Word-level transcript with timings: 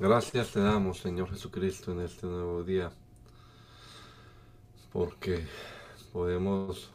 Gracias 0.00 0.52
te 0.52 0.60
damos, 0.60 0.98
Señor 1.00 1.28
Jesucristo, 1.28 1.92
en 1.92 2.00
este 2.00 2.26
nuevo 2.26 2.64
día, 2.64 2.90
porque 4.94 5.46
podemos 6.10 6.90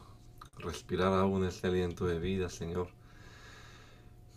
respirar 0.58 1.12
aún 1.12 1.44
este 1.44 1.68
aliento 1.68 2.04
de 2.04 2.18
vida, 2.18 2.48
Señor. 2.48 2.88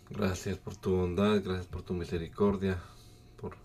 Gracias 0.08 0.56
por 0.56 0.76
tu 0.76 0.94
bondad, 0.94 1.42
gracias 1.42 1.66
por 1.66 1.82
tu 1.82 1.94
misericordia, 1.94 2.80
por 3.40 3.56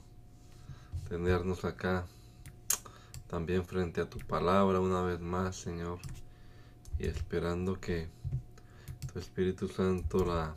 tenernos 1.07 1.65
acá 1.65 2.07
también 3.27 3.63
frente 3.63 4.01
a 4.01 4.09
tu 4.09 4.17
palabra 4.17 4.79
una 4.79 5.03
vez 5.03 5.19
más, 5.19 5.55
Señor, 5.55 5.99
y 6.97 7.05
esperando 7.05 7.79
que 7.79 8.07
tu 9.13 9.19
Espíritu 9.19 9.67
Santo 9.67 10.25
la 10.25 10.55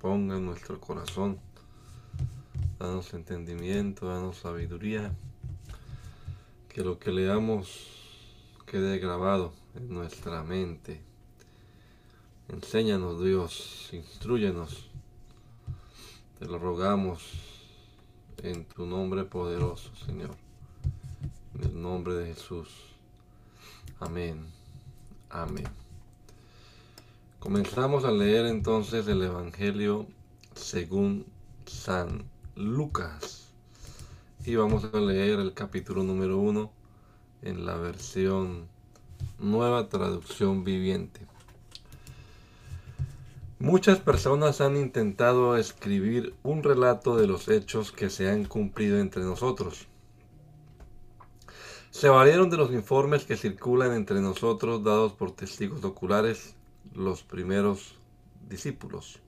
ponga 0.00 0.36
en 0.36 0.46
nuestro 0.46 0.80
corazón 0.80 1.45
danos 2.78 3.14
entendimiento, 3.14 4.06
danos 4.06 4.38
sabiduría, 4.38 5.12
que 6.68 6.82
lo 6.82 6.98
que 6.98 7.10
leamos 7.10 7.96
quede 8.66 8.98
grabado 8.98 9.52
en 9.74 9.88
nuestra 9.88 10.42
mente. 10.42 11.00
Enséñanos 12.48 13.22
Dios, 13.22 13.88
instruyenos, 13.92 14.88
te 16.38 16.46
lo 16.46 16.58
rogamos 16.58 17.22
en 18.42 18.64
tu 18.66 18.84
nombre 18.84 19.24
poderoso, 19.24 19.94
Señor, 20.04 20.36
en 21.54 21.64
el 21.64 21.80
nombre 21.80 22.14
de 22.14 22.34
Jesús. 22.34 22.68
Amén, 23.98 24.44
amén. 25.30 25.66
Comenzamos 27.38 28.04
a 28.04 28.10
leer 28.10 28.46
entonces 28.46 29.06
el 29.08 29.22
Evangelio 29.22 30.06
según 30.54 31.24
San 31.64 32.35
Lucas. 32.56 33.52
Y 34.46 34.56
vamos 34.56 34.88
a 34.90 34.98
leer 34.98 35.40
el 35.40 35.52
capítulo 35.52 36.02
número 36.02 36.38
1 36.38 36.72
en 37.42 37.66
la 37.66 37.76
versión 37.76 38.66
nueva 39.38 39.90
traducción 39.90 40.64
viviente. 40.64 41.20
Muchas 43.58 43.98
personas 43.98 44.62
han 44.62 44.78
intentado 44.78 45.58
escribir 45.58 46.34
un 46.42 46.62
relato 46.62 47.18
de 47.18 47.26
los 47.26 47.48
hechos 47.48 47.92
que 47.92 48.08
se 48.08 48.30
han 48.30 48.46
cumplido 48.46 49.00
entre 49.00 49.22
nosotros. 49.22 49.86
Se 51.90 52.08
valieron 52.08 52.48
de 52.48 52.56
los 52.56 52.72
informes 52.72 53.26
que 53.26 53.36
circulan 53.36 53.92
entre 53.92 54.22
nosotros 54.22 54.82
dados 54.82 55.12
por 55.12 55.32
testigos 55.32 55.84
oculares, 55.84 56.54
los 56.94 57.22
primeros 57.22 57.96
discípulos. 58.48 59.20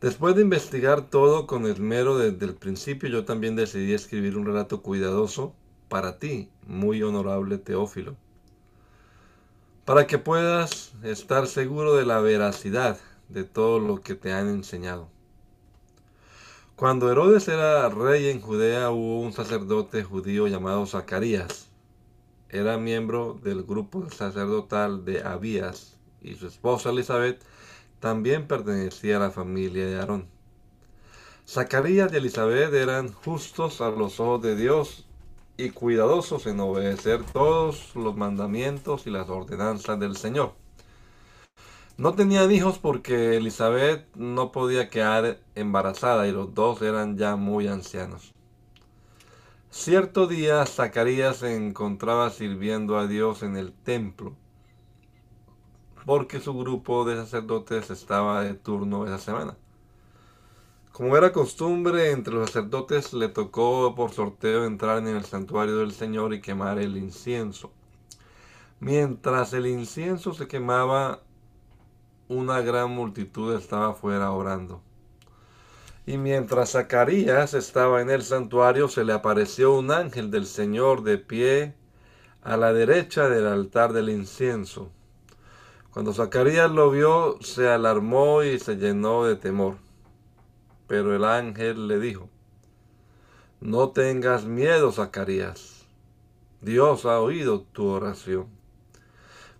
Después 0.00 0.36
de 0.36 0.42
investigar 0.42 1.10
todo 1.10 1.48
con 1.48 1.66
esmero 1.66 2.18
desde 2.18 2.46
el 2.46 2.54
principio, 2.54 3.08
yo 3.08 3.24
también 3.24 3.56
decidí 3.56 3.94
escribir 3.94 4.36
un 4.36 4.46
relato 4.46 4.80
cuidadoso 4.80 5.54
para 5.88 6.20
ti, 6.20 6.48
muy 6.68 7.02
honorable 7.02 7.58
Teófilo, 7.58 8.14
para 9.84 10.06
que 10.06 10.18
puedas 10.18 10.92
estar 11.02 11.48
seguro 11.48 11.96
de 11.96 12.06
la 12.06 12.20
veracidad 12.20 13.00
de 13.28 13.42
todo 13.42 13.80
lo 13.80 14.00
que 14.00 14.14
te 14.14 14.32
han 14.32 14.48
enseñado. 14.48 15.08
Cuando 16.76 17.10
Herodes 17.10 17.48
era 17.48 17.88
rey 17.88 18.28
en 18.28 18.40
Judea 18.40 18.90
hubo 18.90 19.20
un 19.20 19.32
sacerdote 19.32 20.04
judío 20.04 20.46
llamado 20.46 20.86
Zacarías. 20.86 21.66
Era 22.50 22.78
miembro 22.78 23.36
del 23.42 23.64
grupo 23.64 24.08
sacerdotal 24.10 25.04
de 25.04 25.24
Abías 25.24 25.96
y 26.22 26.36
su 26.36 26.46
esposa 26.46 26.90
Elizabeth 26.90 27.42
también 28.00 28.46
pertenecía 28.46 29.16
a 29.16 29.20
la 29.20 29.30
familia 29.30 29.86
de 29.86 29.98
Aarón. 29.98 30.26
Zacarías 31.46 32.12
y 32.12 32.16
Elizabeth 32.16 32.72
eran 32.74 33.12
justos 33.12 33.80
a 33.80 33.90
los 33.90 34.20
ojos 34.20 34.42
de 34.42 34.54
Dios 34.54 35.06
y 35.56 35.70
cuidadosos 35.70 36.46
en 36.46 36.60
obedecer 36.60 37.24
todos 37.24 37.94
los 37.96 38.16
mandamientos 38.16 39.06
y 39.06 39.10
las 39.10 39.28
ordenanzas 39.28 39.98
del 39.98 40.16
Señor. 40.16 40.52
No 41.96 42.14
tenían 42.14 42.52
hijos 42.52 42.78
porque 42.78 43.36
Elizabeth 43.36 44.06
no 44.14 44.52
podía 44.52 44.88
quedar 44.88 45.40
embarazada 45.56 46.28
y 46.28 46.32
los 46.32 46.54
dos 46.54 46.80
eran 46.82 47.16
ya 47.16 47.34
muy 47.34 47.66
ancianos. 47.66 48.34
Cierto 49.70 50.26
día 50.26 50.64
Zacarías 50.66 51.38
se 51.38 51.56
encontraba 51.56 52.30
sirviendo 52.30 52.98
a 52.98 53.06
Dios 53.06 53.42
en 53.42 53.56
el 53.56 53.72
templo 53.72 54.36
porque 56.08 56.40
su 56.40 56.56
grupo 56.56 57.04
de 57.04 57.16
sacerdotes 57.16 57.90
estaba 57.90 58.42
de 58.42 58.54
turno 58.54 59.04
esa 59.04 59.18
semana. 59.18 59.58
Como 60.90 61.14
era 61.18 61.34
costumbre, 61.34 62.12
entre 62.12 62.32
los 62.32 62.48
sacerdotes 62.48 63.12
le 63.12 63.28
tocó 63.28 63.94
por 63.94 64.12
sorteo 64.12 64.64
entrar 64.64 65.00
en 65.00 65.08
el 65.08 65.26
santuario 65.26 65.76
del 65.76 65.92
Señor 65.92 66.32
y 66.32 66.40
quemar 66.40 66.78
el 66.78 66.96
incienso. 66.96 67.74
Mientras 68.80 69.52
el 69.52 69.66
incienso 69.66 70.32
se 70.32 70.48
quemaba, 70.48 71.20
una 72.28 72.62
gran 72.62 72.90
multitud 72.90 73.54
estaba 73.54 73.90
afuera 73.90 74.30
orando. 74.30 74.80
Y 76.06 76.16
mientras 76.16 76.70
Zacarías 76.70 77.52
estaba 77.52 78.00
en 78.00 78.08
el 78.08 78.22
santuario, 78.22 78.88
se 78.88 79.04
le 79.04 79.12
apareció 79.12 79.74
un 79.74 79.90
ángel 79.90 80.30
del 80.30 80.46
Señor 80.46 81.02
de 81.02 81.18
pie 81.18 81.74
a 82.40 82.56
la 82.56 82.72
derecha 82.72 83.28
del 83.28 83.46
altar 83.46 83.92
del 83.92 84.08
incienso. 84.08 84.90
Cuando 85.98 86.14
Zacarías 86.14 86.70
lo 86.70 86.92
vio, 86.92 87.38
se 87.40 87.68
alarmó 87.68 88.44
y 88.44 88.60
se 88.60 88.76
llenó 88.76 89.24
de 89.24 89.34
temor. 89.34 89.78
Pero 90.86 91.12
el 91.12 91.24
ángel 91.24 91.88
le 91.88 91.98
dijo, 91.98 92.28
no 93.60 93.88
tengas 93.88 94.44
miedo, 94.44 94.92
Zacarías. 94.92 95.86
Dios 96.60 97.04
ha 97.04 97.18
oído 97.18 97.62
tu 97.62 97.88
oración. 97.88 98.46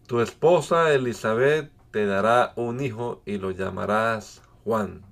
Tu 0.06 0.20
esposa 0.20 0.94
Elizabeth 0.94 1.72
te 1.90 2.06
dará 2.06 2.52
un 2.54 2.80
hijo 2.80 3.20
y 3.26 3.38
lo 3.38 3.50
llamarás 3.50 4.40
Juan. 4.62 5.02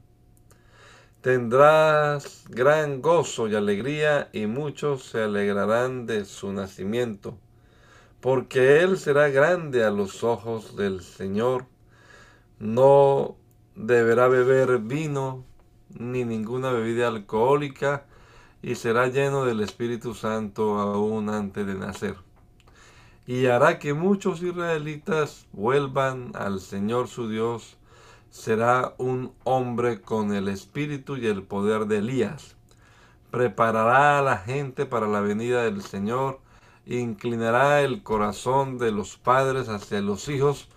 Tendrás 1.22 2.44
gran 2.50 3.02
gozo 3.02 3.48
y 3.48 3.56
alegría 3.56 4.28
y 4.32 4.46
muchos 4.46 5.02
se 5.02 5.24
alegrarán 5.24 6.06
de 6.06 6.24
su 6.24 6.52
nacimiento 6.52 7.36
porque 8.20 8.80
él 8.80 8.98
será 8.98 9.28
grande 9.28 9.84
a 9.84 9.90
los 9.90 10.24
ojos 10.24 10.76
del 10.76 11.02
Señor. 11.02 11.66
No 12.58 13.36
deberá 13.74 14.28
beber 14.28 14.78
vino 14.78 15.44
ni 15.90 16.24
ninguna 16.24 16.72
bebida 16.72 17.08
alcohólica 17.08 18.06
y 18.62 18.74
será 18.74 19.08
lleno 19.08 19.44
del 19.44 19.60
Espíritu 19.60 20.14
Santo 20.14 20.78
aún 20.78 21.28
antes 21.30 21.66
de 21.66 21.74
nacer. 21.74 22.16
Y 23.26 23.46
hará 23.46 23.78
que 23.78 23.92
muchos 23.92 24.42
israelitas 24.42 25.46
vuelvan 25.52 26.32
al 26.34 26.60
Señor 26.60 27.08
su 27.08 27.28
Dios. 27.28 27.76
Será 28.30 28.94
un 28.98 29.32
hombre 29.44 30.00
con 30.00 30.32
el 30.32 30.48
espíritu 30.48 31.16
y 31.16 31.26
el 31.26 31.42
poder 31.42 31.86
de 31.86 31.98
Elías. 31.98 32.56
Preparará 33.30 34.18
a 34.18 34.22
la 34.22 34.38
gente 34.38 34.86
para 34.86 35.06
la 35.06 35.20
venida 35.20 35.64
del 35.64 35.82
Señor 35.82 36.40
inclinará 36.86 37.82
el 37.82 38.02
corazón 38.02 38.78
de 38.78 38.92
los 38.92 39.16
padres 39.16 39.68
hacia 39.68 40.00
los 40.00 40.28
hijos 40.28 40.68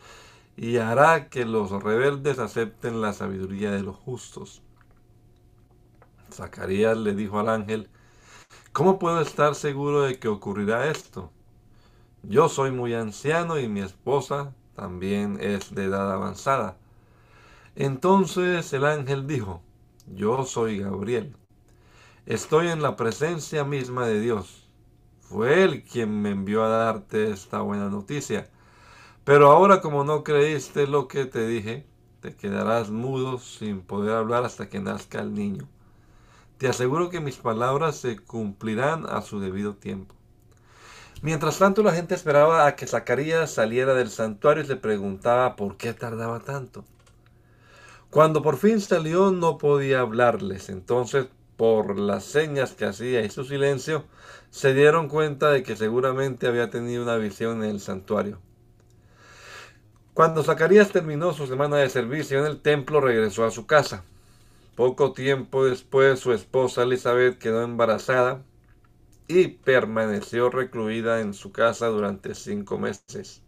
y 0.57 0.77
hará 0.77 1.29
que 1.29 1.45
los 1.45 1.71
rebeldes 1.71 2.39
acepten 2.39 3.01
la 3.01 3.13
sabiduría 3.13 3.71
de 3.71 3.83
los 3.83 3.95
justos. 3.95 4.61
Zacarías 6.33 6.97
le 6.97 7.13
dijo 7.13 7.39
al 7.39 7.49
ángel, 7.49 7.89
¿cómo 8.73 8.99
puedo 8.99 9.21
estar 9.21 9.55
seguro 9.55 10.01
de 10.01 10.19
que 10.19 10.27
ocurrirá 10.27 10.89
esto? 10.89 11.31
Yo 12.23 12.49
soy 12.49 12.71
muy 12.71 12.93
anciano 12.93 13.59
y 13.59 13.67
mi 13.67 13.81
esposa 13.81 14.53
también 14.75 15.37
es 15.39 15.73
de 15.73 15.85
edad 15.85 16.11
avanzada. 16.11 16.77
Entonces 17.75 18.73
el 18.73 18.85
ángel 18.85 19.27
dijo, 19.27 19.61
yo 20.07 20.43
soy 20.43 20.79
Gabriel. 20.79 21.35
Estoy 22.25 22.67
en 22.67 22.81
la 22.81 22.95
presencia 22.95 23.63
misma 23.63 24.05
de 24.05 24.19
Dios 24.19 24.68
Fue 25.29 25.63
Él 25.63 25.83
quien 25.83 26.23
me 26.23 26.31
envió 26.31 26.63
a 26.63 26.69
darte 26.69 27.29
esta 27.29 27.61
buena 27.61 27.87
noticia. 27.87 28.49
Pero 29.23 29.51
ahora 29.51 29.79
como 29.79 30.03
no 30.03 30.23
creíste 30.23 30.87
lo 30.87 31.07
que 31.07 31.25
te 31.25 31.45
dije, 31.45 31.85
te 32.19 32.35
quedarás 32.35 32.89
mudo 32.89 33.37
sin 33.37 33.81
poder 33.81 34.15
hablar 34.15 34.43
hasta 34.43 34.69
que 34.69 34.79
nazca 34.79 35.19
el 35.19 35.35
niño. 35.35 35.67
Te 36.57 36.67
aseguro 36.67 37.11
que 37.11 37.19
mis 37.19 37.37
palabras 37.37 37.97
se 37.97 38.17
cumplirán 38.17 39.05
a 39.05 39.21
su 39.21 39.39
debido 39.39 39.75
tiempo. 39.75 40.15
Mientras 41.21 41.59
tanto 41.59 41.83
la 41.83 41.93
gente 41.93 42.15
esperaba 42.15 42.65
a 42.65 42.75
que 42.75 42.87
Zacarías 42.87 43.51
saliera 43.51 43.93
del 43.93 44.09
santuario 44.09 44.63
y 44.63 44.67
le 44.67 44.77
preguntaba 44.77 45.55
por 45.55 45.77
qué 45.77 45.93
tardaba 45.93 46.39
tanto. 46.39 46.85
Cuando 48.09 48.41
por 48.41 48.57
fin 48.57 48.81
salió 48.81 49.29
no 49.29 49.59
podía 49.59 49.99
hablarles, 49.99 50.69
entonces 50.69 51.27
por 51.59 51.99
las 51.99 52.23
señas 52.23 52.71
que 52.71 52.85
hacía 52.85 53.19
y 53.19 53.29
su 53.29 53.43
silencio, 53.43 54.05
se 54.49 54.73
dieron 54.73 55.09
cuenta 55.09 55.51
de 55.51 55.61
que 55.61 55.75
seguramente 55.75 56.47
había 56.47 56.69
tenido 56.69 57.03
una 57.03 57.17
visión 57.17 57.65
en 57.65 57.71
el 57.71 57.81
santuario. 57.81 58.39
Cuando 60.13 60.41
Zacarías 60.41 60.93
terminó 60.93 61.33
su 61.33 61.47
semana 61.47 61.75
de 61.75 61.89
servicio 61.89 62.39
en 62.39 62.45
el 62.45 62.61
templo, 62.61 63.01
regresó 63.01 63.43
a 63.43 63.51
su 63.51 63.67
casa. 63.67 64.05
Poco 64.75 65.11
tiempo 65.11 65.65
después, 65.65 66.21
su 66.21 66.31
esposa 66.31 66.83
Elizabeth 66.83 67.37
quedó 67.37 67.61
embarazada 67.61 68.41
y 69.27 69.49
permaneció 69.49 70.49
recluida 70.49 71.19
en 71.19 71.33
su 71.33 71.51
casa 71.51 71.87
durante 71.87 72.35
cinco 72.35 72.79
meses. 72.79 73.43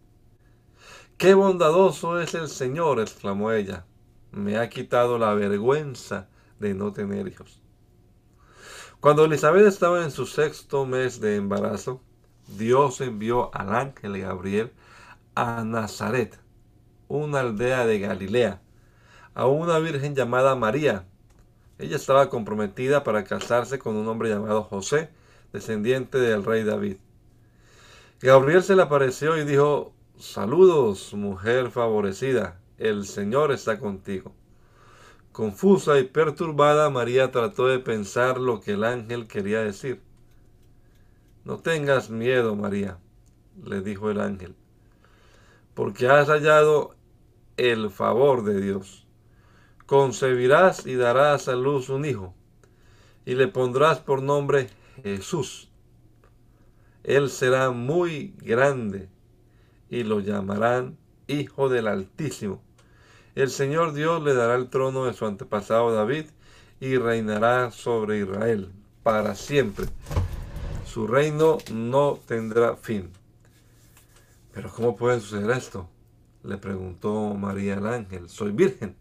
¡Qué 1.16 1.32
bondadoso 1.32 2.20
es 2.20 2.34
el 2.34 2.48
Señor! 2.48 3.00
exclamó 3.00 3.52
ella. 3.52 3.86
Me 4.32 4.58
ha 4.58 4.68
quitado 4.68 5.16
la 5.16 5.32
vergüenza 5.32 6.28
de 6.60 6.74
no 6.74 6.92
tener 6.92 7.26
hijos. 7.26 7.61
Cuando 9.02 9.24
Elizabeth 9.24 9.66
estaba 9.66 10.04
en 10.04 10.12
su 10.12 10.26
sexto 10.26 10.86
mes 10.86 11.20
de 11.20 11.34
embarazo, 11.34 12.00
Dios 12.56 13.00
envió 13.00 13.52
al 13.52 13.74
ángel 13.74 14.20
Gabriel 14.20 14.70
a 15.34 15.64
Nazaret, 15.64 16.38
una 17.08 17.40
aldea 17.40 17.84
de 17.84 17.98
Galilea, 17.98 18.62
a 19.34 19.48
una 19.48 19.80
virgen 19.80 20.14
llamada 20.14 20.54
María. 20.54 21.04
Ella 21.80 21.96
estaba 21.96 22.30
comprometida 22.30 23.02
para 23.02 23.24
casarse 23.24 23.80
con 23.80 23.96
un 23.96 24.06
hombre 24.06 24.28
llamado 24.28 24.62
José, 24.62 25.10
descendiente 25.52 26.18
del 26.18 26.44
rey 26.44 26.62
David. 26.62 26.98
Gabriel 28.20 28.62
se 28.62 28.76
le 28.76 28.82
apareció 28.82 29.36
y 29.36 29.44
dijo, 29.44 29.92
Saludos, 30.16 31.12
mujer 31.12 31.72
favorecida, 31.72 32.60
el 32.78 33.04
Señor 33.04 33.50
está 33.50 33.80
contigo. 33.80 34.32
Confusa 35.32 35.98
y 35.98 36.04
perturbada, 36.04 36.90
María 36.90 37.30
trató 37.30 37.66
de 37.66 37.78
pensar 37.78 38.38
lo 38.38 38.60
que 38.60 38.72
el 38.72 38.84
ángel 38.84 39.26
quería 39.26 39.60
decir. 39.60 40.02
No 41.44 41.58
tengas 41.58 42.10
miedo, 42.10 42.54
María, 42.54 42.98
le 43.64 43.80
dijo 43.80 44.10
el 44.10 44.20
ángel, 44.20 44.54
porque 45.72 46.06
has 46.06 46.28
hallado 46.28 46.94
el 47.56 47.90
favor 47.90 48.44
de 48.44 48.60
Dios. 48.60 49.06
Concebirás 49.86 50.86
y 50.86 50.96
darás 50.96 51.48
a 51.48 51.56
luz 51.56 51.88
un 51.88 52.04
hijo, 52.04 52.34
y 53.24 53.34
le 53.34 53.48
pondrás 53.48 54.00
por 54.00 54.22
nombre 54.22 54.68
Jesús. 55.02 55.70
Él 57.04 57.30
será 57.30 57.70
muy 57.70 58.34
grande, 58.38 59.08
y 59.88 60.04
lo 60.04 60.20
llamarán 60.20 60.98
Hijo 61.26 61.70
del 61.70 61.88
Altísimo. 61.88 62.62
El 63.34 63.50
Señor 63.50 63.94
Dios 63.94 64.22
le 64.22 64.34
dará 64.34 64.56
el 64.56 64.68
trono 64.68 65.06
de 65.06 65.14
su 65.14 65.24
antepasado 65.26 65.92
David, 65.94 66.26
y 66.82 66.98
reinará 66.98 67.70
sobre 67.70 68.18
Israel 68.18 68.72
para 69.04 69.36
siempre. 69.36 69.86
Su 70.84 71.06
reino 71.06 71.58
no 71.72 72.18
tendrá 72.26 72.74
fin. 72.74 73.08
Pero 74.52 74.68
¿cómo 74.68 74.96
puede 74.96 75.20
suceder 75.20 75.52
esto? 75.52 75.88
Le 76.42 76.58
preguntó 76.58 77.34
María 77.34 77.78
al 77.78 77.86
ángel, 77.86 78.28
soy 78.28 78.50
virgen. 78.50 78.96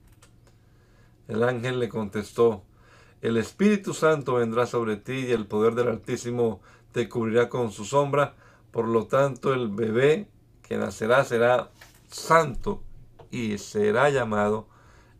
El 1.27 1.43
ángel 1.43 1.79
le 1.79 1.89
contestó, 1.89 2.61
el 3.23 3.35
Espíritu 3.37 3.95
Santo 3.95 4.35
vendrá 4.35 4.67
sobre 4.67 4.95
ti 4.97 5.25
y 5.27 5.31
el 5.31 5.47
poder 5.47 5.73
del 5.73 5.87
Altísimo 5.87 6.61
te 6.91 7.09
cubrirá 7.09 7.49
con 7.49 7.71
su 7.71 7.83
sombra, 7.83 8.35
por 8.69 8.87
lo 8.87 9.07
tanto 9.07 9.55
el 9.55 9.69
bebé 9.69 10.27
que 10.61 10.77
nacerá 10.77 11.25
será 11.25 11.71
santo 12.11 12.83
y 13.31 13.57
será 13.57 14.09
llamado 14.09 14.67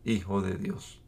Hijo 0.04 0.40
de 0.40 0.56
Dios. 0.56 1.00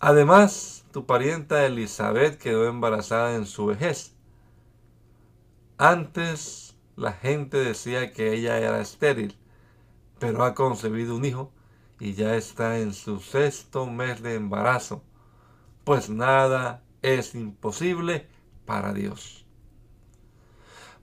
Además, 0.00 0.84
tu 0.92 1.06
parienta 1.06 1.64
Elizabeth 1.64 2.38
quedó 2.38 2.66
embarazada 2.66 3.34
en 3.34 3.46
su 3.46 3.66
vejez. 3.66 4.14
Antes 5.78 6.76
la 6.96 7.12
gente 7.12 7.56
decía 7.56 8.12
que 8.12 8.34
ella 8.34 8.58
era 8.58 8.80
estéril 8.80 9.38
pero 10.18 10.44
ha 10.44 10.54
concebido 10.54 11.16
un 11.16 11.24
hijo 11.24 11.52
y 12.00 12.14
ya 12.14 12.34
está 12.34 12.78
en 12.78 12.94
su 12.94 13.20
sexto 13.20 13.86
mes 13.86 14.22
de 14.22 14.34
embarazo, 14.36 15.02
pues 15.84 16.08
nada 16.08 16.82
es 17.02 17.34
imposible 17.34 18.26
para 18.64 18.92
Dios. 18.94 19.46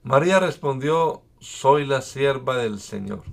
María 0.03 0.39
respondió, 0.39 1.21
soy 1.39 1.85
la 1.85 2.01
sierva 2.01 2.57
del 2.57 2.80
Señor, 2.80 3.23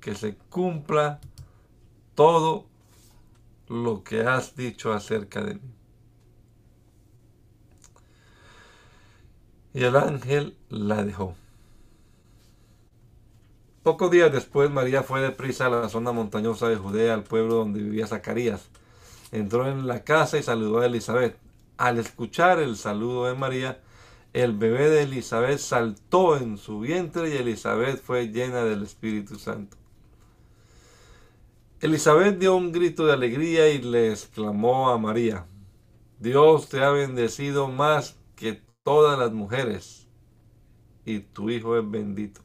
que 0.00 0.14
se 0.14 0.36
cumpla 0.48 1.20
todo 2.14 2.66
lo 3.68 4.02
que 4.02 4.22
has 4.22 4.56
dicho 4.56 4.92
acerca 4.92 5.42
de 5.42 5.54
mí. 5.54 5.60
Y 9.72 9.84
el 9.84 9.96
ángel 9.96 10.56
la 10.68 11.04
dejó. 11.04 11.34
Pocos 13.82 14.10
días 14.10 14.32
después, 14.32 14.70
María 14.70 15.02
fue 15.02 15.20
deprisa 15.20 15.66
a 15.66 15.70
la 15.70 15.88
zona 15.88 16.12
montañosa 16.12 16.68
de 16.68 16.76
Judea, 16.76 17.14
al 17.14 17.22
pueblo 17.22 17.54
donde 17.54 17.82
vivía 17.82 18.06
Zacarías. 18.06 18.68
Entró 19.32 19.68
en 19.68 19.86
la 19.86 20.04
casa 20.04 20.38
y 20.38 20.42
saludó 20.42 20.80
a 20.80 20.86
Elizabeth. 20.86 21.38
Al 21.78 21.98
escuchar 21.98 22.58
el 22.58 22.76
saludo 22.76 23.26
de 23.26 23.34
María, 23.34 23.80
el 24.32 24.52
bebé 24.56 24.90
de 24.90 25.04
Elizabeth 25.04 25.58
saltó 25.58 26.36
en 26.36 26.58
su 26.58 26.80
vientre 26.80 27.30
y 27.30 27.36
Elizabeth 27.38 28.02
fue 28.02 28.28
llena 28.28 28.64
del 28.64 28.82
Espíritu 28.82 29.38
Santo. 29.38 29.79
Elizabeth 31.82 32.38
dio 32.38 32.56
un 32.56 32.72
grito 32.72 33.06
de 33.06 33.14
alegría 33.14 33.70
y 33.70 33.80
le 33.80 34.10
exclamó 34.10 34.90
a 34.90 34.98
María, 34.98 35.46
Dios 36.18 36.68
te 36.68 36.84
ha 36.84 36.90
bendecido 36.90 37.68
más 37.68 38.18
que 38.36 38.60
todas 38.82 39.18
las 39.18 39.32
mujeres 39.32 40.06
y 41.06 41.20
tu 41.20 41.48
Hijo 41.48 41.78
es 41.78 41.90
bendito. 41.90 42.42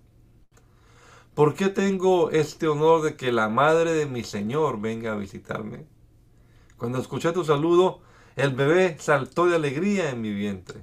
¿Por 1.33 1.53
qué 1.53 1.67
tengo 1.67 2.31
este 2.31 2.69
honor 2.69 3.01
de 3.01 3.17
que 3.17 3.33
la 3.33 3.49
madre 3.49 3.91
de 3.91 4.05
mi 4.05 4.23
Señor 4.23 4.79
venga 4.79 5.11
a 5.11 5.17
visitarme? 5.17 5.85
Cuando 6.77 6.99
escuché 6.99 7.33
tu 7.33 7.43
saludo, 7.43 7.99
el 8.37 8.53
bebé 8.53 8.95
saltó 8.99 9.47
de 9.47 9.57
alegría 9.57 10.11
en 10.11 10.21
mi 10.21 10.33
vientre. 10.33 10.79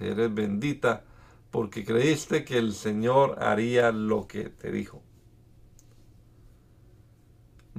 Eres 0.00 0.34
bendita 0.34 1.04
porque 1.52 1.84
creíste 1.84 2.44
que 2.44 2.58
el 2.58 2.74
Señor 2.74 3.40
haría 3.40 3.92
lo 3.92 4.26
que 4.26 4.48
te 4.48 4.72
dijo. 4.72 5.04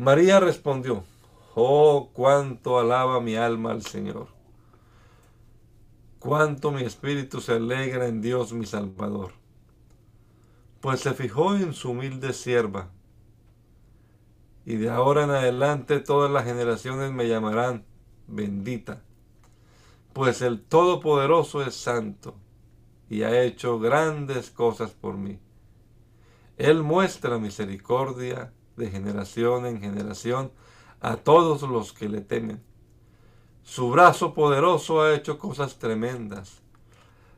María 0.01 0.39
respondió, 0.39 1.03
oh, 1.55 2.09
cuánto 2.13 2.79
alaba 2.79 3.21
mi 3.21 3.35
alma 3.35 3.71
al 3.71 3.83
Señor. 3.83 4.27
Cuánto 6.19 6.71
mi 6.71 6.83
espíritu 6.83 7.39
se 7.41 7.53
alegra 7.53 8.07
en 8.07 8.21
Dios 8.21 8.51
mi 8.53 8.65
Salvador 8.65 9.41
pues 10.81 10.99
se 10.99 11.13
fijó 11.13 11.55
en 11.55 11.73
su 11.73 11.91
humilde 11.91 12.33
sierva. 12.33 12.89
Y 14.65 14.75
de 14.75 14.89
ahora 14.89 15.23
en 15.23 15.29
adelante 15.29 15.99
todas 15.99 16.29
las 16.31 16.43
generaciones 16.43 17.11
me 17.11 17.27
llamarán 17.27 17.85
bendita, 18.27 19.01
pues 20.13 20.41
el 20.41 20.61
Todopoderoso 20.61 21.61
es 21.61 21.75
santo 21.75 22.35
y 23.09 23.23
ha 23.23 23.41
hecho 23.43 23.79
grandes 23.79 24.49
cosas 24.49 24.91
por 24.91 25.17
mí. 25.17 25.39
Él 26.57 26.83
muestra 26.83 27.37
misericordia 27.37 28.53
de 28.81 28.91
generación 28.91 29.65
en 29.65 29.79
generación 29.79 30.51
a 30.99 31.15
todos 31.15 31.61
los 31.61 31.93
que 31.93 32.09
le 32.09 32.19
temen. 32.19 32.61
Su 33.63 33.89
brazo 33.89 34.33
poderoso 34.33 35.01
ha 35.01 35.13
hecho 35.13 35.37
cosas 35.37 35.79
tremendas. 35.79 36.61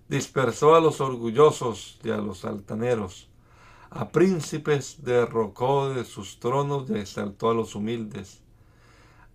Dispersó 0.08 0.76
a 0.76 0.82
los 0.82 1.02
orgullosos 1.02 2.00
y 2.04 2.10
a 2.10 2.18
los 2.18 2.46
altaneros 2.46 3.30
a 3.96 4.10
príncipes 4.10 5.04
derrocó 5.04 5.90
de 5.90 6.04
sus 6.04 6.40
tronos 6.40 6.90
y 6.90 6.96
exaltó 6.96 7.52
a 7.52 7.54
los 7.54 7.76
humildes. 7.76 8.42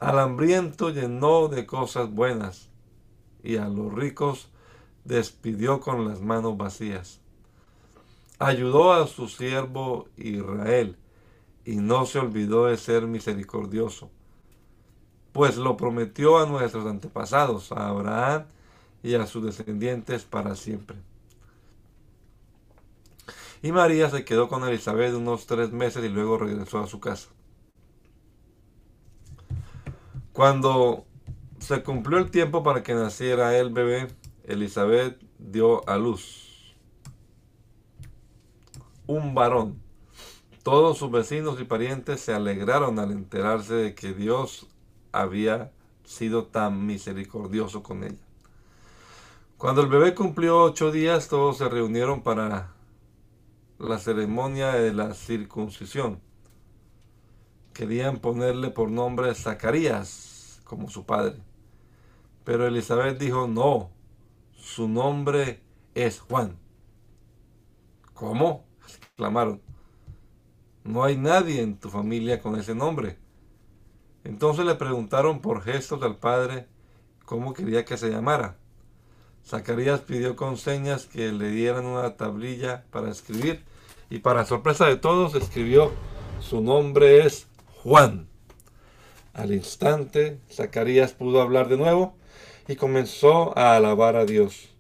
Al 0.00 0.18
hambriento 0.18 0.90
llenó 0.90 1.46
de 1.46 1.64
cosas 1.64 2.10
buenas 2.10 2.68
y 3.44 3.56
a 3.56 3.68
los 3.68 3.94
ricos 3.94 4.48
despidió 5.04 5.78
con 5.78 6.08
las 6.08 6.20
manos 6.20 6.56
vacías. 6.56 7.20
Ayudó 8.40 8.92
a 8.92 9.06
su 9.06 9.28
siervo 9.28 10.08
Israel 10.16 10.96
y 11.68 11.76
no 11.76 12.06
se 12.06 12.18
olvidó 12.18 12.64
de 12.64 12.78
ser 12.78 13.06
misericordioso, 13.06 14.10
pues 15.32 15.58
lo 15.58 15.76
prometió 15.76 16.38
a 16.38 16.46
nuestros 16.46 16.86
antepasados, 16.86 17.72
a 17.72 17.88
Abraham 17.88 18.46
y 19.02 19.16
a 19.16 19.26
sus 19.26 19.44
descendientes 19.44 20.24
para 20.24 20.56
siempre. 20.56 20.96
Y 23.60 23.70
María 23.70 24.08
se 24.08 24.24
quedó 24.24 24.48
con 24.48 24.66
Elizabeth 24.66 25.12
unos 25.12 25.46
tres 25.46 25.70
meses 25.70 26.02
y 26.02 26.08
luego 26.08 26.38
regresó 26.38 26.78
a 26.78 26.86
su 26.86 27.00
casa. 27.00 27.28
Cuando 30.32 31.04
se 31.58 31.82
cumplió 31.82 32.16
el 32.16 32.30
tiempo 32.30 32.62
para 32.62 32.82
que 32.82 32.94
naciera 32.94 33.58
el 33.58 33.68
bebé, 33.68 34.08
Elizabeth 34.44 35.20
dio 35.38 35.86
a 35.86 35.98
luz 35.98 36.74
un 39.06 39.34
varón. 39.34 39.87
Todos 40.62 40.98
sus 40.98 41.10
vecinos 41.10 41.60
y 41.60 41.64
parientes 41.64 42.20
se 42.20 42.34
alegraron 42.34 42.98
al 42.98 43.12
enterarse 43.12 43.74
de 43.74 43.94
que 43.94 44.12
Dios 44.12 44.66
había 45.12 45.72
sido 46.04 46.46
tan 46.46 46.86
misericordioso 46.86 47.82
con 47.82 48.04
ella. 48.04 48.18
Cuando 49.56 49.82
el 49.82 49.88
bebé 49.88 50.14
cumplió 50.14 50.62
ocho 50.62 50.92
días, 50.92 51.28
todos 51.28 51.58
se 51.58 51.68
reunieron 51.68 52.22
para 52.22 52.72
la 53.78 53.98
ceremonia 53.98 54.72
de 54.72 54.92
la 54.92 55.14
circuncisión. 55.14 56.20
Querían 57.72 58.18
ponerle 58.18 58.70
por 58.70 58.90
nombre 58.90 59.34
Zacarías, 59.34 60.60
como 60.64 60.88
su 60.88 61.04
padre. 61.04 61.36
Pero 62.44 62.66
Elizabeth 62.66 63.18
dijo, 63.18 63.46
no, 63.46 63.90
su 64.56 64.88
nombre 64.88 65.60
es 65.94 66.20
Juan. 66.20 66.56
¿Cómo? 68.14 68.64
exclamaron. 68.82 69.67
No 70.88 71.04
hay 71.04 71.18
nadie 71.18 71.60
en 71.60 71.76
tu 71.76 71.90
familia 71.90 72.40
con 72.40 72.58
ese 72.58 72.74
nombre. 72.74 73.18
Entonces 74.24 74.64
le 74.64 74.74
preguntaron 74.74 75.42
por 75.42 75.60
gestos 75.60 76.02
al 76.02 76.16
padre 76.16 76.66
cómo 77.26 77.52
quería 77.52 77.84
que 77.84 77.98
se 77.98 78.08
llamara. 78.08 78.56
Zacarías 79.44 80.00
pidió 80.00 80.34
con 80.34 80.56
señas 80.56 81.04
que 81.04 81.30
le 81.30 81.50
dieran 81.50 81.84
una 81.84 82.16
tablilla 82.16 82.86
para 82.90 83.10
escribir 83.10 83.66
y 84.08 84.20
para 84.20 84.46
sorpresa 84.46 84.86
de 84.86 84.96
todos 84.96 85.34
escribió 85.34 85.92
su 86.40 86.62
nombre 86.62 87.26
es 87.26 87.48
Juan. 87.82 88.26
Al 89.34 89.52
instante 89.52 90.40
Zacarías 90.50 91.12
pudo 91.12 91.42
hablar 91.42 91.68
de 91.68 91.76
nuevo 91.76 92.16
y 92.66 92.76
comenzó 92.76 93.52
a 93.58 93.76
alabar 93.76 94.16
a 94.16 94.24
Dios. 94.24 94.70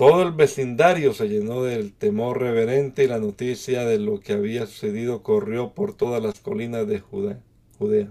Todo 0.00 0.22
el 0.22 0.32
vecindario 0.32 1.12
se 1.12 1.28
llenó 1.28 1.62
del 1.62 1.92
temor 1.92 2.40
reverente 2.40 3.04
y 3.04 3.06
la 3.06 3.18
noticia 3.18 3.84
de 3.84 3.98
lo 3.98 4.18
que 4.18 4.32
había 4.32 4.64
sucedido 4.64 5.22
corrió 5.22 5.74
por 5.74 5.92
todas 5.92 6.22
las 6.22 6.40
colinas 6.40 6.86
de 6.86 7.00
Judea. 7.00 8.10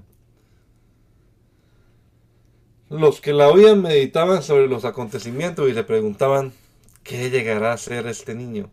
Los 2.90 3.22
que 3.22 3.34
la 3.34 3.48
oían 3.48 3.82
meditaban 3.82 4.44
sobre 4.44 4.68
los 4.68 4.86
acontecimientos 4.86 5.68
y 5.68 5.74
le 5.74 5.84
preguntaban, 5.84 6.54
¿qué 7.02 7.32
llegará 7.32 7.74
a 7.74 7.78
ser 7.78 8.06
este 8.06 8.36
niño? 8.36 8.70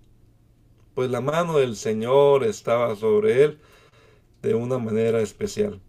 Pues 0.94 1.08
la 1.08 1.23
mano 1.23 1.56
del 1.56 1.76
Señor 1.76 2.44
estaba 2.44 2.96
sobre 2.96 3.44
él 3.44 3.58
de 4.42 4.54
una 4.54 4.76
manera 4.76 5.23
especial. 5.23 5.80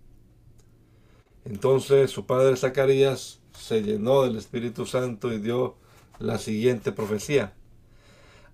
Entonces 1.43 2.09
su 2.09 2.25
padre 2.25 2.55
Zacarías 2.55 3.41
se 3.51 3.83
llenó 3.83 4.23
del 4.23 4.37
Espíritu 4.37 4.85
Santo 4.85 5.33
y 5.33 5.39
dio 5.39 5.75
la 6.19 6.37
siguiente 6.37 6.91
profecía. 6.91 7.53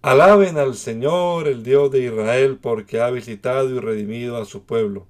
Alaben 0.02 0.58
al 0.58 0.76
Señor, 0.76 1.48
el 1.48 1.64
Dios 1.64 1.92
de 1.92 2.04
Israel, 2.04 2.60
porque 2.62 3.02
ha 3.02 3.10
visitado 3.10 3.70
y 3.70 3.80
redimido 3.80 4.38
a 4.38 4.46
su 4.46 4.64
pueblo 4.64 5.08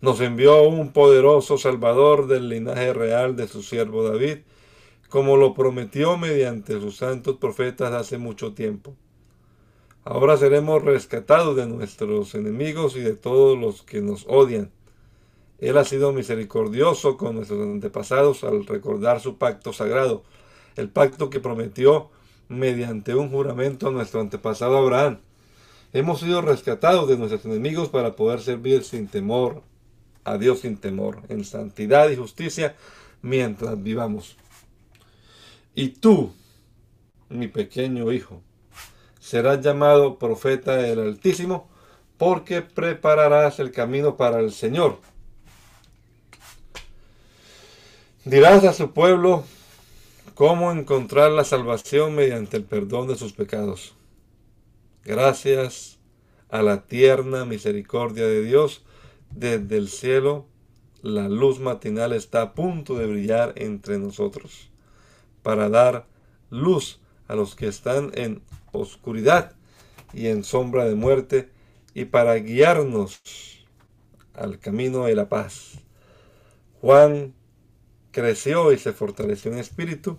nos 0.00 0.20
envió 0.20 0.62
un 0.62 0.92
poderoso 0.92 1.58
Salvador 1.58 2.28
del 2.28 2.48
linaje 2.48 2.92
real 2.92 3.34
de 3.34 3.48
su 3.48 3.62
siervo 3.62 4.08
David, 4.08 4.38
como 5.08 5.36
lo 5.36 5.54
prometió 5.54 6.16
mediante 6.16 6.80
sus 6.80 6.96
santos 6.96 7.36
profetas 7.38 7.92
hace 7.92 8.18
mucho 8.18 8.52
tiempo. 8.52 8.94
Ahora 10.04 10.36
seremos 10.36 10.84
rescatados 10.84 11.56
de 11.56 11.66
nuestros 11.66 12.34
enemigos 12.34 12.96
y 12.96 13.00
de 13.00 13.14
todos 13.14 13.58
los 13.58 13.82
que 13.82 14.00
nos 14.00 14.24
odian. 14.28 14.70
Él 15.58 15.76
ha 15.76 15.84
sido 15.84 16.12
misericordioso 16.12 17.16
con 17.16 17.34
nuestros 17.34 17.60
antepasados 17.60 18.44
al 18.44 18.66
recordar 18.66 19.20
su 19.20 19.36
pacto 19.36 19.72
sagrado, 19.72 20.22
el 20.78 20.88
pacto 20.88 21.28
que 21.30 21.40
prometió 21.40 22.10
mediante 22.48 23.14
un 23.14 23.30
juramento 23.30 23.88
a 23.88 23.92
nuestro 23.92 24.20
antepasado 24.20 24.78
Abraham. 24.78 25.18
Hemos 25.92 26.20
sido 26.20 26.40
rescatados 26.40 27.08
de 27.08 27.18
nuestros 27.18 27.44
enemigos 27.44 27.88
para 27.88 28.16
poder 28.16 28.40
servir 28.40 28.84
sin 28.84 29.08
temor 29.08 29.62
a 30.28 30.38
Dios 30.38 30.60
sin 30.60 30.76
temor, 30.76 31.22
en 31.28 31.44
santidad 31.44 32.10
y 32.10 32.16
justicia, 32.16 32.76
mientras 33.22 33.82
vivamos. 33.82 34.36
Y 35.74 35.88
tú, 35.88 36.32
mi 37.28 37.48
pequeño 37.48 38.12
hijo, 38.12 38.42
serás 39.20 39.60
llamado 39.60 40.18
profeta 40.18 40.76
del 40.76 41.00
Altísimo, 41.00 41.68
porque 42.16 42.62
prepararás 42.62 43.58
el 43.58 43.70
camino 43.70 44.16
para 44.16 44.40
el 44.40 44.52
Señor. 44.52 44.98
Dirás 48.24 48.64
a 48.64 48.72
su 48.72 48.92
pueblo 48.92 49.44
cómo 50.38 50.70
encontrar 50.70 51.32
la 51.32 51.42
salvación 51.42 52.14
mediante 52.14 52.56
el 52.56 52.62
perdón 52.62 53.08
de 53.08 53.16
sus 53.16 53.32
pecados. 53.32 53.96
Gracias 55.04 55.98
a 56.48 56.62
la 56.62 56.86
tierna 56.86 57.44
misericordia 57.44 58.24
de 58.24 58.44
Dios, 58.44 58.84
desde 59.32 59.76
el 59.76 59.88
cielo, 59.88 60.46
la 61.02 61.28
luz 61.28 61.58
matinal 61.58 62.12
está 62.12 62.42
a 62.42 62.54
punto 62.54 62.96
de 62.96 63.08
brillar 63.08 63.52
entre 63.56 63.98
nosotros, 63.98 64.70
para 65.42 65.68
dar 65.68 66.06
luz 66.50 67.00
a 67.26 67.34
los 67.34 67.56
que 67.56 67.66
están 67.66 68.12
en 68.14 68.40
oscuridad 68.70 69.56
y 70.12 70.28
en 70.28 70.44
sombra 70.44 70.84
de 70.84 70.94
muerte, 70.94 71.50
y 71.94 72.04
para 72.04 72.36
guiarnos 72.36 73.20
al 74.34 74.60
camino 74.60 75.06
de 75.06 75.16
la 75.16 75.28
paz. 75.28 75.80
Juan 76.80 77.34
creció 78.12 78.70
y 78.70 78.78
se 78.78 78.92
fortaleció 78.92 79.50
en 79.50 79.58
espíritu 79.58 80.16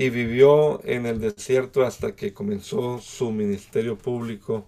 y 0.00 0.08
vivió 0.08 0.82
en 0.86 1.04
el 1.04 1.20
desierto 1.20 1.84
hasta 1.84 2.16
que 2.16 2.32
comenzó 2.32 3.00
su 3.00 3.30
ministerio 3.32 3.98
público 3.98 4.66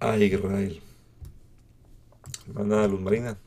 a 0.00 0.16
Israel. 0.16 0.82
Hermana 2.48 2.88
Luz 2.88 3.00
Marina. 3.00 3.38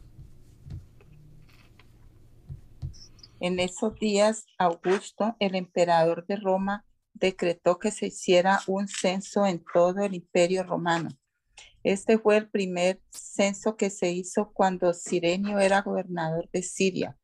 En 3.42 3.60
esos 3.60 4.00
días, 4.00 4.46
Augusto, 4.58 5.36
el 5.40 5.56
emperador 5.56 6.26
de 6.26 6.38
Roma, 6.38 6.86
decretó 7.14 7.78
que 7.78 7.92
se 7.92 8.08
hiciera 8.08 8.62
un 8.68 8.88
censo 8.88 9.46
en 9.46 9.62
todo 9.74 10.00
el 10.06 10.16
imperio 10.16 10.64
romano. 10.64 11.10
Este 11.84 12.18
fue 12.18 12.38
el 12.38 12.50
primer 12.50 13.02
censo 13.10 13.76
que 13.76 13.90
se 13.90 14.10
hizo 14.10 14.54
cuando 14.54 14.94
Sirenio 14.94 15.60
era 15.60 15.82
gobernador 15.82 16.50
de 16.54 16.64
Siria. 16.64 17.18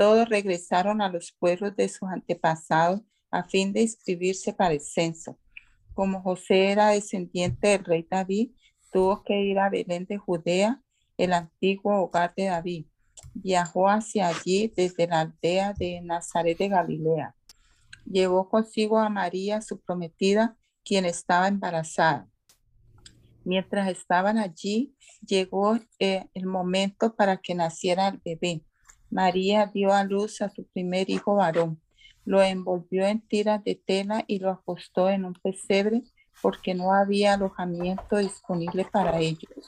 Todos 0.00 0.30
regresaron 0.30 1.02
a 1.02 1.10
los 1.10 1.30
pueblos 1.38 1.76
de 1.76 1.86
sus 1.90 2.08
antepasados 2.08 3.02
a 3.30 3.44
fin 3.44 3.74
de 3.74 3.82
inscribirse 3.82 4.54
para 4.54 4.72
el 4.72 4.80
censo. 4.80 5.38
Como 5.92 6.22
José 6.22 6.70
era 6.70 6.88
descendiente 6.88 7.68
del 7.68 7.84
rey 7.84 8.06
David, 8.10 8.52
tuvo 8.90 9.22
que 9.22 9.42
ir 9.42 9.58
a 9.58 9.68
Belén 9.68 10.06
de 10.06 10.16
Judea, 10.16 10.80
el 11.18 11.34
antiguo 11.34 12.00
hogar 12.00 12.32
de 12.34 12.46
David. 12.46 12.86
Viajó 13.34 13.90
hacia 13.90 14.28
allí 14.28 14.72
desde 14.74 15.06
la 15.06 15.20
aldea 15.20 15.74
de 15.74 16.00
Nazaret 16.00 16.56
de 16.56 16.68
Galilea. 16.68 17.34
Llevó 18.06 18.48
consigo 18.48 18.98
a 18.98 19.10
María, 19.10 19.60
su 19.60 19.82
prometida, 19.82 20.56
quien 20.82 21.04
estaba 21.04 21.46
embarazada. 21.46 22.26
Mientras 23.44 23.86
estaban 23.90 24.38
allí, 24.38 24.96
llegó 25.20 25.78
eh, 25.98 26.24
el 26.32 26.46
momento 26.46 27.14
para 27.14 27.36
que 27.36 27.54
naciera 27.54 28.08
el 28.08 28.22
bebé. 28.24 28.64
María 29.10 29.66
dio 29.66 29.92
a 29.92 30.04
luz 30.04 30.40
a 30.40 30.50
su 30.50 30.64
primer 30.66 31.10
hijo 31.10 31.34
varón. 31.34 31.80
Lo 32.24 32.42
envolvió 32.42 33.06
en 33.06 33.20
tiras 33.20 33.62
de 33.64 33.74
tela 33.74 34.24
y 34.26 34.38
lo 34.38 34.50
acostó 34.50 35.08
en 35.10 35.24
un 35.24 35.34
pesebre 35.34 36.02
porque 36.40 36.74
no 36.74 36.94
había 36.94 37.34
alojamiento 37.34 38.16
disponible 38.16 38.84
para 38.84 39.18
ellos. 39.18 39.64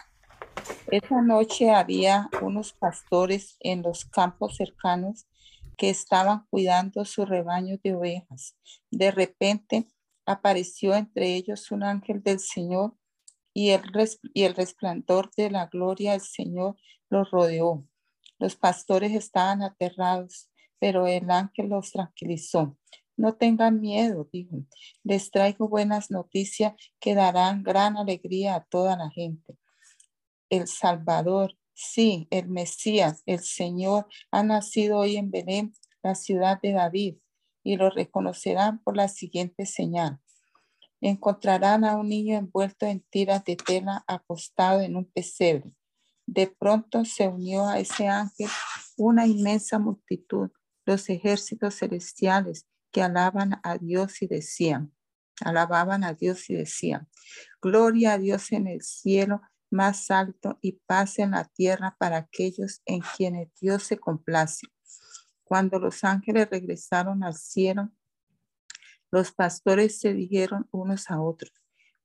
Esa 0.90 1.22
noche 1.22 1.70
había 1.70 2.28
unos 2.40 2.72
pastores 2.72 3.56
en 3.60 3.82
los 3.82 4.04
campos 4.04 4.56
cercanos 4.56 5.26
que 5.76 5.90
estaban 5.90 6.46
cuidando 6.50 7.04
su 7.04 7.24
rebaño 7.24 7.78
de 7.82 7.94
ovejas. 7.94 8.56
De 8.90 9.10
repente 9.10 9.88
apareció 10.26 10.94
entre 10.94 11.34
ellos 11.34 11.70
un 11.70 11.82
ángel 11.82 12.22
del 12.22 12.38
Señor 12.38 12.94
y 13.54 13.70
el, 13.70 13.82
y 14.34 14.44
el 14.44 14.54
resplandor 14.54 15.30
de 15.36 15.50
la 15.50 15.66
gloria 15.66 16.12
del 16.12 16.20
Señor 16.20 16.76
los 17.10 17.30
rodeó. 17.30 17.84
Los 18.42 18.56
pastores 18.56 19.12
estaban 19.12 19.62
aterrados, 19.62 20.50
pero 20.80 21.06
el 21.06 21.30
ángel 21.30 21.68
los 21.68 21.92
tranquilizó. 21.92 22.76
No 23.16 23.36
tengan 23.36 23.80
miedo, 23.80 24.28
dijo. 24.32 24.64
Les 25.04 25.30
traigo 25.30 25.68
buenas 25.68 26.10
noticias 26.10 26.74
que 26.98 27.14
darán 27.14 27.62
gran 27.62 27.96
alegría 27.96 28.56
a 28.56 28.64
toda 28.64 28.96
la 28.96 29.10
gente. 29.10 29.56
El 30.50 30.66
Salvador, 30.66 31.56
sí, 31.72 32.26
el 32.32 32.48
Mesías, 32.48 33.22
el 33.26 33.38
Señor, 33.38 34.08
ha 34.32 34.42
nacido 34.42 34.98
hoy 34.98 35.18
en 35.18 35.30
Belén, 35.30 35.72
la 36.02 36.16
ciudad 36.16 36.60
de 36.60 36.72
David, 36.72 37.18
y 37.62 37.76
lo 37.76 37.90
reconocerán 37.90 38.82
por 38.82 38.96
la 38.96 39.06
siguiente 39.06 39.66
señal. 39.66 40.18
Encontrarán 41.00 41.84
a 41.84 41.96
un 41.96 42.08
niño 42.08 42.36
envuelto 42.38 42.86
en 42.86 43.02
tiras 43.08 43.44
de 43.44 43.54
tela 43.54 44.04
acostado 44.08 44.80
en 44.80 44.96
un 44.96 45.04
pesebre. 45.04 45.70
De 46.26 46.46
pronto 46.46 47.04
se 47.04 47.28
unió 47.28 47.68
a 47.68 47.78
ese 47.78 48.08
ángel 48.08 48.48
una 48.96 49.26
inmensa 49.26 49.78
multitud, 49.78 50.50
los 50.86 51.08
ejércitos 51.08 51.76
celestiales 51.76 52.66
que 52.90 53.02
alaban 53.02 53.60
a 53.62 53.78
Dios 53.78 54.22
y 54.22 54.26
decían, 54.26 54.92
alababan 55.40 56.04
a 56.04 56.14
Dios 56.14 56.48
y 56.50 56.54
decían, 56.54 57.08
gloria 57.60 58.14
a 58.14 58.18
Dios 58.18 58.52
en 58.52 58.66
el 58.66 58.82
cielo 58.82 59.42
más 59.70 60.10
alto 60.10 60.58
y 60.60 60.72
paz 60.86 61.18
en 61.18 61.32
la 61.32 61.44
tierra 61.44 61.96
para 61.98 62.18
aquellos 62.18 62.82
en 62.84 63.00
quienes 63.16 63.48
Dios 63.60 63.82
se 63.84 63.98
complace. 63.98 64.66
Cuando 65.42 65.78
los 65.78 66.04
ángeles 66.04 66.48
regresaron 66.50 67.24
al 67.24 67.34
cielo, 67.34 67.90
los 69.10 69.32
pastores 69.32 69.98
se 69.98 70.14
dijeron 70.14 70.68
unos 70.70 71.10
a 71.10 71.20
otros, 71.20 71.52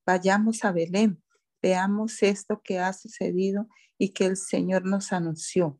vayamos 0.06 0.64
a 0.64 0.72
Belén, 0.72 1.24
veamos 1.62 2.22
esto 2.24 2.62
que 2.64 2.80
ha 2.80 2.94
sucedido 2.94 3.68
y 3.98 4.10
que 4.10 4.26
el 4.26 4.38
Señor 4.38 4.86
nos 4.86 5.12
anunció. 5.12 5.80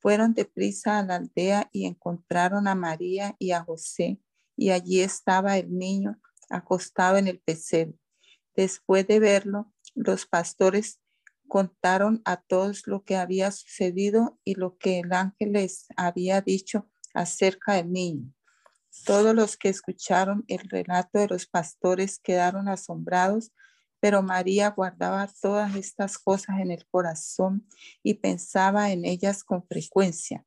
Fueron 0.00 0.34
deprisa 0.34 0.98
a 0.98 1.02
la 1.02 1.16
aldea 1.16 1.68
y 1.72 1.86
encontraron 1.86 2.68
a 2.68 2.74
María 2.74 3.34
y 3.38 3.50
a 3.50 3.62
José, 3.62 4.20
y 4.56 4.70
allí 4.70 5.00
estaba 5.00 5.58
el 5.58 5.76
niño 5.76 6.20
acostado 6.50 7.16
en 7.16 7.28
el 7.28 7.40
pesebre. 7.40 7.98
Después 8.54 9.06
de 9.06 9.20
verlo, 9.20 9.72
los 9.94 10.26
pastores 10.26 11.00
contaron 11.48 12.22
a 12.24 12.36
todos 12.36 12.86
lo 12.86 13.04
que 13.04 13.16
había 13.16 13.50
sucedido 13.50 14.38
y 14.44 14.54
lo 14.54 14.76
que 14.78 15.00
el 15.00 15.12
ángel 15.12 15.52
les 15.52 15.86
había 15.96 16.40
dicho 16.40 16.88
acerca 17.14 17.74
del 17.74 17.90
niño. 17.90 18.32
Todos 19.04 19.34
los 19.34 19.56
que 19.56 19.68
escucharon 19.68 20.44
el 20.48 20.68
relato 20.68 21.18
de 21.18 21.28
los 21.28 21.46
pastores 21.46 22.18
quedaron 22.18 22.68
asombrados, 22.68 23.52
pero 24.00 24.22
María 24.22 24.70
guardaba 24.70 25.28
todas 25.40 25.74
estas 25.74 26.18
cosas 26.18 26.60
en 26.60 26.70
el 26.70 26.86
corazón 26.86 27.66
y 28.02 28.14
pensaba 28.14 28.92
en 28.92 29.04
ellas 29.04 29.44
con 29.44 29.66
frecuencia. 29.66 30.44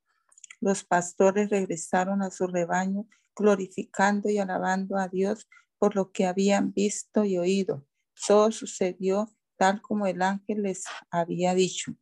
Los 0.60 0.84
pastores 0.84 1.50
regresaron 1.50 2.22
a 2.22 2.30
su 2.30 2.46
rebaño 2.46 3.06
glorificando 3.34 4.30
y 4.30 4.38
alabando 4.38 4.96
a 4.96 5.08
Dios 5.08 5.48
por 5.78 5.96
lo 5.96 6.12
que 6.12 6.26
habían 6.26 6.72
visto 6.72 7.24
y 7.24 7.38
oído. 7.38 7.86
Todo 8.26 8.52
sucedió 8.52 9.28
tal 9.56 9.82
como 9.82 10.06
el 10.06 10.22
ángel 10.22 10.62
les 10.62 10.84
había 11.10 11.54
dicho. 11.54 11.96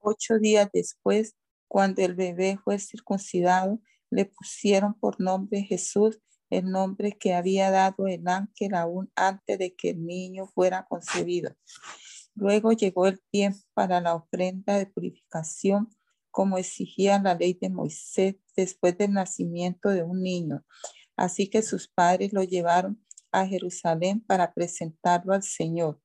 Ocho 0.00 0.38
días 0.38 0.68
después, 0.72 1.36
cuando 1.68 2.02
el 2.02 2.14
bebé 2.14 2.58
fue 2.64 2.78
circuncidado, 2.78 3.80
le 4.10 4.24
pusieron 4.24 4.94
por 4.94 5.20
nombre 5.20 5.62
Jesús, 5.62 6.20
el 6.50 6.70
nombre 6.70 7.12
que 7.12 7.34
había 7.34 7.70
dado 7.70 8.06
el 8.06 8.26
ángel 8.28 8.74
aún 8.74 9.10
antes 9.14 9.58
de 9.58 9.74
que 9.74 9.90
el 9.90 10.04
niño 10.04 10.46
fuera 10.46 10.86
concebido. 10.88 11.54
Luego 12.34 12.72
llegó 12.72 13.06
el 13.06 13.20
tiempo 13.30 13.60
para 13.74 14.00
la 14.00 14.14
ofrenda 14.14 14.78
de 14.78 14.86
purificación, 14.86 15.88
como 16.30 16.56
exigía 16.58 17.18
la 17.18 17.34
ley 17.34 17.58
de 17.60 17.68
Moisés 17.68 18.36
después 18.56 18.96
del 18.96 19.12
nacimiento 19.12 19.88
de 19.88 20.04
un 20.04 20.22
niño. 20.22 20.64
Así 21.16 21.48
que 21.48 21.62
sus 21.62 21.88
padres 21.88 22.32
lo 22.32 22.44
llevaron 22.44 23.04
a 23.32 23.46
Jerusalén 23.46 24.20
para 24.20 24.52
presentarlo 24.54 25.34
al 25.34 25.42
Señor. 25.42 26.00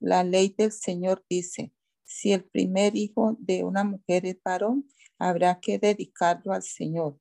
La 0.00 0.24
ley 0.24 0.54
del 0.58 0.72
Señor 0.72 1.24
dice, 1.30 1.72
si 2.02 2.32
el 2.32 2.44
primer 2.44 2.96
hijo 2.96 3.36
de 3.38 3.62
una 3.62 3.84
mujer 3.84 4.26
es 4.26 4.36
varón, 4.44 4.88
habrá 5.18 5.60
que 5.60 5.78
dedicarlo 5.78 6.52
al 6.52 6.62
Señor. 6.62 7.18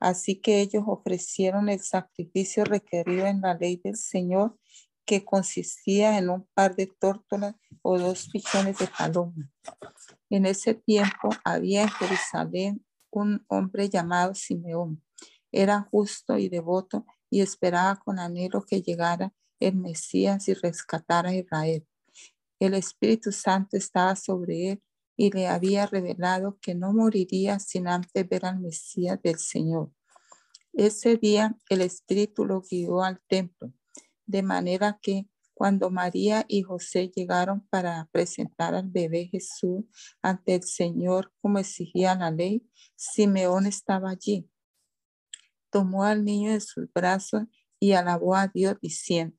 Así 0.00 0.40
que 0.40 0.60
ellos 0.60 0.84
ofrecieron 0.86 1.68
el 1.68 1.80
sacrificio 1.80 2.64
requerido 2.64 3.26
en 3.26 3.42
la 3.42 3.54
ley 3.54 3.76
del 3.76 3.96
Señor, 3.96 4.58
que 5.04 5.24
consistía 5.24 6.18
en 6.18 6.30
un 6.30 6.48
par 6.54 6.74
de 6.74 6.86
tórtolas 6.86 7.54
o 7.82 7.98
dos 7.98 8.28
pichones 8.32 8.78
de 8.78 8.86
paloma. 8.86 9.50
En 10.30 10.46
ese 10.46 10.74
tiempo 10.74 11.30
había 11.44 11.82
en 11.82 11.88
Jerusalén 11.90 12.86
un 13.10 13.44
hombre 13.48 13.88
llamado 13.90 14.34
Simeón. 14.34 15.02
Era 15.52 15.82
justo 15.90 16.38
y 16.38 16.48
devoto 16.48 17.04
y 17.28 17.40
esperaba 17.40 17.96
con 17.96 18.18
anhelo 18.18 18.64
que 18.64 18.82
llegara 18.82 19.34
el 19.58 19.76
Mesías 19.76 20.48
y 20.48 20.54
rescatara 20.54 21.30
a 21.30 21.34
Israel. 21.34 21.86
El 22.60 22.74
Espíritu 22.74 23.32
Santo 23.32 23.76
estaba 23.76 24.14
sobre 24.16 24.70
él 24.70 24.82
y 25.20 25.30
le 25.32 25.48
había 25.48 25.84
revelado 25.84 26.58
que 26.62 26.74
no 26.74 26.94
moriría 26.94 27.58
sin 27.58 27.88
antes 27.88 28.26
ver 28.26 28.46
al 28.46 28.58
Mesías 28.58 29.20
del 29.22 29.38
Señor. 29.38 29.92
Ese 30.72 31.18
día 31.18 31.58
el 31.68 31.82
Espíritu 31.82 32.46
lo 32.46 32.62
guió 32.62 33.02
al 33.02 33.20
templo, 33.28 33.70
de 34.24 34.42
manera 34.42 34.98
que 35.02 35.28
cuando 35.52 35.90
María 35.90 36.46
y 36.48 36.62
José 36.62 37.12
llegaron 37.14 37.66
para 37.68 38.08
presentar 38.10 38.74
al 38.74 38.88
bebé 38.88 39.28
Jesús 39.30 39.84
ante 40.22 40.54
el 40.54 40.62
Señor 40.62 41.34
como 41.42 41.58
exigía 41.58 42.14
la 42.14 42.30
ley, 42.30 42.66
Simeón 42.96 43.66
estaba 43.66 44.08
allí. 44.08 44.48
Tomó 45.68 46.04
al 46.04 46.24
niño 46.24 46.52
de 46.52 46.62
sus 46.62 46.90
brazos 46.94 47.42
y 47.78 47.92
alabó 47.92 48.36
a 48.36 48.48
Dios 48.48 48.78
diciendo, 48.80 49.36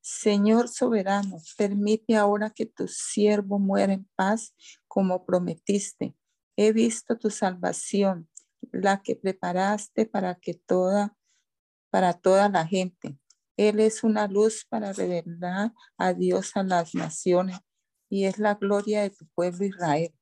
Señor 0.00 0.68
soberano, 0.68 1.36
permite 1.58 2.16
ahora 2.16 2.48
que 2.48 2.64
tu 2.64 2.88
siervo 2.88 3.58
muera 3.58 3.92
en 3.92 4.08
paz 4.16 4.54
como 4.90 5.24
prometiste. 5.24 6.16
He 6.56 6.72
visto 6.72 7.16
tu 7.16 7.30
salvación, 7.30 8.28
la 8.72 9.00
que 9.02 9.14
preparaste 9.14 10.04
para 10.04 10.34
que 10.34 10.54
toda 10.54 11.16
para 11.90 12.12
toda 12.14 12.48
la 12.48 12.66
gente. 12.66 13.16
Él 13.56 13.80
es 13.80 14.02
una 14.02 14.26
luz 14.26 14.66
para 14.68 14.92
revelar 14.92 15.72
a 15.96 16.12
Dios 16.12 16.52
a 16.56 16.62
las 16.62 16.94
naciones 16.94 17.58
y 18.08 18.24
es 18.24 18.38
la 18.38 18.54
gloria 18.54 19.02
de 19.02 19.10
tu 19.10 19.26
pueblo 19.28 19.64
Israel. 19.64 20.12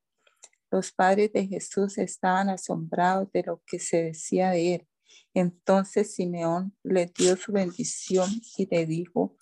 Los 0.70 0.92
padres 0.92 1.32
de 1.32 1.46
Jesús 1.46 1.96
estaban 1.96 2.50
asombrados 2.50 3.30
de 3.32 3.44
lo 3.44 3.62
que 3.66 3.78
se 3.78 4.02
decía 4.02 4.50
de 4.50 4.74
él. 4.74 4.88
Entonces 5.32 6.14
Simeón 6.14 6.76
le 6.82 7.06
dio 7.06 7.36
su 7.36 7.52
bendición 7.52 8.28
y 8.56 8.66
le 8.66 8.84
dijo, 8.84 9.36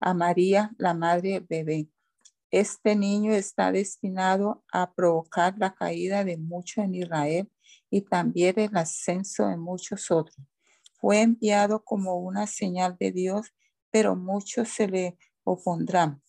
a 0.00 0.14
María, 0.14 0.72
la 0.78 0.94
madre 0.94 1.40
bebé. 1.40 1.88
Este 2.54 2.94
niño 2.94 3.32
está 3.32 3.72
destinado 3.72 4.62
a 4.72 4.94
provocar 4.94 5.58
la 5.58 5.74
caída 5.74 6.22
de 6.22 6.36
muchos 6.36 6.84
en 6.84 6.94
Israel 6.94 7.50
y 7.90 8.02
también 8.02 8.60
el 8.60 8.76
ascenso 8.76 9.48
de 9.48 9.56
muchos 9.56 10.12
otros. 10.12 10.38
Fue 11.00 11.20
enviado 11.20 11.82
como 11.82 12.14
una 12.14 12.46
señal 12.46 12.96
de 12.96 13.10
Dios, 13.10 13.52
pero 13.90 14.14
muchos 14.14 14.68
se 14.68 14.86
le 14.86 15.18
opondrán. 15.42 16.22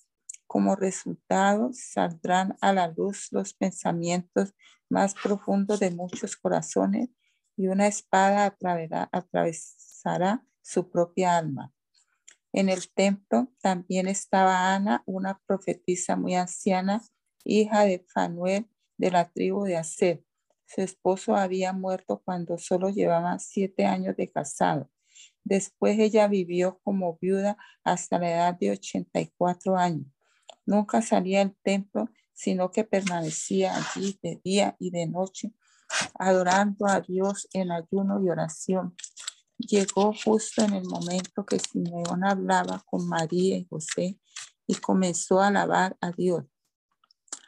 Como 0.47 0.75
resultado, 0.75 1.69
saldrán 1.73 2.57
a 2.59 2.73
la 2.73 2.87
luz 2.87 3.27
los 3.29 3.53
pensamientos 3.53 4.55
más 4.89 5.13
profundos 5.13 5.79
de 5.79 5.91
muchos 5.91 6.35
corazones 6.37 7.09
y 7.55 7.67
una 7.67 7.85
espada 7.85 8.57
atravesará 9.11 10.43
su 10.63 10.89
propia 10.89 11.37
alma. 11.37 11.74
En 12.57 12.69
el 12.69 12.89
templo 12.89 13.49
también 13.61 14.07
estaba 14.07 14.73
Ana, 14.73 15.03
una 15.05 15.41
profetisa 15.45 16.15
muy 16.15 16.35
anciana, 16.35 17.03
hija 17.43 17.83
de 17.83 18.05
Fanuel 18.13 18.65
de 18.95 19.11
la 19.11 19.29
tribu 19.29 19.65
de 19.65 19.75
Aser. 19.75 20.23
Su 20.65 20.79
esposo 20.79 21.35
había 21.35 21.73
muerto 21.73 22.21
cuando 22.23 22.57
solo 22.57 22.89
llevaba 22.91 23.39
siete 23.39 23.83
años 23.83 24.15
de 24.15 24.31
casado. 24.31 24.89
Después 25.43 25.99
ella 25.99 26.29
vivió 26.29 26.79
como 26.81 27.17
viuda 27.21 27.57
hasta 27.83 28.19
la 28.19 28.31
edad 28.31 28.55
de 28.57 28.71
84 28.71 29.75
años. 29.75 30.07
Nunca 30.65 31.01
salía 31.01 31.39
del 31.39 31.57
templo, 31.61 32.07
sino 32.31 32.71
que 32.71 32.85
permanecía 32.85 33.75
allí 33.75 34.17
de 34.23 34.39
día 34.45 34.77
y 34.79 34.91
de 34.91 35.07
noche, 35.07 35.51
adorando 36.13 36.87
a 36.87 37.01
Dios 37.01 37.49
en 37.51 37.73
ayuno 37.73 38.23
y 38.23 38.29
oración 38.29 38.95
llegó 39.57 40.13
justo 40.13 40.63
en 40.63 40.73
el 40.73 40.85
momento 40.85 41.45
que 41.45 41.59
Simeón 41.59 42.23
hablaba 42.23 42.83
con 42.85 43.07
María 43.07 43.57
y 43.57 43.65
José 43.65 44.19
y 44.67 44.75
comenzó 44.75 45.39
a 45.41 45.47
alabar 45.47 45.97
a 46.01 46.11
Dios. 46.11 46.45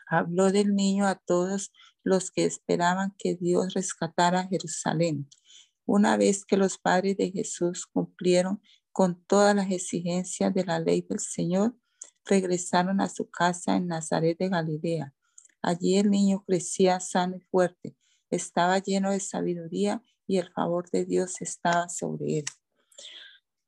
Habló 0.07 0.51
del 0.51 0.75
niño 0.75 1.05
a 1.05 1.15
todos 1.15 1.71
los 2.03 2.31
que 2.31 2.45
esperaban 2.45 3.13
que 3.17 3.35
Dios 3.35 3.73
rescatara 3.73 4.47
Jerusalén. 4.47 5.29
Una 5.85 6.17
vez 6.17 6.45
que 6.45 6.57
los 6.57 6.77
padres 6.77 7.17
de 7.17 7.31
Jesús 7.31 7.85
cumplieron 7.85 8.61
con 8.91 9.23
todas 9.25 9.55
las 9.55 9.69
exigencias 9.71 10.53
de 10.53 10.65
la 10.65 10.79
ley 10.79 11.01
del 11.01 11.19
Señor, 11.19 11.75
regresaron 12.25 13.01
a 13.01 13.09
su 13.09 13.29
casa 13.29 13.75
en 13.75 13.87
Nazaret 13.87 14.37
de 14.37 14.49
Galilea. 14.49 15.13
Allí 15.61 15.97
el 15.97 16.09
niño 16.09 16.43
crecía 16.45 16.99
sano 16.99 17.37
y 17.37 17.41
fuerte, 17.41 17.95
estaba 18.29 18.79
lleno 18.79 19.11
de 19.11 19.19
sabiduría 19.19 20.01
y 20.27 20.37
el 20.37 20.51
favor 20.51 20.89
de 20.91 21.05
Dios 21.05 21.41
estaba 21.41 21.89
sobre 21.89 22.39
él. 22.39 22.45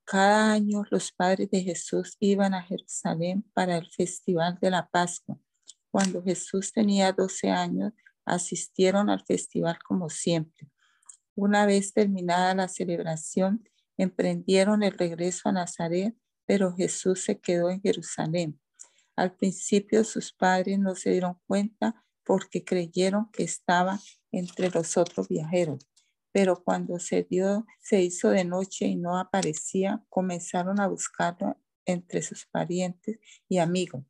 Cada 0.04 0.52
año 0.52 0.82
los 0.90 1.12
padres 1.12 1.50
de 1.50 1.62
Jesús 1.62 2.16
iban 2.20 2.52
a 2.54 2.62
Jerusalén 2.62 3.44
para 3.54 3.76
el 3.76 3.90
festival 3.90 4.58
de 4.60 4.70
la 4.70 4.88
Pascua. 4.88 5.38
Cuando 5.90 6.22
Jesús 6.22 6.72
tenía 6.72 7.12
12 7.12 7.50
años, 7.50 7.92
asistieron 8.24 9.08
al 9.08 9.24
festival 9.24 9.78
como 9.82 10.10
siempre. 10.10 10.68
Una 11.34 11.64
vez 11.64 11.92
terminada 11.92 12.54
la 12.54 12.68
celebración, 12.68 13.68
emprendieron 13.96 14.82
el 14.82 14.92
regreso 14.92 15.48
a 15.48 15.52
Nazaret, 15.52 16.14
pero 16.44 16.74
Jesús 16.74 17.22
se 17.22 17.38
quedó 17.38 17.70
en 17.70 17.80
Jerusalén. 17.80 18.60
Al 19.16 19.36
principio 19.36 20.02
sus 20.04 20.32
padres 20.32 20.78
no 20.78 20.94
se 20.94 21.10
dieron 21.10 21.38
cuenta 21.46 22.04
porque 22.24 22.64
creyeron 22.64 23.30
que 23.30 23.44
estaba 23.44 24.00
entre 24.32 24.70
los 24.70 24.96
otros 24.96 25.28
viajeros. 25.28 25.89
Pero 26.32 26.62
cuando 26.62 26.98
se 26.98 27.24
dio, 27.24 27.66
se 27.80 28.02
hizo 28.02 28.30
de 28.30 28.44
noche 28.44 28.86
y 28.86 28.96
no 28.96 29.18
aparecía, 29.18 30.04
comenzaron 30.08 30.80
a 30.80 30.86
buscarlo 30.86 31.56
entre 31.84 32.22
sus 32.22 32.46
parientes 32.46 33.18
y 33.48 33.58
amigos. 33.58 34.04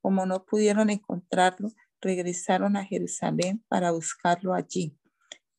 Como 0.00 0.26
no 0.26 0.44
pudieron 0.44 0.90
encontrarlo, 0.90 1.68
regresaron 2.00 2.76
a 2.76 2.84
Jerusalén 2.84 3.64
para 3.68 3.92
buscarlo 3.92 4.54
allí. 4.54 4.96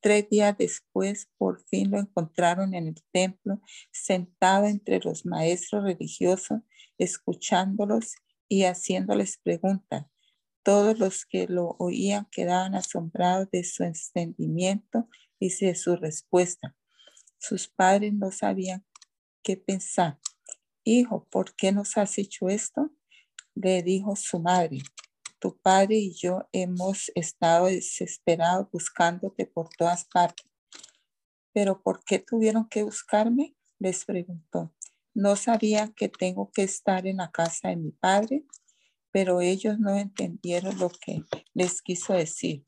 Tres 0.01 0.27
días 0.29 0.57
después, 0.57 1.29
por 1.37 1.63
fin 1.65 1.91
lo 1.91 1.99
encontraron 1.99 2.73
en 2.73 2.87
el 2.87 2.95
templo, 3.11 3.61
sentado 3.91 4.65
entre 4.65 4.99
los 4.99 5.27
maestros 5.27 5.83
religiosos, 5.83 6.61
escuchándolos 6.97 8.15
y 8.47 8.63
haciéndoles 8.63 9.37
preguntas. 9.37 10.07
Todos 10.63 10.97
los 10.97 11.25
que 11.25 11.47
lo 11.47 11.75
oían 11.77 12.27
quedaban 12.31 12.73
asombrados 12.73 13.49
de 13.51 13.63
su 13.63 13.83
entendimiento 13.83 15.07
de 15.41 15.75
su 15.75 15.95
respuesta. 15.95 16.75
Sus 17.39 17.67
padres 17.67 18.13
no 18.13 18.31
sabían 18.31 18.85
qué 19.43 19.57
pensar. 19.57 20.19
Hijo, 20.83 21.27
¿por 21.31 21.55
qué 21.55 21.71
nos 21.71 21.97
has 21.97 22.17
hecho 22.19 22.47
esto? 22.47 22.91
Le 23.55 23.81
dijo 23.81 24.15
su 24.15 24.39
madre. 24.39 24.77
Tu 25.39 25.57
padre 25.57 25.95
y 25.97 26.13
yo 26.13 26.47
hemos 26.51 27.11
estado 27.15 27.65
desesperados 27.65 28.69
buscándote 28.71 29.47
por 29.47 29.69
todas 29.69 30.05
partes. 30.05 30.45
¿Pero 31.53 31.81
por 31.81 32.03
qué 32.03 32.19
tuvieron 32.19 32.69
que 32.69 32.83
buscarme? 32.83 33.55
Les 33.79 34.05
preguntó. 34.05 34.71
¿No 35.15 35.35
sabían 35.35 35.91
que 35.93 36.07
tengo 36.07 36.51
que 36.51 36.63
estar 36.63 37.07
en 37.07 37.17
la 37.17 37.31
casa 37.31 37.69
de 37.69 37.77
mi 37.77 37.91
padre? 37.91 38.45
Pero 39.11 39.41
ellos 39.41 39.79
no 39.79 39.95
entendieron 39.95 40.77
lo 40.79 40.89
que 40.89 41.23
les 41.53 41.81
quiso 41.81 42.13
decir. 42.13 42.65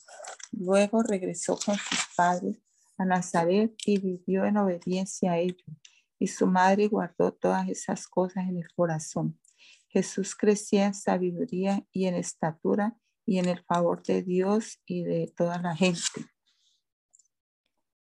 Luego 0.51 1.03
regresó 1.03 1.57
con 1.57 1.75
sus 1.75 1.99
padres 2.15 2.57
a 2.97 3.05
Nazaret 3.05 3.73
y 3.85 3.99
vivió 3.99 4.45
en 4.45 4.57
obediencia 4.57 5.33
a 5.33 5.37
ellos. 5.37 5.63
Y 6.19 6.27
su 6.27 6.47
madre 6.47 6.87
guardó 6.87 7.33
todas 7.33 7.67
esas 7.69 8.07
cosas 8.07 8.47
en 8.47 8.57
el 8.57 8.67
corazón. 8.75 9.39
Jesús 9.87 10.35
crecía 10.35 10.87
en 10.87 10.93
sabiduría 10.93 11.85
y 11.91 12.05
en 12.05 12.15
estatura 12.15 12.97
y 13.25 13.37
en 13.39 13.47
el 13.47 13.63
favor 13.63 14.03
de 14.03 14.23
Dios 14.23 14.79
y 14.85 15.03
de 15.03 15.31
toda 15.35 15.61
la 15.61 15.75
gente. 15.75 16.03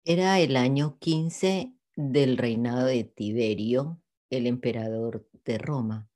Era 0.04 0.40
el 0.40 0.56
año 0.56 0.98
15 1.00 1.74
del 1.96 2.38
reinado 2.38 2.86
de 2.86 3.04
Tiberio, 3.04 4.02
el 4.30 4.48
emperador 4.48 5.30
de 5.46 5.58
Roma. 5.58 6.11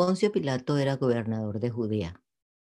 Poncio 0.00 0.32
Pilato 0.32 0.78
era 0.78 0.96
gobernador 0.96 1.60
de 1.60 1.68
Judea. 1.68 2.24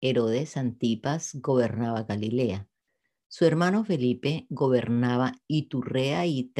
Herodes 0.01 0.57
Antipas 0.57 1.35
gobernaba 1.35 2.01
Galilea. 2.01 2.67
Su 3.27 3.45
hermano 3.45 3.85
Felipe 3.85 4.47
gobernaba 4.49 5.33
Iturrea 5.45 6.25
y, 6.25 6.51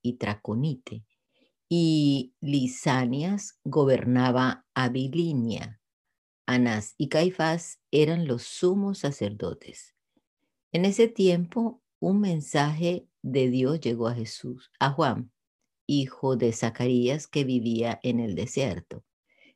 y 0.00 0.12
Traconite 0.14 1.04
y 1.68 2.32
Lisanias 2.40 3.60
gobernaba 3.64 4.64
Abilinia. 4.72 5.82
Anás 6.46 6.94
y 6.96 7.10
Caifás 7.10 7.82
eran 7.90 8.26
los 8.26 8.44
sumos 8.44 9.00
sacerdotes. 9.00 9.94
En 10.72 10.86
ese 10.86 11.08
tiempo, 11.08 11.82
un 12.00 12.22
mensaje 12.22 13.06
de 13.20 13.50
Dios 13.50 13.78
llegó 13.78 14.08
a 14.08 14.14
Jesús, 14.14 14.70
a 14.80 14.90
Juan, 14.90 15.30
hijo 15.86 16.36
de 16.36 16.54
Zacarías, 16.54 17.26
que 17.26 17.44
vivía 17.44 18.00
en 18.02 18.20
el 18.20 18.36
desierto. 18.36 19.04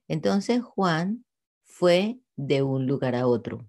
Entonces 0.09 0.63
Juan 0.63 1.25
fue 1.63 2.21
de 2.37 2.63
un 2.63 2.87
lugar 2.87 3.15
a 3.15 3.27
otro, 3.27 3.69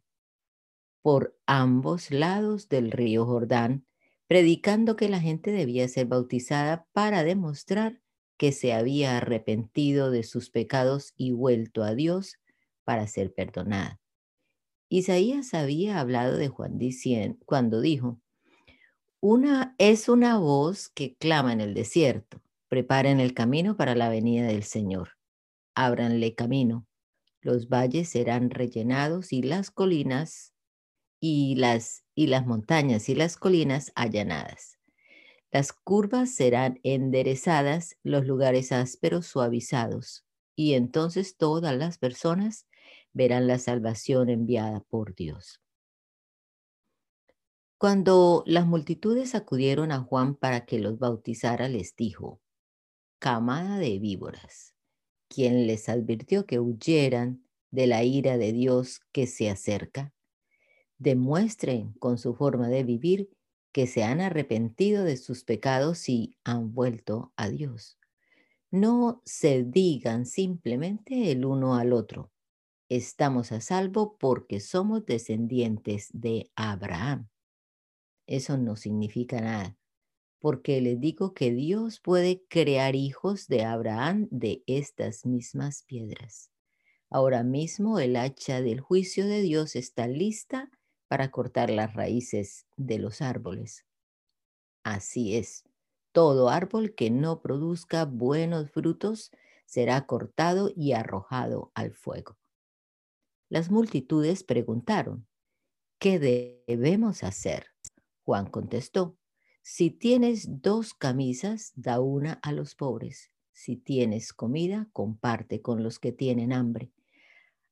por 1.01 1.37
ambos 1.45 2.11
lados 2.11 2.69
del 2.69 2.91
río 2.91 3.25
Jordán, 3.25 3.85
predicando 4.27 4.95
que 4.95 5.09
la 5.09 5.19
gente 5.19 5.51
debía 5.51 5.87
ser 5.87 6.07
bautizada 6.07 6.87
para 6.93 7.23
demostrar 7.23 8.01
que 8.37 8.51
se 8.51 8.73
había 8.73 9.17
arrepentido 9.17 10.11
de 10.11 10.23
sus 10.23 10.49
pecados 10.49 11.13
y 11.15 11.31
vuelto 11.31 11.83
a 11.83 11.93
Dios 11.93 12.39
para 12.83 13.07
ser 13.07 13.33
perdonada. 13.33 13.99
Isaías 14.89 15.53
había 15.53 15.99
hablado 15.99 16.37
de 16.37 16.49
Juan 16.49 16.77
diciendo, 16.77 17.37
cuando 17.45 17.81
dijo, 17.81 18.19
una 19.21 19.75
es 19.77 20.09
una 20.09 20.37
voz 20.37 20.89
que 20.89 21.15
clama 21.15 21.53
en 21.53 21.61
el 21.61 21.73
desierto, 21.73 22.41
preparen 22.67 23.19
el 23.19 23.33
camino 23.33 23.77
para 23.77 23.95
la 23.95 24.09
venida 24.09 24.47
del 24.47 24.63
Señor, 24.63 25.11
ábranle 25.75 26.35
camino, 26.35 26.87
los 27.41 27.67
valles 27.69 28.09
serán 28.09 28.49
rellenados 28.49 29.33
y 29.33 29.41
las 29.41 29.71
colinas 29.71 30.53
y 31.19 31.55
las 31.55 32.03
y 32.15 32.27
las 32.27 32.45
montañas 32.45 33.09
y 33.09 33.15
las 33.15 33.37
colinas 33.37 33.91
allanadas. 33.95 34.77
Las 35.51 35.71
curvas 35.71 36.33
serán 36.33 36.79
enderezadas, 36.83 37.97
los 38.03 38.25
lugares 38.25 38.71
ásperos 38.71 39.27
suavizados, 39.27 40.25
y 40.55 40.73
entonces 40.73 41.37
todas 41.37 41.75
las 41.77 41.97
personas 41.97 42.67
verán 43.13 43.47
la 43.47 43.59
salvación 43.59 44.29
enviada 44.29 44.81
por 44.89 45.15
Dios. 45.15 45.59
Cuando 47.77 48.43
las 48.47 48.65
multitudes 48.65 49.35
acudieron 49.35 49.91
a 49.91 49.99
Juan 49.99 50.35
para 50.35 50.65
que 50.65 50.79
los 50.79 50.97
bautizara, 50.97 51.67
les 51.67 51.95
dijo, 51.95 52.41
camada 53.19 53.77
de 53.77 53.99
víboras, 53.99 54.72
quien 55.33 55.67
les 55.67 55.89
advirtió 55.89 56.45
que 56.45 56.59
huyeran 56.59 57.43
de 57.71 57.87
la 57.87 58.03
ira 58.03 58.37
de 58.37 58.53
Dios 58.53 59.01
que 59.11 59.25
se 59.25 59.49
acerca, 59.49 60.13
demuestren 60.97 61.93
con 61.93 62.17
su 62.17 62.35
forma 62.35 62.69
de 62.69 62.83
vivir 62.83 63.29
que 63.71 63.87
se 63.87 64.03
han 64.03 64.21
arrepentido 64.21 65.03
de 65.03 65.17
sus 65.17 65.43
pecados 65.43 66.07
y 66.07 66.37
han 66.43 66.73
vuelto 66.73 67.33
a 67.35 67.49
Dios. 67.49 67.97
No 68.69 69.21
se 69.25 69.63
digan 69.63 70.25
simplemente 70.27 71.31
el 71.31 71.45
uno 71.45 71.75
al 71.75 71.93
otro, 71.93 72.31
estamos 72.89 73.51
a 73.51 73.59
salvo 73.59 74.17
porque 74.19 74.59
somos 74.59 75.05
descendientes 75.05 76.09
de 76.13 76.51
Abraham. 76.55 77.27
Eso 78.27 78.57
no 78.57 78.75
significa 78.75 79.41
nada, 79.41 79.77
porque 80.43 80.81
les 80.81 80.99
digo 80.99 81.33
que 81.33 81.53
Dios 81.53 82.01
puede 82.01 82.43
crear 82.49 82.97
hijos 82.97 83.47
de 83.47 83.63
Abraham 83.63 84.27
de 84.29 84.61
estas 84.67 85.25
mismas 85.25 85.83
piedras. 85.83 86.51
Ahora 87.09 87.43
mismo 87.43 87.97
el 87.97 88.17
hacha 88.17 88.61
del 88.61 88.81
juicio 88.81 89.25
de 89.25 89.39
Dios 89.39 89.77
está 89.77 90.05
lista 90.05 90.69
para 91.07 91.31
cortar 91.31 91.69
las 91.69 91.93
raíces 91.93 92.65
de 92.75 92.99
los 92.99 93.21
árboles. 93.21 93.85
Así 94.83 95.37
es, 95.37 95.63
todo 96.11 96.49
árbol 96.49 96.93
que 96.93 97.09
no 97.09 97.41
produzca 97.41 98.03
buenos 98.03 98.69
frutos 98.69 99.31
será 99.65 100.05
cortado 100.05 100.73
y 100.75 100.91
arrojado 100.91 101.71
al 101.73 101.93
fuego. 101.93 102.37
Las 103.47 103.71
multitudes 103.71 104.43
preguntaron, 104.43 105.25
¿qué 105.99 106.19
debemos 106.67 107.23
hacer? 107.23 107.67
Juan 108.25 108.47
contestó, 108.47 109.17
si 109.63 109.91
tienes 109.91 110.61
dos 110.61 110.93
camisas, 110.93 111.71
da 111.75 112.01
una 112.01 112.33
a 112.43 112.51
los 112.51 112.75
pobres. 112.75 113.31
Si 113.53 113.77
tienes 113.77 114.33
comida, 114.33 114.89
comparte 114.91 115.61
con 115.61 115.83
los 115.83 115.99
que 115.99 116.11
tienen 116.11 116.51
hambre. 116.51 116.91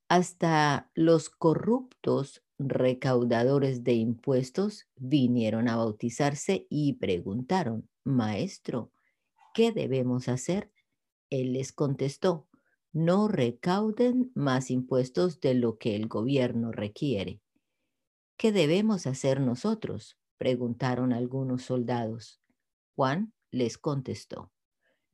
Hasta 0.08 0.90
los 0.96 1.30
corruptos 1.30 2.44
recaudadores 2.58 3.84
de 3.84 3.94
impuestos 3.94 4.88
vinieron 4.96 5.68
a 5.68 5.76
bautizarse 5.76 6.66
y 6.70 6.94
preguntaron, 6.94 7.90
Maestro, 8.06 8.94
¿qué 9.54 9.74
debemos 9.74 10.30
hacer? 10.30 10.72
Él 11.30 11.52
les 11.54 11.74
contestó, 11.74 12.48
no 12.94 13.28
recauden 13.28 14.32
más 14.34 14.72
impuestos 14.72 15.42
de 15.42 15.56
lo 15.56 15.78
que 15.78 15.98
el 15.98 16.08
gobierno 16.08 16.72
requiere. 16.72 17.42
¿Qué 18.38 18.54
debemos 18.54 19.08
hacer 19.08 19.42
nosotros? 19.42 20.18
Preguntaron 20.42 21.14
algunos 21.14 21.62
soldados. 21.62 22.42
Juan 22.96 23.32
les 23.52 23.78
contestó, 23.78 24.52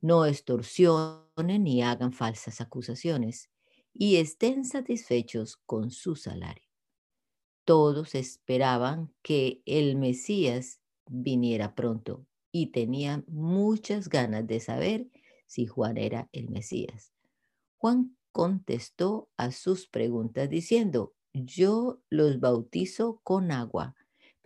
no 0.00 0.24
extorsionen 0.24 1.64
ni 1.64 1.82
hagan 1.82 2.14
falsas 2.14 2.62
acusaciones 2.62 3.50
y 3.92 4.16
estén 4.16 4.64
satisfechos 4.64 5.58
con 5.66 5.90
su 5.90 6.16
salario. 6.16 6.64
Todos 7.66 8.14
esperaban 8.14 9.12
que 9.20 9.60
el 9.66 9.96
Mesías 9.96 10.80
viniera 11.06 11.74
pronto 11.74 12.24
y 12.50 12.68
tenían 12.68 13.26
muchas 13.28 14.08
ganas 14.08 14.46
de 14.46 14.60
saber 14.60 15.10
si 15.46 15.66
Juan 15.66 15.98
era 15.98 16.30
el 16.32 16.48
Mesías. 16.48 17.12
Juan 17.76 18.16
contestó 18.32 19.28
a 19.36 19.52
sus 19.52 19.88
preguntas 19.88 20.48
diciendo, 20.48 21.12
yo 21.34 22.00
los 22.08 22.40
bautizo 22.40 23.20
con 23.24 23.50
agua, 23.50 23.94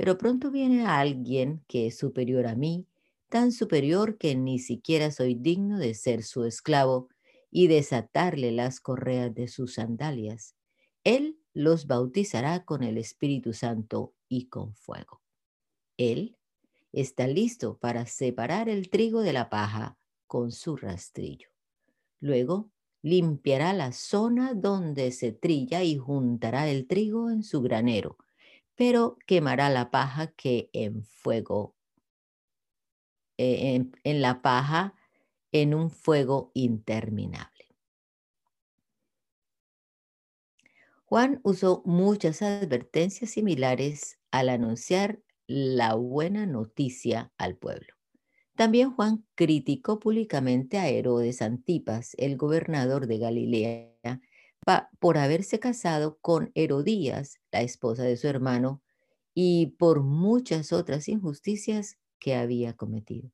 pero 0.03 0.19
pronto 0.19 0.51
viene 0.51 0.85
alguien 0.85 1.65
que 1.69 1.87
es 1.87 1.97
superior 1.97 2.49
a 2.49 2.57
mí, 2.57 2.89
tan 3.29 3.53
superior 3.53 4.19
que 4.19 4.35
ni 4.35 4.59
siquiera 4.59 5.13
soy 5.13 5.37
digno 5.37 5.79
de 5.79 5.95
ser 5.95 6.25
su 6.25 6.43
esclavo 6.43 7.07
y 7.53 7.69
desatarle 7.69 8.51
las 8.51 8.81
correas 8.81 9.33
de 9.33 9.47
sus 9.47 9.75
sandalias. 9.75 10.57
Él 11.05 11.39
los 11.55 11.87
bautizará 11.87 12.65
con 12.65 12.83
el 12.83 12.99
Espíritu 12.99 13.53
Santo 13.53 14.13
y 14.29 14.49
con 14.49 14.75
fuego. 14.75 15.23
Él 15.97 16.37
está 16.91 17.29
listo 17.29 17.79
para 17.79 18.05
separar 18.07 18.69
el 18.69 18.91
trigo 18.91 19.21
de 19.21 19.33
la 19.33 19.51
paja 19.51 19.99
con 20.27 20.51
su 20.51 20.75
rastrillo. 20.75 21.51
Luego 22.19 22.73
limpiará 23.03 23.73
la 23.73 23.93
zona 23.93 24.55
donde 24.55 25.13
se 25.13 25.31
trilla 25.31 25.85
y 25.85 25.97
juntará 25.97 26.69
el 26.69 26.89
trigo 26.89 27.31
en 27.31 27.45
su 27.45 27.63
granero, 27.63 28.19
quemará 29.27 29.71
la 29.71 29.91
paja 29.91 30.33
que 30.33 30.71
en 30.73 31.05
fuego, 31.05 31.77
eh, 33.39 33.85
en, 34.05 34.23
la 34.23 34.43
paja 34.43 34.95
en 35.53 35.75
un 35.75 35.91
fuego 35.91 36.51
interminable. 36.55 37.69
Juan 41.05 41.41
usó 41.43 41.83
muchas 41.85 42.43
advertencias 42.43 43.31
similares 43.31 44.19
al 44.31 44.49
anunciar 44.49 45.23
la 45.47 45.95
buena 45.95 46.47
noticia 46.47 47.33
al 47.37 47.57
pueblo. 47.57 47.95
También 48.57 48.93
Juan 48.93 49.27
criticó 49.35 49.99
públicamente 49.99 50.79
a 50.79 50.89
Herodes 50.89 51.43
Antipas, 51.43 52.15
el 52.19 52.37
gobernador 52.37 53.07
de 53.07 53.19
Galilea, 53.19 54.21
por 54.99 55.19
haberse 55.19 55.59
casado 55.59 56.19
con 56.21 56.51
Herodías, 56.55 57.41
la 57.51 57.63
esposa 57.63 58.05
de 58.05 58.17
su 58.17 58.29
hermano, 58.29 58.83
y 59.35 59.75
por 59.79 60.03
muchas 60.03 60.73
otras 60.73 61.09
injusticias 61.09 61.99
que 62.19 62.35
había 62.35 62.75
cometido. 62.75 63.31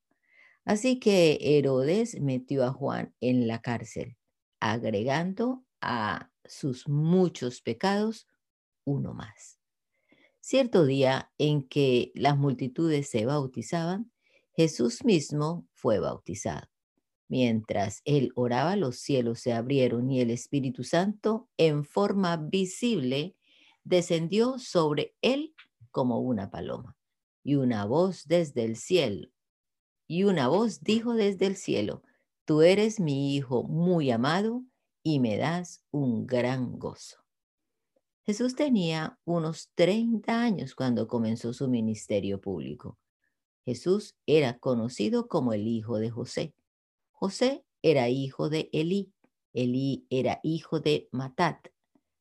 Así 0.65 1.01
que 1.01 1.39
Herodes 1.41 2.21
metió 2.21 2.65
a 2.65 2.73
Juan 2.73 3.15
en 3.21 3.47
la 3.47 3.61
cárcel, 3.61 4.17
agregando 4.61 5.65
a 5.81 6.31
sus 6.45 6.89
muchos 6.89 7.61
pecados 7.63 8.27
uno 8.85 9.15
más. 9.15 9.59
Cierto 10.41 10.87
día 10.87 11.31
en 11.37 11.67
que 11.69 12.11
las 12.15 12.39
multitudes 12.39 13.11
se 13.11 13.27
bautizaban, 13.27 14.11
Jesús 14.57 15.05
mismo 15.05 15.67
fue 15.73 15.99
bautizado. 16.01 16.69
Mientras 17.29 18.01
él 18.05 18.33
oraba, 18.35 18.75
los 18.77 18.97
cielos 18.97 19.41
se 19.41 19.53
abrieron 19.53 20.11
y 20.11 20.21
el 20.21 20.31
Espíritu 20.31 20.83
Santo, 20.83 21.49
en 21.59 21.85
forma 21.85 22.37
visible, 22.37 23.37
descendió 23.85 24.59
sobre 24.59 25.15
él 25.21 25.55
como 25.91 26.21
una 26.21 26.51
paloma. 26.51 26.97
Y 27.45 27.57
una 27.57 27.85
voz 27.85 28.27
desde 28.27 28.65
el 28.65 28.77
cielo, 28.77 29.29
y 30.07 30.25
una 30.25 30.49
voz 30.49 30.83
dijo 30.83 31.15
desde 31.15 31.47
el 31.47 31.57
cielo, 31.57 32.03
Tú 32.47 32.63
eres 32.63 32.99
mi 32.99 33.37
Hijo 33.37 33.63
muy 33.63 34.11
amado 34.11 34.65
y 35.03 35.21
me 35.21 35.37
das 35.37 35.85
un 35.91 36.27
gran 36.27 36.79
gozo. 36.79 37.19
Jesús 38.25 38.55
tenía 38.55 39.19
unos 39.25 39.71
30 39.75 40.43
años 40.43 40.75
cuando 40.75 41.09
comenzó 41.09 41.53
su 41.53 41.69
ministerio 41.69 42.41
público. 42.41 42.99
Jesús 43.67 44.17
era 44.27 44.59
conocido 44.59 45.29
como 45.29 45.53
el 45.53 45.67
hijo 45.67 45.99
de 45.99 46.11
José. 46.11 46.55
José 47.21 47.65
era 47.83 48.09
hijo 48.11 48.49
de 48.49 48.71
Elí. 48.73 49.13
Elí 49.53 50.07
era 50.09 50.39
hijo 50.45 50.79
de 50.79 51.09
Matat. 51.11 51.67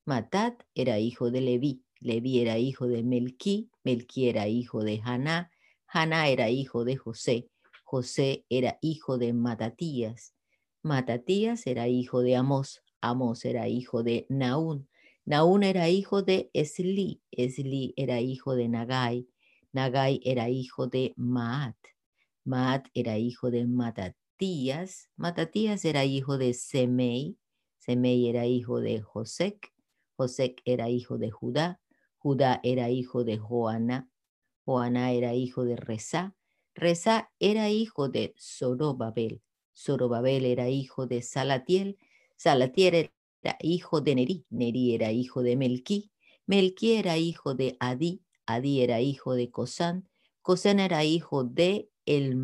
Matat 0.06 0.64
era 0.74 0.98
hijo 0.98 1.30
de 1.30 1.42
Leví. 1.42 1.84
Leví 2.00 2.40
era 2.40 2.58
hijo 2.58 2.88
de 2.88 3.04
Melquí. 3.04 3.70
Melquí 3.84 4.28
era 4.28 4.48
hijo 4.48 4.84
de 4.84 5.00
Haná. 5.06 5.52
Haná 5.88 6.30
era 6.30 6.50
hijo 6.50 6.84
de 6.84 6.96
José. 6.96 7.48
José 7.84 8.44
era 8.50 8.80
hijo 8.82 9.20
de 9.20 9.34
Matatías. 9.34 10.34
Matatías 10.82 11.68
era 11.68 11.88
hijo 11.88 12.22
de 12.22 12.36
Amós. 12.36 12.82
Amós 13.00 13.46
era 13.46 13.68
hijo 13.68 14.02
de 14.02 14.26
Naún. 14.30 14.90
Naún 15.26 15.62
era 15.62 15.90
hijo 15.90 16.24
de 16.24 16.50
Esli. 16.54 17.22
Esli 17.30 17.94
era 17.98 18.20
hijo 18.20 18.56
de 18.56 18.68
Nagai. 18.68 19.28
Nagai 19.74 20.22
era 20.24 20.50
hijo 20.50 20.88
de 20.88 21.14
Maat. 21.18 21.78
Maat 22.46 22.88
era 22.96 23.20
hijo 23.20 23.52
de 23.52 23.68
Matatías. 24.38 25.10
Matatías 25.16 25.84
era 25.84 26.06
hijo 26.06 26.38
de 26.38 26.54
Semei. 26.54 27.40
Semei 27.80 28.30
era 28.30 28.46
hijo 28.46 28.80
de 28.80 29.02
Josec. 29.02 29.74
Josec 30.16 30.62
era 30.64 30.90
hijo 30.90 31.18
de 31.18 31.32
Judá. 31.32 31.82
Judá 32.20 32.60
era 32.62 32.92
hijo 32.92 33.24
de 33.24 33.40
Joana. 33.40 34.12
Joana 34.64 35.12
era 35.12 35.34
hijo 35.34 35.66
de 35.66 35.76
Rezá. 35.76 36.36
Rezá 36.76 37.32
era 37.40 37.72
hijo 37.72 38.10
de 38.10 38.36
Zorobabel. 38.38 39.42
Zorobabel 39.76 40.46
era 40.46 40.70
hijo 40.70 41.08
de 41.08 41.24
Salatiel. 41.24 41.98
Salatiel 42.36 43.10
era 43.42 43.58
hijo 43.60 44.02
de 44.02 44.14
Neri. 44.14 44.46
Neri 44.52 44.94
era 44.94 45.12
hijo 45.12 45.42
de 45.42 45.56
Melquí. 45.56 46.12
Melquí 46.46 46.94
era 46.94 47.18
hijo 47.18 47.56
de 47.56 47.76
Adí. 47.80 48.22
Adí 48.46 48.82
era 48.82 49.02
hijo 49.02 49.34
de 49.34 49.50
Cosán, 49.50 50.08
Cosán 50.44 50.80
era 50.80 51.04
hijo 51.04 51.44
de 51.44 51.90
El 52.06 52.38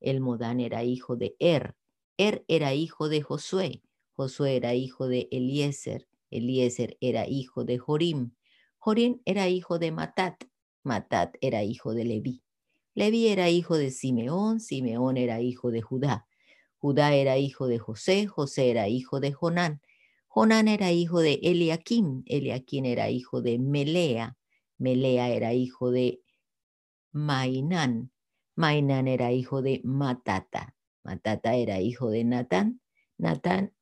El 0.00 0.20
Modán 0.20 0.60
era 0.60 0.84
hijo 0.84 1.16
de 1.16 1.36
Er, 1.38 1.74
Er 2.16 2.44
era 2.48 2.74
hijo 2.74 3.08
de 3.08 3.22
Josué, 3.22 3.82
Josué 4.14 4.56
era 4.56 4.74
hijo 4.74 5.08
de 5.08 5.28
Eliezer, 5.30 6.06
Eliezer 6.30 6.96
era 7.00 7.26
hijo 7.28 7.64
de 7.64 7.78
Jorim, 7.78 8.32
Jorim 8.78 9.20
era 9.24 9.48
hijo 9.48 9.78
de 9.78 9.92
Matat, 9.92 10.44
Matat 10.82 11.36
era 11.40 11.62
hijo 11.62 11.94
de 11.94 12.04
Leví, 12.04 12.42
Leví 12.94 13.28
era 13.28 13.50
hijo 13.50 13.76
de 13.76 13.90
Simeón, 13.90 14.60
Simeón 14.60 15.16
era 15.16 15.40
hijo 15.40 15.70
de 15.70 15.82
Judá, 15.82 16.26
Judá 16.78 17.14
era 17.14 17.38
hijo 17.38 17.66
de 17.66 17.78
José, 17.78 18.26
José 18.26 18.70
era 18.70 18.88
hijo 18.88 19.20
de 19.20 19.32
Jonán, 19.32 19.80
Jonán 20.28 20.68
era 20.68 20.92
hijo 20.92 21.20
de 21.20 21.40
Eliakim, 21.42 22.22
Eliakim 22.26 22.84
era 22.84 23.10
hijo 23.10 23.42
de 23.42 23.58
Melea, 23.58 24.36
Melea 24.78 25.28
era 25.28 25.52
hijo 25.52 25.90
de 25.90 26.22
Mainán. 27.12 28.12
Mainán 28.56 29.08
era 29.08 29.32
hijo 29.32 29.62
de 29.62 29.80
Matata. 29.84 30.74
Matata 31.02 31.54
era 31.54 31.80
hijo 31.80 32.10
de 32.10 32.24
Natán. 32.24 32.80
Natán 33.18 33.72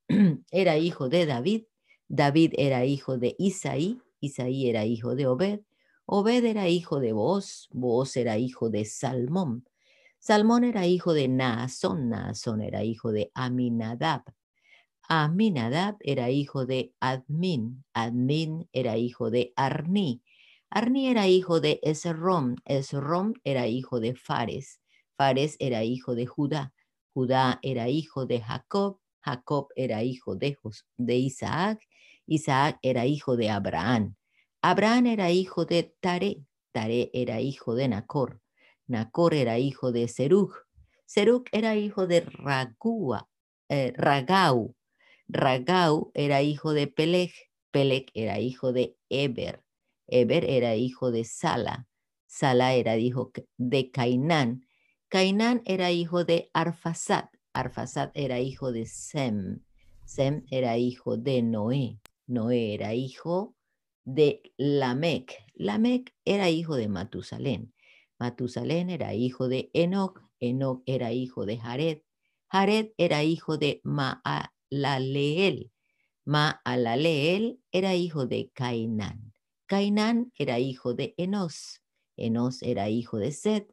era 0.51 0.79
hijo 0.79 1.09
de 1.09 1.27
David. 1.27 1.65
David 2.09 2.55
era 2.57 2.85
hijo 2.85 3.19
de 3.19 3.35
Isaí. 3.39 4.01
Isaí 4.21 4.69
era 4.69 4.85
hijo 4.85 5.15
de 5.15 5.27
Obed. 5.27 5.61
Obed 6.07 6.45
era 6.45 6.69
hijo 6.69 7.01
de 7.01 7.13
Boaz. 7.13 7.69
Boaz 7.71 8.17
era 8.17 8.39
hijo 8.39 8.71
de 8.71 8.85
Salmón. 8.85 9.69
Salmón 10.19 10.65
era 10.65 10.87
hijo 10.87 11.13
de 11.13 11.29
Naasón. 11.29 12.09
Naasón 12.09 12.63
era 12.63 12.83
hijo 12.83 13.13
de 13.13 13.31
Aminadab. 13.35 14.25
Aminadab 15.09 15.97
era 16.01 16.31
hijo 16.31 16.67
de 16.67 16.93
Admin. 17.01 17.85
Admin 17.95 18.69
era 18.73 18.97
hijo 18.97 19.31
de 19.31 19.53
Arni. 19.57 20.23
Arni 20.71 21.09
era 21.09 21.27
hijo 21.27 21.61
de 21.61 21.81
Esrom, 21.83 22.57
Esrom 22.67 23.33
era 23.43 23.67
hijo 23.67 24.01
de 24.01 24.15
Fares, 24.15 24.81
Fares 25.17 25.57
era 25.61 25.83
hijo 25.83 26.15
de 26.15 26.27
Judá, 26.27 26.75
Judá 27.15 27.59
era 27.63 27.89
hijo 27.89 28.27
de 28.27 28.43
Jacob, 28.43 28.99
Jacob 29.21 29.69
era 29.77 30.03
hijo 30.03 30.37
de, 30.37 30.59
de 30.99 31.17
Isaac, 31.17 31.81
Isaac 32.27 32.79
era 32.83 33.07
hijo 33.07 33.37
de 33.37 33.49
Abraham, 33.49 34.15
Abraham 34.61 35.07
era 35.07 35.31
hijo 35.31 35.65
de 35.65 35.95
Tare, 36.01 36.45
Tare 36.73 37.11
era 37.15 37.41
hijo 37.41 37.75
de 37.75 37.89
Nacor, 37.89 38.43
Nacor 38.87 39.33
era 39.33 39.59
hijo 39.59 39.91
de 39.91 40.07
Serug, 40.07 40.53
Serug 41.07 41.45
era 41.51 41.77
hijo 41.77 42.07
de 42.07 42.21
Ragua, 42.21 43.27
eh, 43.71 43.95
Ragau, 43.97 44.77
Ragau 45.29 46.11
era 46.13 46.43
hijo 46.43 46.75
de 46.75 46.89
Peleg, 46.89 47.33
Peleg 47.71 48.11
era 48.13 48.39
hijo 48.39 48.75
de 48.75 48.97
Eber, 49.09 49.65
Eber 50.09 50.45
era 50.49 50.75
hijo 50.75 51.11
de 51.11 51.25
Sala, 51.25 51.87
Sala 52.27 52.75
era 52.75 52.97
hijo 52.97 53.33
de 53.57 53.91
Cainán, 53.91 54.67
Cainán 55.09 55.63
era 55.65 55.91
hijo 55.91 56.25
de 56.25 56.51
Arfasad, 56.53 57.31
Arfasad 57.53 58.11
era 58.15 58.41
hijo 58.41 58.73
de 58.73 58.87
Sem, 58.87 59.61
Sem 60.05 60.45
era 60.51 60.77
hijo 60.79 61.17
de 61.17 61.43
Noé, 61.43 62.01
Noé 62.27 62.75
era 62.75 62.95
hijo 62.95 63.55
de 64.05 64.43
Lamec, 64.57 65.35
Lamec 65.55 66.15
era 66.25 66.51
hijo 66.51 66.77
de 66.77 66.89
Matusalén, 66.89 67.75
Matusalén 68.19 68.91
era 68.91 69.15
hijo 69.15 69.49
de 69.49 69.71
Enoch, 69.75 70.21
Enoch 70.41 70.83
era 70.87 71.13
hijo 71.13 71.47
de 71.47 71.59
Jared, 71.59 72.03
Jared 72.51 72.93
era 72.97 73.23
hijo 73.25 73.59
de 73.59 73.81
Maalaleel, 73.85 75.71
Maalaleel 76.25 77.61
era 77.73 77.95
hijo 77.95 78.27
de 78.27 78.51
Cainán. 78.55 79.33
Cainán 79.69 80.33
era 80.39 80.59
hijo 80.59 80.95
de 80.95 81.15
Enos, 81.19 81.83
Enos 82.17 82.63
era 82.63 82.89
hijo 82.89 83.19
de 83.19 83.33
Sed, 83.33 83.65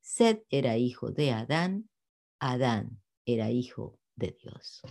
Sed 0.00 0.44
era 0.50 0.76
hijo 0.76 1.10
de 1.10 1.32
Adán, 1.32 1.90
Adán 2.38 3.02
era 3.26 3.50
hijo 3.50 3.98
de 4.14 4.36
Dios. 4.40 4.82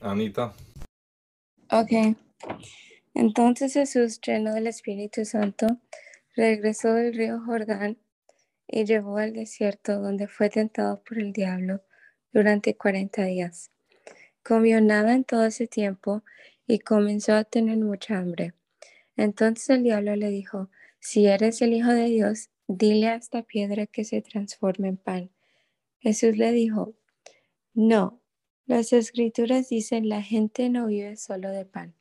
Anita. 0.00 0.54
Ok. 1.70 2.16
Entonces 3.12 3.74
Jesús, 3.74 4.18
lleno 4.26 4.54
del 4.54 4.66
Espíritu 4.66 5.26
Santo, 5.26 5.66
regresó 6.34 6.94
del 6.94 7.12
río 7.12 7.38
Jordán 7.44 7.98
y 8.66 8.86
llevó 8.86 9.18
al 9.18 9.34
desierto 9.34 10.00
donde 10.00 10.26
fue 10.26 10.48
tentado 10.48 11.02
por 11.04 11.18
el 11.18 11.34
diablo 11.34 11.82
durante 12.32 12.78
cuarenta 12.78 13.24
días. 13.24 13.70
Comió 14.42 14.80
nada 14.80 15.12
en 15.12 15.24
todo 15.24 15.44
ese 15.44 15.66
tiempo 15.66 16.24
y 16.72 16.78
comenzó 16.78 17.34
a 17.34 17.44
tener 17.44 17.76
mucha 17.76 18.16
hambre. 18.16 18.54
Entonces 19.14 19.68
el 19.68 19.82
diablo 19.82 20.16
le 20.16 20.30
dijo, 20.30 20.70
si 21.00 21.26
eres 21.26 21.60
el 21.60 21.74
Hijo 21.74 21.90
de 21.90 22.06
Dios, 22.06 22.48
dile 22.66 23.08
a 23.08 23.16
esta 23.16 23.42
piedra 23.42 23.86
que 23.86 24.04
se 24.04 24.22
transforme 24.22 24.88
en 24.88 24.96
pan. 24.96 25.30
Jesús 25.98 26.38
le 26.38 26.50
dijo, 26.50 26.94
no, 27.74 28.22
las 28.64 28.94
escrituras 28.94 29.68
dicen 29.68 30.08
la 30.08 30.22
gente 30.22 30.70
no 30.70 30.86
vive 30.86 31.16
solo 31.16 31.50
de 31.50 31.66
pan. 31.66 31.94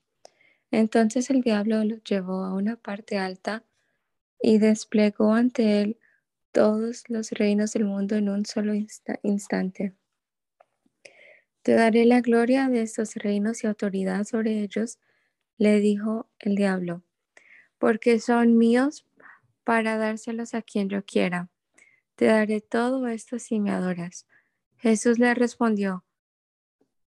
Entonces 0.72 1.30
el 1.30 1.42
diablo 1.42 1.84
lo 1.84 1.98
llevó 1.98 2.46
a 2.46 2.54
una 2.54 2.78
parte 2.78 3.18
alta 3.18 3.66
y 4.42 4.58
desplegó 4.58 5.34
ante 5.34 5.82
él 5.82 5.98
todos 6.54 7.04
los 7.10 7.32
reinos 7.32 7.74
del 7.74 7.84
mundo 7.84 8.16
en 8.16 8.30
un 8.30 8.46
solo 8.46 8.74
instante. 8.74 9.96
Te 11.64 11.74
daré 11.74 12.06
la 12.06 12.22
gloria 12.22 12.70
de 12.70 12.82
estos 12.82 13.16
reinos 13.16 13.64
y 13.64 13.68
autoridad 13.68 14.24
sobre 14.24 14.62
ellos, 14.62 15.00
le 15.58 15.80
dijo 15.80 16.28
el 16.40 16.56
diablo, 16.56 17.04
porque 17.78 18.20
son 18.20 18.58
míos 18.58 19.06
para 19.64 19.98
dárselos 19.98 20.56
a 20.56 20.64
quien 20.64 20.90
yo 20.90 21.06
quiera. 21.06 21.50
Te 22.16 22.26
daré 22.26 22.62
todo 22.62 23.08
esto 23.08 23.38
si 23.38 23.60
me 23.60 23.70
adoras. 23.70 24.26
Jesús 24.78 25.20
le 25.20 25.36
respondió, 25.36 26.04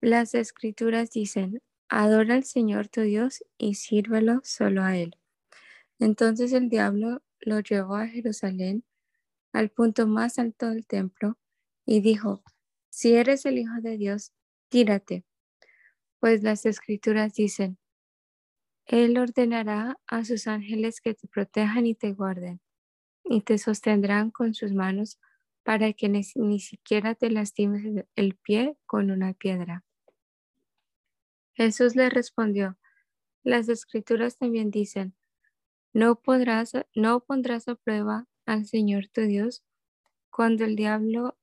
las 0.02 0.34
escrituras 0.34 1.10
dicen, 1.10 1.62
adora 1.88 2.34
al 2.34 2.44
Señor 2.44 2.88
tu 2.88 3.00
Dios 3.00 3.44
y 3.56 3.74
sírvelo 3.76 4.40
solo 4.44 4.82
a 4.82 4.96
Él. 4.98 5.16
Entonces 5.98 6.52
el 6.52 6.68
diablo 6.68 7.22
lo 7.40 7.60
llevó 7.60 7.96
a 7.96 8.08
Jerusalén, 8.08 8.84
al 9.52 9.70
punto 9.70 10.06
más 10.06 10.38
alto 10.38 10.68
del 10.68 10.86
templo, 10.86 11.38
y 11.86 12.00
dijo, 12.00 12.42
si 12.90 13.14
eres 13.14 13.46
el 13.46 13.58
Hijo 13.58 13.80
de 13.80 13.96
Dios, 13.96 14.32
tírate, 14.72 15.26
pues 16.18 16.42
las 16.42 16.64
escrituras 16.64 17.35
dicen, 17.35 17.76
Él 18.87 19.18
ordenará 19.18 20.00
a 20.06 20.24
sus 20.24 20.46
ángeles 20.46 21.02
que 21.02 21.12
te 21.12 21.28
protejan 21.28 21.85
y 21.85 21.94
te 21.94 22.14
guarden, 22.14 22.62
y 23.22 23.42
te 23.42 23.58
sostendrán 23.58 24.30
con 24.30 24.54
sus 24.54 24.72
manos 24.72 25.20
para 25.62 25.92
que 25.92 26.08
ni, 26.08 26.22
ni 26.37 26.58
siquiera 26.58 27.14
te 27.14 27.30
lastimes 27.30 28.06
el 28.16 28.35
pie 28.37 28.78
con 28.87 29.11
una 29.11 29.35
piedra. 29.35 29.85
Jesús 31.52 31.94
le 31.94 32.08
respondió, 32.08 32.78
las 33.42 33.68
escrituras 33.68 34.38
también 34.38 34.70
dicen, 34.70 35.14
no 35.92 36.16
podrás, 36.16 36.72
no 36.94 37.20
pondrás 37.20 37.68
a 37.68 37.74
prueba 37.74 38.26
al 38.46 38.64
Señor 38.64 39.08
tu 39.08 39.20
Dios. 39.20 39.62
Cuando 40.30 40.64
el 40.64 40.76
diablo 40.76 41.37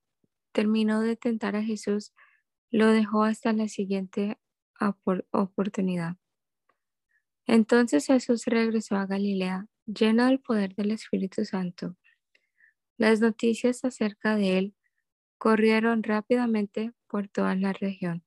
terminó 0.50 1.00
de 1.00 1.14
tentar 1.14 1.54
a 1.54 1.62
Jesús, 1.62 2.12
lo 2.70 2.86
dejó 2.88 3.24
hasta 3.24 3.52
la 3.52 3.68
siguiente 3.68 4.38
oportunidad. 5.30 6.16
Entonces 7.46 8.06
Jesús 8.06 8.44
regresó 8.46 8.96
a 8.96 9.06
Galilea, 9.06 9.66
lleno 9.86 10.26
del 10.26 10.40
poder 10.40 10.74
del 10.76 10.92
Espíritu 10.92 11.44
Santo. 11.44 11.96
Las 12.96 13.20
noticias 13.20 13.84
acerca 13.84 14.36
de 14.36 14.58
él 14.58 14.74
corrieron 15.38 16.02
rápidamente 16.02 16.92
por 17.08 17.28
toda 17.28 17.54
la 17.56 17.72
región. 17.72 18.24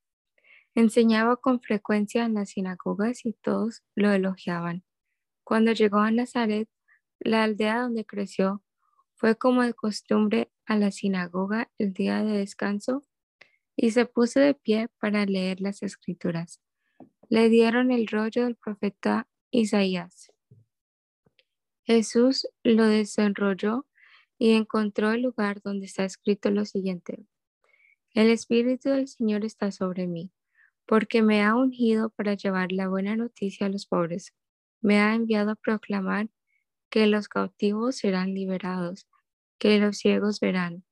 Enseñaba 0.75 1.37
con 1.37 1.61
frecuencia 1.61 2.25
en 2.25 2.33
las 2.33 2.49
sinagogas 2.49 3.25
y 3.25 3.33
todos 3.33 3.83
lo 3.95 4.11
elogiaban. 4.11 4.83
Cuando 5.43 5.71
llegó 5.71 5.99
a 5.99 6.11
Nazaret, 6.11 6.67
la 7.19 7.43
aldea 7.43 7.81
donde 7.81 8.05
creció, 8.05 8.63
fue 9.15 9.37
como 9.37 9.61
de 9.61 9.73
costumbre 9.73 10.51
a 10.65 10.75
la 10.75 10.91
sinagoga 10.91 11.71
el 11.77 11.93
día 11.93 12.23
de 12.23 12.39
descanso 12.39 13.03
y 13.75 13.91
se 13.91 14.05
puso 14.05 14.39
de 14.39 14.53
pie 14.53 14.89
para 14.99 15.25
leer 15.25 15.61
las 15.61 15.83
escrituras. 15.83 16.61
Le 17.29 17.49
dieron 17.49 17.91
el 17.91 18.07
rollo 18.07 18.43
del 18.43 18.55
profeta 18.55 19.27
Isaías. 19.51 20.31
Jesús 21.83 22.47
lo 22.63 22.85
desenrolló 22.85 23.85
y 24.37 24.51
encontró 24.51 25.11
el 25.11 25.21
lugar 25.21 25.61
donde 25.61 25.85
está 25.85 26.05
escrito 26.05 26.51
lo 26.51 26.65
siguiente. 26.65 27.25
El 28.13 28.29
Espíritu 28.29 28.89
del 28.89 29.07
Señor 29.07 29.43
está 29.43 29.71
sobre 29.71 30.07
mí 30.07 30.31
porque 30.85 31.21
me 31.21 31.43
ha 31.43 31.55
ungido 31.55 32.09
para 32.09 32.33
llevar 32.35 32.71
la 32.71 32.87
buena 32.87 33.15
noticia 33.15 33.67
a 33.67 33.69
los 33.69 33.85
pobres. 33.85 34.33
Me 34.81 34.99
ha 34.99 35.15
enviado 35.15 35.51
a 35.51 35.55
proclamar 35.55 36.29
que 36.89 37.07
los 37.07 37.27
cautivos 37.27 37.97
serán 37.97 38.33
liberados, 38.33 39.07
que 39.57 39.79
los 39.79 39.97
ciegos 39.97 40.39
verán, 40.39 40.83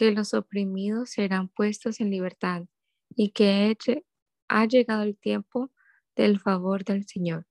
que 0.00 0.12
los 0.12 0.32
oprimidos 0.32 1.10
serán 1.10 1.50
puestos 1.50 2.00
en 2.00 2.08
libertad 2.08 2.64
y 3.14 3.32
que 3.32 3.76
ha 4.48 4.64
llegado 4.64 5.02
el 5.02 5.18
tiempo 5.18 5.70
del 6.16 6.40
favor 6.40 6.84
del 6.86 7.06
Señor. 7.06 7.46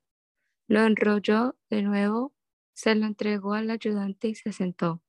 Lo 0.67 0.81
enrolló 0.81 1.55
de 1.69 1.83
nuevo, 1.83 2.33
se 2.73 2.95
lo 2.95 3.05
entregó 3.05 3.53
al 3.53 3.69
ayudante 3.69 4.29
y 4.29 4.33
se 4.33 4.51
sentó. 4.51 5.03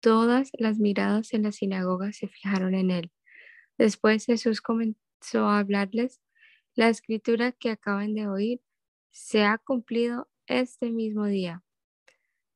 Todas 0.00 0.52
las 0.54 0.78
miradas 0.78 1.34
en 1.34 1.42
la 1.42 1.52
sinagoga 1.52 2.14
se 2.14 2.28
fijaron 2.28 2.74
en 2.74 2.90
él. 2.90 3.12
Después 3.76 4.24
Jesús 4.24 4.62
comentó 4.62 5.48
a 5.48 5.58
hablarles, 5.58 6.22
la 6.74 6.88
escritura 6.88 7.52
que 7.52 7.72
acaban 7.72 8.14
de 8.14 8.26
oír 8.26 8.62
se 9.10 9.44
ha 9.44 9.58
cumplido 9.58 10.30
este 10.46 10.90
mismo 10.90 11.26
día. 11.26 11.62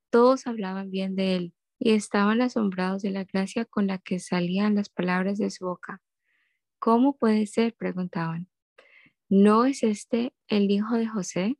Todos 0.08 0.46
hablaban 0.46 0.90
bien 0.90 1.14
de 1.14 1.36
él 1.36 1.54
y 1.84 1.92
estaban 1.92 2.40
asombrados 2.40 3.02
de 3.02 3.10
la 3.10 3.24
gracia 3.24 3.66
con 3.66 3.86
la 3.88 3.98
que 3.98 4.18
salían 4.18 4.74
las 4.74 4.88
palabras 4.88 5.36
de 5.36 5.50
su 5.50 5.66
boca. 5.66 6.00
¿Cómo 6.78 7.18
puede 7.18 7.46
ser? 7.46 7.74
preguntaban. 7.74 8.48
¿No 9.28 9.66
es 9.66 9.82
este 9.82 10.32
el 10.48 10.70
hijo 10.70 10.94
de 10.94 11.06
José? 11.06 11.58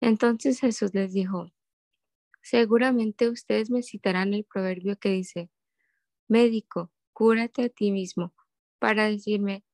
Entonces 0.00 0.60
Jesús 0.60 0.94
les 0.94 1.12
dijo, 1.12 1.50
seguramente 2.40 3.28
ustedes 3.28 3.68
me 3.68 3.82
citarán 3.82 4.32
el 4.32 4.44
proverbio 4.44 4.96
que 4.96 5.08
dice, 5.08 5.50
médico, 6.28 6.92
cúrate 7.12 7.64
a 7.64 7.68
ti 7.68 7.90
mismo, 7.90 8.36
para 8.78 9.10
decirme, 9.10 9.64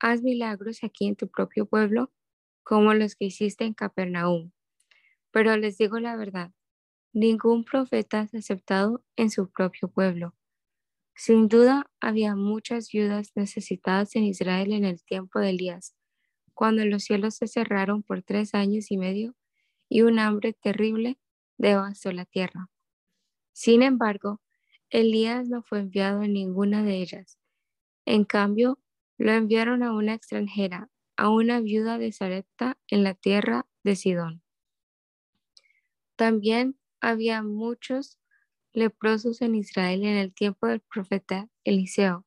haz 0.00 0.20
milagros 0.20 0.84
aquí 0.84 1.06
en 1.06 1.16
tu 1.16 1.28
propio 1.30 1.64
pueblo, 1.64 2.12
como 2.62 2.92
los 2.92 3.16
que 3.16 3.24
hiciste 3.24 3.64
en 3.64 3.72
Capernaum. 3.72 4.52
Pero 5.30 5.56
les 5.56 5.78
digo 5.78 5.98
la 5.98 6.14
verdad, 6.14 6.52
ningún 7.14 7.64
profeta 7.64 8.22
es 8.22 8.34
aceptado 8.34 9.02
en 9.16 9.30
su 9.30 9.48
propio 9.48 9.88
pueblo. 9.88 10.34
Sin 11.14 11.48
duda, 11.48 11.90
había 12.00 12.34
muchas 12.34 12.90
viudas 12.90 13.30
necesitadas 13.36 14.16
en 14.16 14.24
Israel 14.24 14.72
en 14.72 14.84
el 14.84 15.02
tiempo 15.04 15.38
de 15.38 15.50
Elías, 15.50 15.94
cuando 16.54 16.84
los 16.84 17.04
cielos 17.04 17.36
se 17.36 17.46
cerraron 17.46 18.02
por 18.02 18.22
tres 18.22 18.54
años 18.54 18.90
y 18.90 18.98
medio 18.98 19.34
y 19.88 20.02
un 20.02 20.18
hambre 20.18 20.52
terrible 20.52 21.18
devastó 21.56 22.10
la 22.10 22.24
tierra. 22.24 22.68
Sin 23.52 23.82
embargo, 23.82 24.40
Elías 24.90 25.48
no 25.48 25.62
fue 25.62 25.80
enviado 25.80 26.22
en 26.22 26.32
ninguna 26.32 26.82
de 26.82 26.96
ellas. 26.96 27.38
En 28.06 28.24
cambio, 28.24 28.80
lo 29.18 29.32
enviaron 29.32 29.84
a 29.84 29.92
una 29.92 30.14
extranjera, 30.14 30.90
a 31.16 31.30
una 31.30 31.60
viuda 31.60 31.98
de 31.98 32.10
Sarepta 32.10 32.76
en 32.88 33.04
la 33.04 33.14
tierra 33.14 33.66
de 33.84 33.94
Sidón. 33.94 34.42
También 36.16 36.76
había 37.04 37.42
muchos 37.42 38.18
leprosos 38.72 39.42
en 39.42 39.54
Israel 39.54 40.04
en 40.04 40.16
el 40.16 40.34
tiempo 40.34 40.66
del 40.66 40.80
profeta 40.80 41.48
Eliseo, 41.62 42.26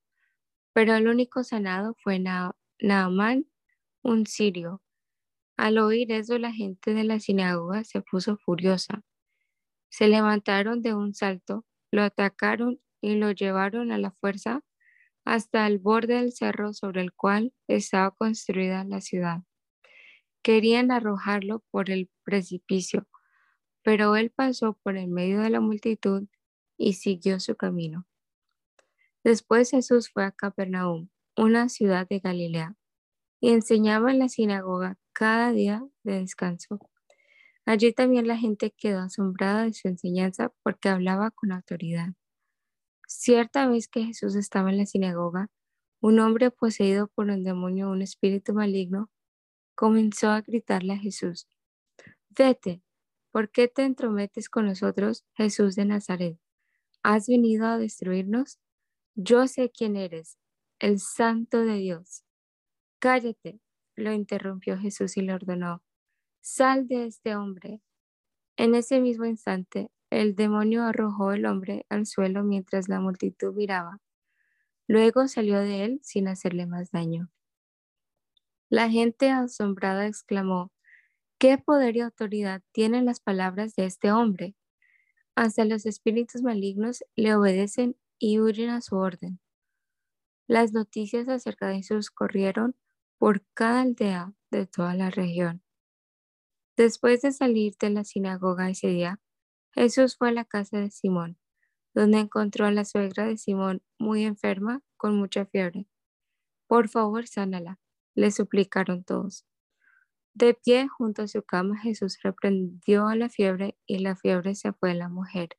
pero 0.73 0.95
el 0.95 1.07
único 1.07 1.43
sanado 1.43 1.95
fue 2.03 2.19
Naamán, 2.19 3.47
un 4.03 4.27
sirio. 4.27 4.81
Al 5.57 5.79
oír 5.79 6.11
eso, 6.11 6.37
la 6.37 6.53
gente 6.53 6.93
de 6.93 7.03
la 7.03 7.19
sinagoga 7.19 7.83
se 7.83 8.01
puso 8.01 8.37
furiosa. 8.37 9.01
Se 9.89 10.07
levantaron 10.07 10.83
de 10.83 10.93
un 10.93 11.15
salto, 11.15 11.65
lo 11.91 12.03
atacaron 12.03 12.79
y 13.01 13.15
lo 13.15 13.31
llevaron 13.31 13.91
a 13.91 13.97
la 13.97 14.11
fuerza 14.11 14.61
hasta 15.25 15.65
el 15.65 15.79
borde 15.79 16.15
del 16.15 16.31
cerro 16.31 16.73
sobre 16.73 17.01
el 17.01 17.11
cual 17.11 17.51
estaba 17.67 18.11
construida 18.11 18.83
la 18.83 19.01
ciudad. 19.01 19.41
Querían 20.43 20.91
arrojarlo 20.91 21.63
por 21.71 21.89
el 21.89 22.09
precipicio, 22.23 23.07
pero 23.87 24.17
él 24.17 24.31
pasó 24.31 24.73
por 24.83 24.97
el 24.97 25.07
medio 25.07 25.39
de 25.39 25.49
la 25.49 25.61
multitud 25.61 26.27
y 26.77 26.91
siguió 26.91 27.39
su 27.39 27.55
camino. 27.55 28.05
Después 29.23 29.71
Jesús 29.71 30.09
fue 30.11 30.25
a 30.25 30.33
Capernaum, 30.33 31.07
una 31.37 31.69
ciudad 31.69 32.05
de 32.05 32.19
Galilea, 32.19 32.75
y 33.39 33.51
enseñaba 33.51 34.11
en 34.11 34.19
la 34.19 34.27
sinagoga 34.27 34.97
cada 35.13 35.53
día 35.53 35.87
de 36.03 36.19
descanso. 36.19 36.81
Allí 37.65 37.93
también 37.93 38.27
la 38.27 38.35
gente 38.35 38.71
quedó 38.71 38.99
asombrada 38.99 39.63
de 39.63 39.71
su 39.71 39.87
enseñanza 39.87 40.51
porque 40.63 40.89
hablaba 40.89 41.31
con 41.31 41.53
autoridad. 41.53 42.09
Cierta 43.07 43.69
vez 43.69 43.87
que 43.87 44.03
Jesús 44.03 44.35
estaba 44.35 44.69
en 44.69 44.79
la 44.79 44.85
sinagoga, 44.85 45.47
un 46.01 46.19
hombre 46.19 46.51
poseído 46.51 47.07
por 47.07 47.29
un 47.29 47.45
demonio, 47.45 47.89
un 47.89 48.01
espíritu 48.01 48.53
maligno, 48.53 49.09
comenzó 49.75 50.31
a 50.31 50.41
gritarle 50.41 50.91
a 50.91 50.97
Jesús, 50.97 51.47
Vete, 52.37 52.83
¿por 53.37 53.51
qué 53.51 53.67
te 53.67 53.83
entrometes 53.83 54.49
con 54.49 54.65
nosotros, 54.65 55.23
Jesús 55.35 55.75
de 55.75 55.85
Nazaret? 55.85 56.39
¿has 57.03 57.27
venido 57.27 57.67
a 57.67 57.77
destruirnos? 57.77 58.57
Yo 59.13 59.45
sé 59.45 59.69
quién 59.69 59.95
eres, 59.95 60.39
el 60.79 60.99
santo 60.99 61.63
de 61.63 61.75
Dios. 61.75 62.23
Cállate, 62.97 63.59
lo 63.95 64.11
interrumpió 64.11 64.75
Jesús 64.79 65.17
y 65.17 65.21
le 65.21 65.35
ordenó, 65.35 65.83
sal 66.41 66.87
de 66.87 67.05
este 67.05 67.35
hombre. 67.35 67.79
En 68.55 68.73
ese 68.73 68.99
mismo 68.99 69.25
instante, 69.25 69.91
el 70.09 70.33
demonio 70.33 70.81
arrojó 70.81 71.31
el 71.31 71.45
hombre 71.45 71.85
al 71.89 72.07
suelo 72.07 72.43
mientras 72.43 72.89
la 72.89 72.99
multitud 72.99 73.53
miraba. 73.53 73.99
Luego 74.87 75.27
salió 75.27 75.59
de 75.59 75.83
él 75.83 75.99
sin 76.01 76.27
hacerle 76.27 76.65
más 76.65 76.89
daño. 76.89 77.29
La 78.67 78.89
gente 78.89 79.29
asombrada 79.29 80.07
exclamó, 80.07 80.71
¿qué 81.39 81.57
poder 81.57 81.95
y 81.95 82.01
autoridad 82.01 82.61
tienen 82.71 83.05
las 83.05 83.19
palabras 83.19 83.75
de 83.75 83.85
este 83.85 84.11
hombre? 84.11 84.55
Hasta 85.35 85.65
los 85.65 85.85
espíritus 85.85 86.41
malignos 86.41 87.03
le 87.15 87.35
obedecen 87.35 87.95
y 88.17 88.39
huyen 88.39 88.69
a 88.69 88.81
su 88.81 88.95
orden. 88.95 89.39
Las 90.47 90.73
noticias 90.73 91.27
acerca 91.27 91.67
de 91.67 91.77
Jesús 91.77 92.09
corrieron 92.09 92.75
por 93.17 93.43
cada 93.53 93.81
aldea 93.81 94.33
de 94.49 94.65
toda 94.65 94.95
la 94.95 95.09
región. 95.09 95.61
Después 96.75 97.21
de 97.21 97.31
salir 97.31 97.75
de 97.79 97.89
la 97.89 98.03
sinagoga 98.03 98.69
ese 98.69 98.87
día, 98.87 99.19
Jesús 99.71 100.15
fue 100.17 100.29
a 100.29 100.31
la 100.31 100.45
casa 100.45 100.79
de 100.79 100.89
Simón, 100.89 101.37
donde 101.93 102.19
encontró 102.19 102.65
a 102.65 102.71
la 102.71 102.85
suegra 102.85 103.25
de 103.25 103.37
Simón 103.37 103.81
muy 103.99 104.23
enferma, 104.23 104.81
con 104.95 105.17
mucha 105.17 105.45
fiebre. 105.45 105.87
Por 106.67 106.89
favor, 106.89 107.27
sánala, 107.27 107.79
le 108.15 108.31
suplicaron 108.31 109.03
todos. 109.03 109.45
De 110.39 110.53
pie 110.53 110.87
junto 110.87 111.23
a 111.23 111.27
su 111.27 111.41
cama, 111.41 111.79
Jesús 111.79 112.19
reprendió 112.21 113.07
a 113.07 113.15
la 113.15 113.27
fiebre 113.27 113.75
y 113.87 113.97
la 113.97 114.15
fiebre 114.15 114.53
se 114.53 114.71
fue 114.71 114.91
a 114.91 114.93
la 114.93 115.09
mujer. 115.09 115.57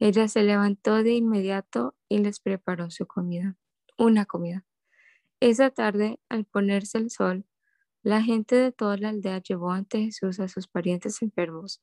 Ella 0.00 0.26
se 0.26 0.42
levantó 0.42 1.04
de 1.04 1.12
inmediato 1.12 1.94
y 2.08 2.18
les 2.18 2.40
preparó 2.40 2.90
su 2.90 3.06
comida, 3.06 3.56
una 3.96 4.26
comida. 4.26 4.66
Esa 5.38 5.70
tarde, 5.70 6.18
al 6.28 6.46
ponerse 6.46 6.98
el 6.98 7.10
sol, 7.10 7.46
la 8.02 8.20
gente 8.22 8.56
de 8.56 8.72
toda 8.72 8.96
la 8.96 9.10
aldea 9.10 9.40
llevó 9.40 9.70
ante 9.70 10.00
Jesús 10.00 10.40
a 10.40 10.48
sus 10.48 10.66
parientes 10.66 11.22
enfermos. 11.22 11.80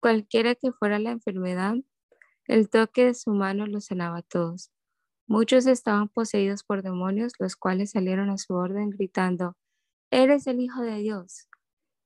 Cualquiera 0.00 0.56
que 0.56 0.72
fuera 0.72 0.98
la 0.98 1.12
enfermedad, 1.12 1.76
el 2.46 2.68
toque 2.68 3.04
de 3.04 3.14
su 3.14 3.30
mano 3.30 3.68
los 3.68 3.84
sanaba 3.84 4.18
a 4.18 4.22
todos. 4.22 4.72
Muchos 5.28 5.68
estaban 5.68 6.08
poseídos 6.08 6.64
por 6.64 6.82
demonios, 6.82 7.34
los 7.38 7.54
cuales 7.54 7.92
salieron 7.92 8.30
a 8.30 8.36
su 8.36 8.54
orden 8.54 8.90
gritando, 8.90 9.56
Eres 10.12 10.46
el 10.46 10.60
Hijo 10.60 10.82
de 10.82 10.98
Dios. 10.98 11.48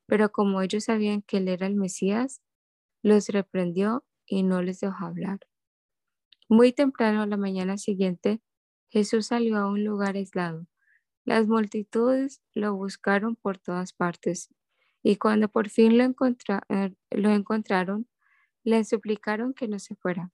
Pero 0.06 0.32
como 0.32 0.62
ellos 0.62 0.84
sabían 0.84 1.22
que 1.22 1.38
él 1.38 1.48
era 1.48 1.66
el 1.66 1.76
Mesías, 1.76 2.42
los 3.02 3.28
reprendió 3.28 4.04
y 4.26 4.42
no 4.44 4.62
les 4.62 4.80
dejó 4.80 5.04
hablar. 5.06 5.40
Muy 6.48 6.72
temprano 6.72 7.20
a 7.22 7.26
la 7.26 7.36
mañana 7.36 7.76
siguiente, 7.76 8.40
Jesús 8.90 9.26
salió 9.26 9.58
a 9.58 9.68
un 9.68 9.84
lugar 9.84 10.16
aislado 10.16 10.66
las 11.24 11.46
multitudes 11.48 12.42
lo 12.54 12.74
buscaron 12.76 13.36
por 13.36 13.58
todas 13.58 13.92
partes 13.92 14.50
y 15.02 15.16
cuando 15.16 15.48
por 15.48 15.70
fin 15.70 15.98
lo, 15.98 16.04
eh, 16.70 16.94
lo 17.10 17.30
encontraron, 17.30 18.08
le 18.64 18.84
suplicaron 18.84 19.54
que 19.54 19.68
no 19.68 19.78
se 19.78 19.96
fuera. 19.96 20.32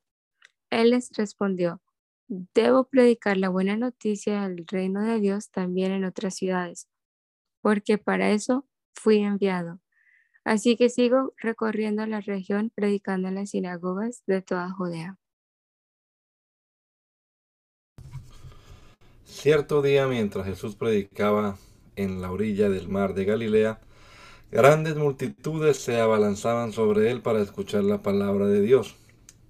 Él 0.71 0.91
les 0.91 1.11
respondió, 1.17 1.83
debo 2.29 2.85
predicar 2.85 3.37
la 3.37 3.51
buena 3.51 3.77
noticia 3.77 4.49
del 4.49 4.67
reino 4.67 5.03
de 5.03 5.21
Dios 5.21 5.51
también 5.51 5.93
en 5.93 6.05
otras 6.05 6.37
ciudades, 6.37 6.89
porque 7.61 7.99
para 7.99 8.31
eso 8.31 8.67
fui 8.93 9.19
enviado. 9.19 9.81
Así 10.45 10.77
que 10.77 10.89
sigo 10.89 11.35
recorriendo 11.37 12.07
la 12.07 12.21
región 12.21 12.71
predicando 12.75 13.29
en 13.29 13.37
las 13.37 13.51
sinagogas 13.51 14.23
de 14.27 14.43
toda 14.43 14.71
Judea. 14.71 15.19
Cierto 19.25 19.81
día, 19.81 20.07
mientras 20.07 20.47
Jesús 20.47 20.77
predicaba 20.77 21.57
en 21.97 22.21
la 22.21 22.31
orilla 22.31 22.69
del 22.69 22.89
mar 22.89 23.15
de 23.15 23.25
Galilea, 23.25 23.81
grandes 24.51 24.97
multitudes 24.97 25.79
se 25.79 26.01
abalanzaban 26.01 26.73
sobre 26.73 27.11
él 27.11 27.23
para 27.23 27.41
escuchar 27.41 27.85
la 27.85 28.03
palabra 28.03 28.47
de 28.47 28.61
Dios. 28.61 28.97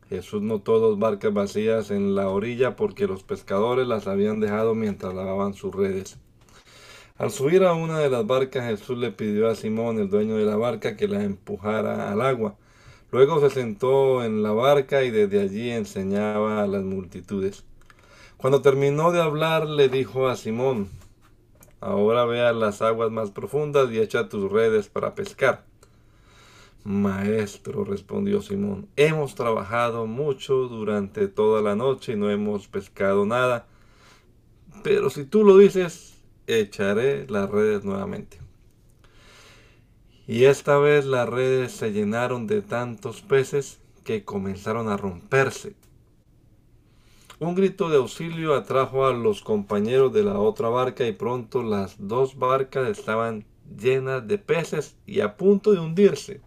Jesús 0.08 0.42
notó 0.42 0.80
dos 0.80 0.98
barcas 0.98 1.32
vacías 1.32 1.90
en 1.90 2.14
la 2.14 2.28
orilla 2.28 2.76
porque 2.76 3.06
los 3.06 3.22
pescadores 3.22 3.86
las 3.86 4.06
habían 4.06 4.40
dejado 4.40 4.74
mientras 4.74 5.14
lavaban 5.14 5.54
sus 5.54 5.74
redes. 5.74 6.18
Al 7.20 7.30
subir 7.30 7.64
a 7.64 7.74
una 7.74 7.98
de 7.98 8.08
las 8.08 8.26
barcas, 8.26 8.64
Jesús 8.64 8.96
le 8.96 9.12
pidió 9.12 9.50
a 9.50 9.54
Simón, 9.54 9.98
el 9.98 10.08
dueño 10.08 10.38
de 10.38 10.46
la 10.46 10.56
barca, 10.56 10.96
que 10.96 11.06
la 11.06 11.22
empujara 11.22 12.10
al 12.10 12.22
agua. 12.22 12.56
Luego 13.12 13.40
se 13.40 13.50
sentó 13.50 14.24
en 14.24 14.42
la 14.42 14.52
barca 14.52 15.02
y 15.02 15.10
desde 15.10 15.42
allí 15.42 15.68
enseñaba 15.68 16.62
a 16.62 16.66
las 16.66 16.82
multitudes. 16.82 17.62
Cuando 18.38 18.62
terminó 18.62 19.12
de 19.12 19.20
hablar, 19.20 19.68
le 19.68 19.90
dijo 19.90 20.28
a 20.28 20.36
Simón, 20.36 20.88
ahora 21.82 22.24
ve 22.24 22.40
a 22.40 22.54
las 22.54 22.80
aguas 22.80 23.10
más 23.10 23.30
profundas 23.30 23.92
y 23.92 23.98
echa 23.98 24.30
tus 24.30 24.50
redes 24.50 24.88
para 24.88 25.14
pescar. 25.14 25.66
Maestro, 26.84 27.84
respondió 27.84 28.40
Simón, 28.40 28.88
hemos 28.96 29.34
trabajado 29.34 30.06
mucho 30.06 30.54
durante 30.68 31.28
toda 31.28 31.60
la 31.60 31.76
noche 31.76 32.14
y 32.14 32.16
no 32.16 32.30
hemos 32.30 32.66
pescado 32.66 33.26
nada, 33.26 33.66
pero 34.82 35.10
si 35.10 35.26
tú 35.26 35.44
lo 35.44 35.58
dices, 35.58 36.19
echaré 36.58 37.26
las 37.28 37.48
redes 37.48 37.84
nuevamente. 37.84 38.38
Y 40.26 40.44
esta 40.44 40.78
vez 40.78 41.06
las 41.06 41.28
redes 41.28 41.72
se 41.72 41.92
llenaron 41.92 42.46
de 42.46 42.62
tantos 42.62 43.20
peces 43.20 43.80
que 44.04 44.24
comenzaron 44.24 44.88
a 44.88 44.96
romperse. 44.96 45.74
Un 47.38 47.54
grito 47.54 47.88
de 47.88 47.96
auxilio 47.96 48.54
atrajo 48.54 49.06
a 49.06 49.12
los 49.12 49.42
compañeros 49.42 50.12
de 50.12 50.22
la 50.22 50.38
otra 50.38 50.68
barca 50.68 51.06
y 51.06 51.12
pronto 51.12 51.62
las 51.62 51.96
dos 51.98 52.38
barcas 52.38 52.88
estaban 52.88 53.44
llenas 53.78 54.26
de 54.26 54.38
peces 54.38 54.96
y 55.06 55.20
a 55.20 55.36
punto 55.36 55.72
de 55.72 55.80
hundirse. 55.80 56.40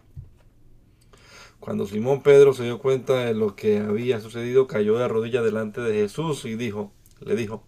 Cuando 1.60 1.86
Simón 1.86 2.22
Pedro 2.22 2.52
se 2.52 2.64
dio 2.64 2.78
cuenta 2.78 3.24
de 3.24 3.34
lo 3.34 3.56
que 3.56 3.78
había 3.78 4.20
sucedido, 4.20 4.66
cayó 4.66 4.98
de 4.98 5.08
rodillas 5.08 5.42
delante 5.42 5.80
de 5.80 5.94
Jesús 5.94 6.44
y 6.44 6.56
dijo, 6.56 6.92
le 7.20 7.34
dijo, 7.36 7.64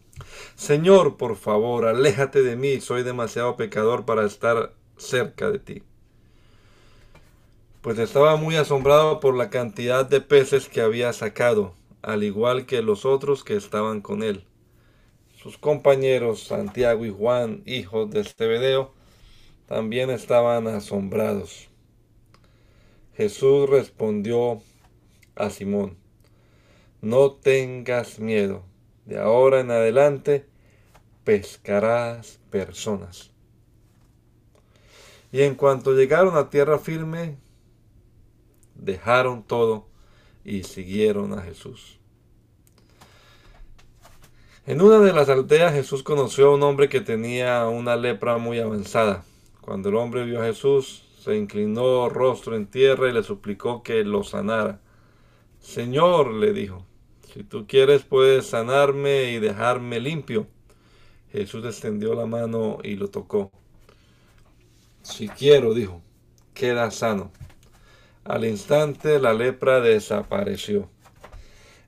Señor, 0.55 1.17
por 1.17 1.37
favor, 1.37 1.87
aléjate 1.87 2.43
de 2.43 2.57
mí, 2.57 2.81
soy 2.81 3.03
demasiado 3.03 3.57
pecador 3.57 4.05
para 4.05 4.25
estar 4.25 4.73
cerca 4.97 5.51
de 5.51 5.59
ti. 5.59 5.83
Pues 7.83 7.99
estaba 7.99 8.37
muy 8.37 8.57
asombrado 8.57 9.21
por 9.21 9.37
la 9.37 9.51
cantidad 9.51 10.05
de 10.05 10.21
peces 10.21 10.69
que 10.69 10.81
había 10.81 11.12
sacado 11.12 11.75
al 12.07 12.23
igual 12.23 12.67
que 12.67 12.83
los 12.83 13.05
otros 13.05 13.43
que 13.43 13.57
estaban 13.57 14.01
con 14.01 14.23
él. 14.23 14.45
Sus 15.35 15.59
compañeros 15.59 16.45
Santiago 16.45 17.05
y 17.05 17.11
Juan, 17.11 17.62
hijos 17.67 18.09
de 18.11 18.23
Zebedeo, 18.23 18.93
también 19.67 20.11
estaban 20.11 20.69
asombrados. 20.69 21.69
Jesús 23.17 23.69
respondió 23.69 24.62
a 25.35 25.51
Simón, 25.51 25.97
no 27.01 27.33
tengas 27.33 28.21
miedo, 28.21 28.62
de 29.07 29.19
ahora 29.19 29.61
en 29.61 29.71
adelante 29.71 30.47
pescarás 31.25 32.39
personas. 32.51 33.31
Y 35.33 35.43
en 35.43 35.55
cuanto 35.55 35.93
llegaron 35.93 36.37
a 36.37 36.51
tierra 36.51 36.79
firme, 36.79 37.39
dejaron 38.75 39.43
todo 39.43 39.87
y 40.45 40.65
siguieron 40.65 41.33
a 41.39 41.43
Jesús. 41.43 41.99
En 44.67 44.81
una 44.81 44.99
de 44.99 45.13
las 45.13 45.29
aldeas 45.29 45.73
Jesús 45.73 46.03
conoció 46.03 46.49
a 46.49 46.55
un 46.55 46.63
hombre 46.63 46.89
que 46.89 47.01
tenía 47.01 47.67
una 47.69 47.97
lepra 47.97 48.39
muy 48.39 48.59
avanzada. 48.59 49.25
Cuando 49.61 49.89
el 49.89 49.97
hombre 49.97 50.25
vio 50.25 50.43
a 50.43 50.47
Jesús, 50.47 51.05
se 51.21 51.37
inclinó 51.37 52.09
rostro 52.09 52.57
en 52.57 52.67
tierra 52.67 53.09
y 53.09 53.13
le 53.13 53.23
suplicó 53.23 53.83
que 53.83 54.05
lo 54.05 54.25
sanara. 54.25 54.81
Señor, 55.61 56.33
le 56.33 56.53
dijo, 56.53 56.85
si 57.37 57.43
tú 57.43 57.66
quieres 57.66 58.03
puedes 58.03 58.47
sanarme 58.47 59.24
y 59.32 59.39
dejarme 59.39 60.01
limpio. 60.01 60.47
Jesús 61.30 61.66
extendió 61.66 62.14
la 62.14 62.24
mano 62.24 62.78
y 62.82 62.97
lo 62.97 63.09
tocó. 63.09 63.53
Si 65.03 65.28
quiero, 65.28 65.74
dijo, 65.74 66.01
queda 66.55 66.91
sano. 66.91 67.30
Al 68.24 68.47
instante 68.47 69.18
la 69.18 69.34
lepra 69.34 69.80
desapareció. 69.80 70.89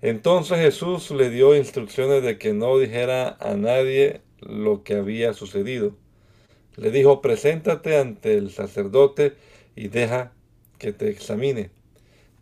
Entonces 0.02 0.58
Jesús 0.58 1.10
le 1.12 1.30
dio 1.30 1.56
instrucciones 1.56 2.22
de 2.22 2.36
que 2.36 2.52
no 2.52 2.76
dijera 2.76 3.38
a 3.40 3.54
nadie 3.54 4.20
lo 4.40 4.84
que 4.84 4.96
había 4.96 5.32
sucedido. 5.32 5.96
Le 6.76 6.90
dijo, 6.90 7.22
preséntate 7.22 7.96
ante 7.96 8.34
el 8.34 8.50
sacerdote 8.50 9.34
y 9.74 9.88
deja 9.88 10.34
que 10.76 10.92
te 10.92 11.08
examine. 11.08 11.70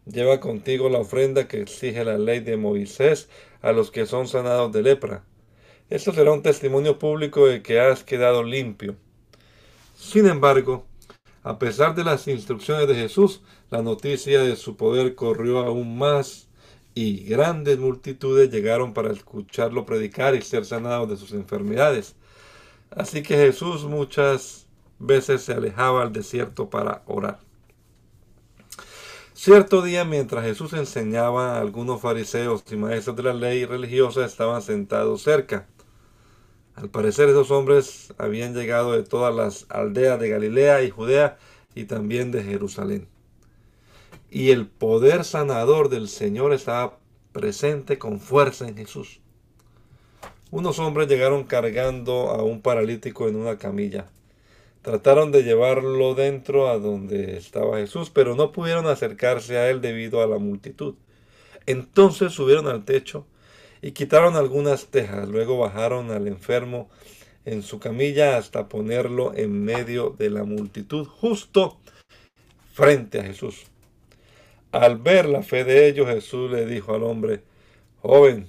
Lleva 0.07 0.39
contigo 0.39 0.89
la 0.89 1.01
ofrenda 1.01 1.49
que 1.49 1.61
exige 1.61 2.05
la 2.05 2.17
ley 2.17 2.39
de 2.39 2.57
Moisés 2.57 3.29
a 3.61 3.73
los 3.73 3.91
que 3.91 4.07
son 4.07 4.29
sanados 4.29 4.71
de 4.71 4.83
lepra. 4.83 5.25
Esto 5.91 6.13
será 6.13 6.31
un 6.31 6.43
testimonio 6.43 6.99
público 6.99 7.49
de 7.49 7.61
que 7.61 7.81
has 7.81 8.05
quedado 8.05 8.45
limpio. 8.45 8.97
Sin 9.97 10.27
embargo, 10.29 10.87
a 11.43 11.59
pesar 11.59 11.97
de 11.97 12.05
las 12.05 12.29
instrucciones 12.29 12.87
de 12.87 12.95
Jesús, 12.95 13.43
la 13.71 13.83
noticia 13.83 14.43
de 14.43 14.55
su 14.55 14.77
poder 14.77 15.17
corrió 15.17 15.59
aún 15.59 15.99
más 15.99 16.49
y 16.95 17.25
grandes 17.25 17.79
multitudes 17.79 18.51
llegaron 18.51 18.95
para 18.95 19.13
escucharlo 19.13 19.87
predicar 19.87 20.35
y 20.35 20.43
ser 20.43 20.65
sanados 20.65 21.09
de 21.09 21.17
sus 21.17 21.33
enfermedades. 21.33 22.15
Así 22.91 23.23
que 23.23 23.37
Jesús 23.37 23.85
muchas 23.85 24.67
veces 24.99 25.43
se 25.43 25.53
alejaba 25.53 26.03
al 26.03 26.13
desierto 26.13 26.71
para 26.71 27.03
orar. 27.07 27.46
Cierto 29.37 29.83
día, 29.83 30.05
mientras 30.05 30.45
Jesús 30.45 30.73
enseñaba, 30.73 31.61
algunos 31.61 32.01
fariseos 32.01 32.65
y 32.71 32.77
maestros 32.77 33.15
de 33.17 33.23
la 33.23 33.35
ley 33.35 33.65
religiosa 33.65 34.25
estaban 34.25 34.63
sentados 34.63 35.23
cerca. 35.23 35.69
Al 36.75 36.89
parecer 36.89 37.29
esos 37.29 37.53
hombres 37.53 38.13
habían 38.19 38.55
llegado 38.55 38.93
de 38.93 39.05
todas 39.05 39.33
las 39.35 39.67
aldeas 39.69 40.19
de 40.19 40.31
Galilea 40.31 40.83
y 40.83 40.91
Judea 40.91 41.39
y 41.75 41.85
también 41.85 42.33
de 42.33 42.43
Jerusalén 42.43 43.09
y 44.31 44.51
el 44.51 44.67
poder 44.67 45.25
sanador 45.25 45.89
del 45.89 46.09
Señor 46.09 46.53
estaba 46.53 46.99
presente 47.33 47.99
con 47.99 48.21
fuerza 48.21 48.69
en 48.69 48.77
Jesús. 48.77 49.21
Unos 50.51 50.79
hombres 50.79 51.09
llegaron 51.09 51.45
cargando 51.45 52.31
a 52.31 52.43
un 52.43 52.61
paralítico 52.61 53.29
en 53.29 53.37
una 53.37 53.59
camilla. 53.59 54.07
Trataron 54.87 55.33
de 55.33 55.43
llevarlo 55.43 56.15
dentro 56.15 56.69
a 56.69 56.79
donde 56.79 57.37
estaba 57.37 57.79
Jesús, 57.79 58.09
pero 58.09 58.37
no 58.37 58.53
pudieron 58.53 58.87
acercarse 58.87 59.59
a 59.59 59.69
él 59.69 59.81
debido 59.81 60.23
a 60.23 60.29
la 60.29 60.39
multitud. 60.39 60.95
Entonces 61.67 62.33
subieron 62.33 62.69
al 62.69 62.85
techo 62.85 63.27
y 63.83 63.91
quitaron 63.91 64.37
algunas 64.37 64.87
tejas. 64.87 65.29
Luego 65.29 65.59
bajaron 65.59 66.13
al 66.13 66.29
enfermo 66.29 66.89
en 67.45 67.65
su 67.65 67.81
camilla 67.81 68.37
hasta 68.37 68.69
ponerlo 68.69 69.35
en 69.35 69.65
medio 69.65 70.11
de 70.11 70.31
la 70.31 70.45
multitud, 70.45 71.05
justo 71.05 71.81
frente 72.73 73.19
a 73.19 73.25
Jesús. 73.25 73.65
Al 74.71 74.99
ver 74.99 75.29
la 75.29 75.43
fe 75.43 75.65
de 75.65 75.89
ellos, 75.89 76.07
Jesús 76.07 76.49
le 76.49 76.65
dijo 76.65 76.95
al 76.95 77.03
hombre, 77.03 77.43
joven, 78.03 78.49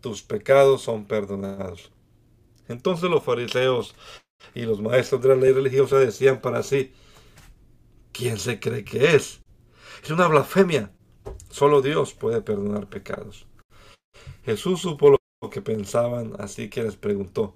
tus 0.00 0.22
pecados 0.22 0.80
son 0.80 1.04
perdonados. 1.04 1.92
Entonces 2.68 3.10
los 3.10 3.22
fariseos 3.22 3.94
y 4.54 4.62
los 4.62 4.80
maestros 4.80 5.22
de 5.22 5.28
la 5.28 5.36
ley 5.36 5.52
religiosa 5.52 5.98
decían 5.98 6.40
para 6.40 6.62
sí, 6.62 6.92
¿quién 8.12 8.38
se 8.38 8.60
cree 8.60 8.84
que 8.84 9.16
es? 9.16 9.40
Es 10.02 10.10
una 10.10 10.28
blasfemia. 10.28 10.92
Solo 11.50 11.82
Dios 11.82 12.14
puede 12.14 12.42
perdonar 12.42 12.88
pecados. 12.88 13.46
Jesús 14.44 14.80
supo 14.80 15.10
lo 15.10 15.50
que 15.50 15.62
pensaban, 15.62 16.34
así 16.38 16.68
que 16.68 16.82
les 16.82 16.96
preguntó, 16.96 17.54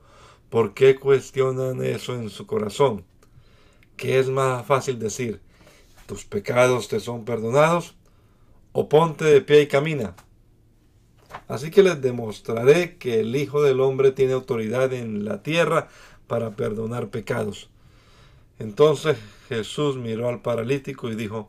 ¿por 0.49 0.74
qué 0.74 0.97
cuestionan 0.97 1.85
eso 1.85 2.14
en 2.14 2.31
su 2.31 2.47
corazón? 2.47 3.05
¿Qué 3.97 4.18
es 4.18 4.29
más 4.29 4.66
fácil 4.66 4.99
decir? 4.99 5.41
¿Tus 6.07 6.24
pecados 6.24 6.89
te 6.89 7.01
son 7.01 7.24
perdonados? 7.24 7.99
o 8.72 8.89
ponte 8.89 9.24
de 9.24 9.41
pie 9.41 9.62
y 9.62 9.66
camina. 9.66 10.14
Así 11.49 11.70
que 11.70 11.83
les 11.83 12.01
demostraré 12.01 12.97
que 12.97 13.20
el 13.20 13.35
Hijo 13.35 13.62
del 13.62 13.81
Hombre 13.81 14.12
tiene 14.12 14.33
autoridad 14.35 14.93
en 14.93 15.24
la 15.24 15.43
tierra 15.43 15.89
para 16.29 16.51
perdonar 16.51 17.09
pecados. 17.09 17.68
Entonces 18.61 19.16
Jesús 19.49 19.97
miró 19.97 20.29
al 20.29 20.43
paralítico 20.43 21.11
y 21.11 21.16
dijo, 21.16 21.49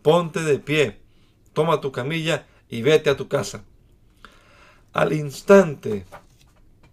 ponte 0.00 0.40
de 0.40 0.58
pie, 0.58 0.98
toma 1.52 1.82
tu 1.82 1.92
camilla 1.92 2.46
y 2.70 2.80
vete 2.80 3.10
a 3.10 3.16
tu 3.16 3.28
casa. 3.28 3.64
Al 4.94 5.12
instante, 5.12 6.06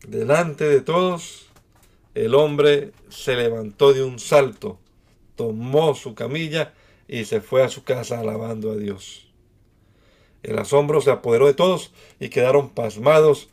delante 0.07 0.65
de 0.65 0.81
todos, 0.81 1.47
el 2.15 2.35
hombre 2.35 2.91
se 3.09 3.35
levantó 3.35 3.93
de 3.93 4.03
un 4.03 4.19
salto, 4.19 4.79
tomó 5.35 5.95
su 5.95 6.15
camilla 6.15 6.73
y 7.07 7.25
se 7.25 7.41
fue 7.41 7.63
a 7.63 7.69
su 7.69 7.83
casa 7.83 8.19
alabando 8.19 8.71
a 8.71 8.75
Dios. 8.75 9.27
El 10.41 10.57
asombro 10.57 11.01
se 11.01 11.11
apoderó 11.11 11.47
de 11.47 11.53
todos 11.53 11.91
y 12.19 12.29
quedaron 12.29 12.69
pasmados 12.69 13.49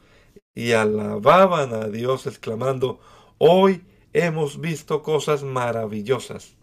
y 0.54 0.72
alababan 0.72 1.74
a 1.74 1.88
Dios 1.88 2.26
exclamando, 2.26 3.00
hoy 3.38 3.84
hemos 4.12 4.60
visto 4.60 5.02
cosas 5.02 5.42
maravillosas. 5.42 6.56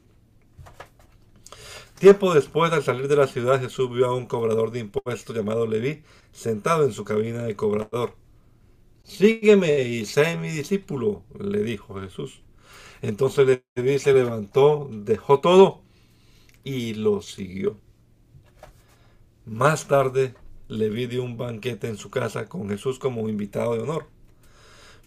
Tiempo 2.00 2.34
después, 2.34 2.72
al 2.74 2.84
salir 2.84 3.08
de 3.08 3.16
la 3.16 3.28
ciudad, 3.28 3.62
Jesús 3.62 3.90
vio 3.90 4.08
a 4.08 4.16
un 4.16 4.26
cobrador 4.26 4.72
de 4.72 4.80
impuestos 4.80 5.36
llamado 5.36 5.66
Leví 5.68 6.04
sentado 6.32 6.84
en 6.86 6.92
su 6.92 7.06
cabina 7.06 7.44
de 7.44 7.56
cobrador. 7.56 8.16
Sígueme 9.04 9.84
y 9.84 10.06
sé 10.06 10.38
mi 10.38 10.50
discípulo, 10.50 11.24
le 11.40 11.64
dijo 11.64 12.00
Jesús. 12.02 12.42
Entonces 13.02 13.62
Leví 13.76 14.00
se 14.00 14.14
levantó, 14.14 14.90
dejó 14.92 15.40
todo 15.40 15.82
y 16.64 16.94
lo 16.96 17.22
siguió. 17.22 17.80
Más 19.46 19.88
tarde, 19.88 20.36
Leví 20.68 21.08
dio 21.08 21.24
un 21.24 21.38
banquete 21.38 21.88
en 21.88 21.98
su 21.98 22.10
casa 22.10 22.50
con 22.50 22.70
Jesús 22.70 23.00
como 23.00 23.30
invitado 23.30 23.76
de 23.76 23.82
honor. 23.82 24.13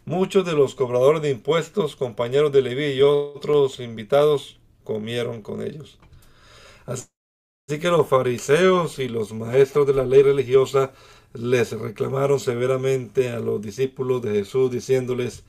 Muchos 0.09 0.47
de 0.47 0.53
los 0.53 0.77
cobradores 0.77 1.21
de 1.21 1.31
impuestos, 1.31 1.97
compañeros 1.97 2.53
de 2.53 2.63
Leví 2.63 2.93
y 2.93 3.03
otros 3.03 3.81
invitados 3.81 4.61
comieron 4.85 5.43
con 5.43 5.63
ellos. 5.63 5.99
Así 6.87 7.09
que 7.81 7.89
los 7.89 8.07
fariseos 8.07 9.01
y 9.01 9.09
los 9.09 9.33
maestros 9.33 9.85
de 9.85 9.95
la 9.95 10.05
ley 10.07 10.23
religiosa 10.23 10.93
les 11.35 11.73
reclamaron 11.73 12.39
severamente 12.39 13.31
a 13.31 13.41
los 13.41 13.61
discípulos 13.61 14.23
de 14.23 14.31
Jesús 14.31 14.71
diciéndoles, 14.71 15.43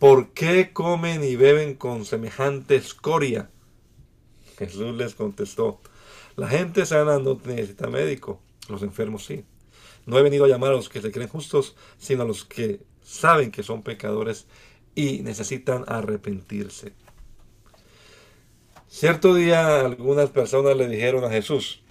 ¿por 0.00 0.32
qué 0.32 0.72
comen 0.72 1.22
y 1.22 1.36
beben 1.36 1.76
con 1.76 2.04
semejante 2.04 2.74
escoria? 2.74 3.48
Jesús 4.58 4.92
les 4.96 5.14
contestó, 5.14 5.80
la 6.34 6.48
gente 6.48 6.84
sana 6.84 7.20
no 7.20 7.40
necesita 7.44 7.86
médico, 7.86 8.40
los 8.68 8.82
enfermos 8.82 9.24
sí. 9.24 9.44
No 10.04 10.18
he 10.18 10.22
venido 10.22 10.46
a 10.46 10.48
llamar 10.48 10.72
a 10.72 10.76
los 10.76 10.88
que 10.88 11.00
se 11.00 11.12
creen 11.12 11.28
justos, 11.28 11.76
sino 11.96 12.24
a 12.24 12.26
los 12.26 12.44
que 12.44 12.89
saben 13.10 13.50
que 13.50 13.64
son 13.64 13.82
pecadores 13.82 14.46
y 14.94 15.20
necesitan 15.22 15.84
arrepentirse. 15.88 16.92
Cierto 18.86 19.34
día 19.34 19.80
algunas 19.80 20.30
personas 20.30 20.76
le 20.76 20.88
dijeron 20.88 21.24
a 21.24 21.30
Jesús, 21.30 21.82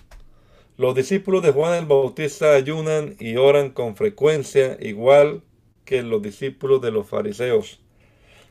los 0.78 0.96
discípulos 0.96 1.44
de 1.44 1.52
Juan 1.52 1.74
el 1.78 1.86
Bautista 1.86 2.56
ayunan 2.56 3.18
y 3.20 3.36
oran 3.36 3.72
con 3.72 3.98
frecuencia 3.98 4.78
igual 4.80 5.44
que 5.84 6.04
los 6.04 6.22
discípulos 6.22 6.82
de 6.82 6.92
los 6.92 7.08
fariseos. 7.08 7.82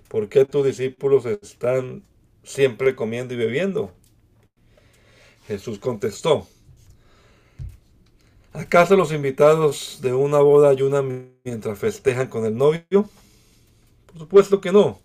¿Por 0.08 0.28
qué 0.28 0.44
tus 0.44 0.66
discípulos 0.66 1.24
están 1.24 2.02
siempre 2.42 2.94
comiendo 2.94 3.32
y 3.32 3.38
bebiendo? 3.38 3.92
Jesús 5.46 5.78
contestó, 5.78 6.46
¿acaso 8.52 8.96
los 8.96 9.12
invitados 9.12 10.00
de 10.02 10.12
una 10.14 10.38
boda 10.40 10.70
ayunan 10.70 11.32
mientras 11.44 11.78
festejan 11.78 12.28
con 12.28 12.44
el 12.44 12.56
novio? 12.56 13.08
Por 14.06 14.18
supuesto 14.18 14.60
que 14.60 14.72
no, 14.72 15.00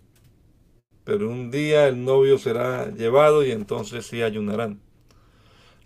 pero 1.04 1.28
un 1.30 1.50
día 1.50 1.86
el 1.86 2.04
novio 2.04 2.38
será 2.38 2.90
llevado 2.90 3.44
y 3.44 3.52
entonces 3.52 4.06
sí 4.06 4.22
ayunarán. 4.22 4.80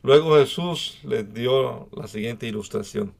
Luego 0.02 0.36
Jesús 0.36 0.98
les 1.04 1.32
dio 1.34 1.88
la 1.92 2.06
siguiente 2.06 2.46
ilustración. 2.46 3.14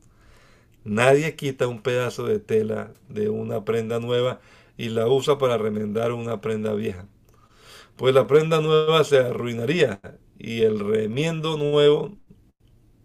Nadie 0.85 1.35
quita 1.37 1.67
un 1.67 1.83
pedazo 1.83 2.25
de 2.27 2.39
tela 2.39 2.93
de 3.09 3.29
una 3.29 3.65
prenda 3.65 3.99
nueva 4.01 4.41
y 4.77 4.91
la 4.91 5.09
usa 5.09 5.39
para 5.39 5.59
remendar 5.59 6.13
una 6.13 6.41
prenda 6.41 6.73
vieja. 6.75 7.07
Pues 7.97 8.15
la 8.15 8.27
prenda 8.29 8.61
nueva 8.61 9.03
se 9.05 9.19
arruinaría 9.19 10.01
y 10.39 10.63
el 10.63 10.79
remiendo 10.79 11.57
nuevo 11.57 12.17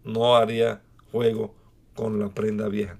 no 0.04 0.36
haría 0.36 0.82
juego 1.14 1.54
con 1.94 2.18
la 2.18 2.30
prenda 2.30 2.66
vieja. 2.68 2.98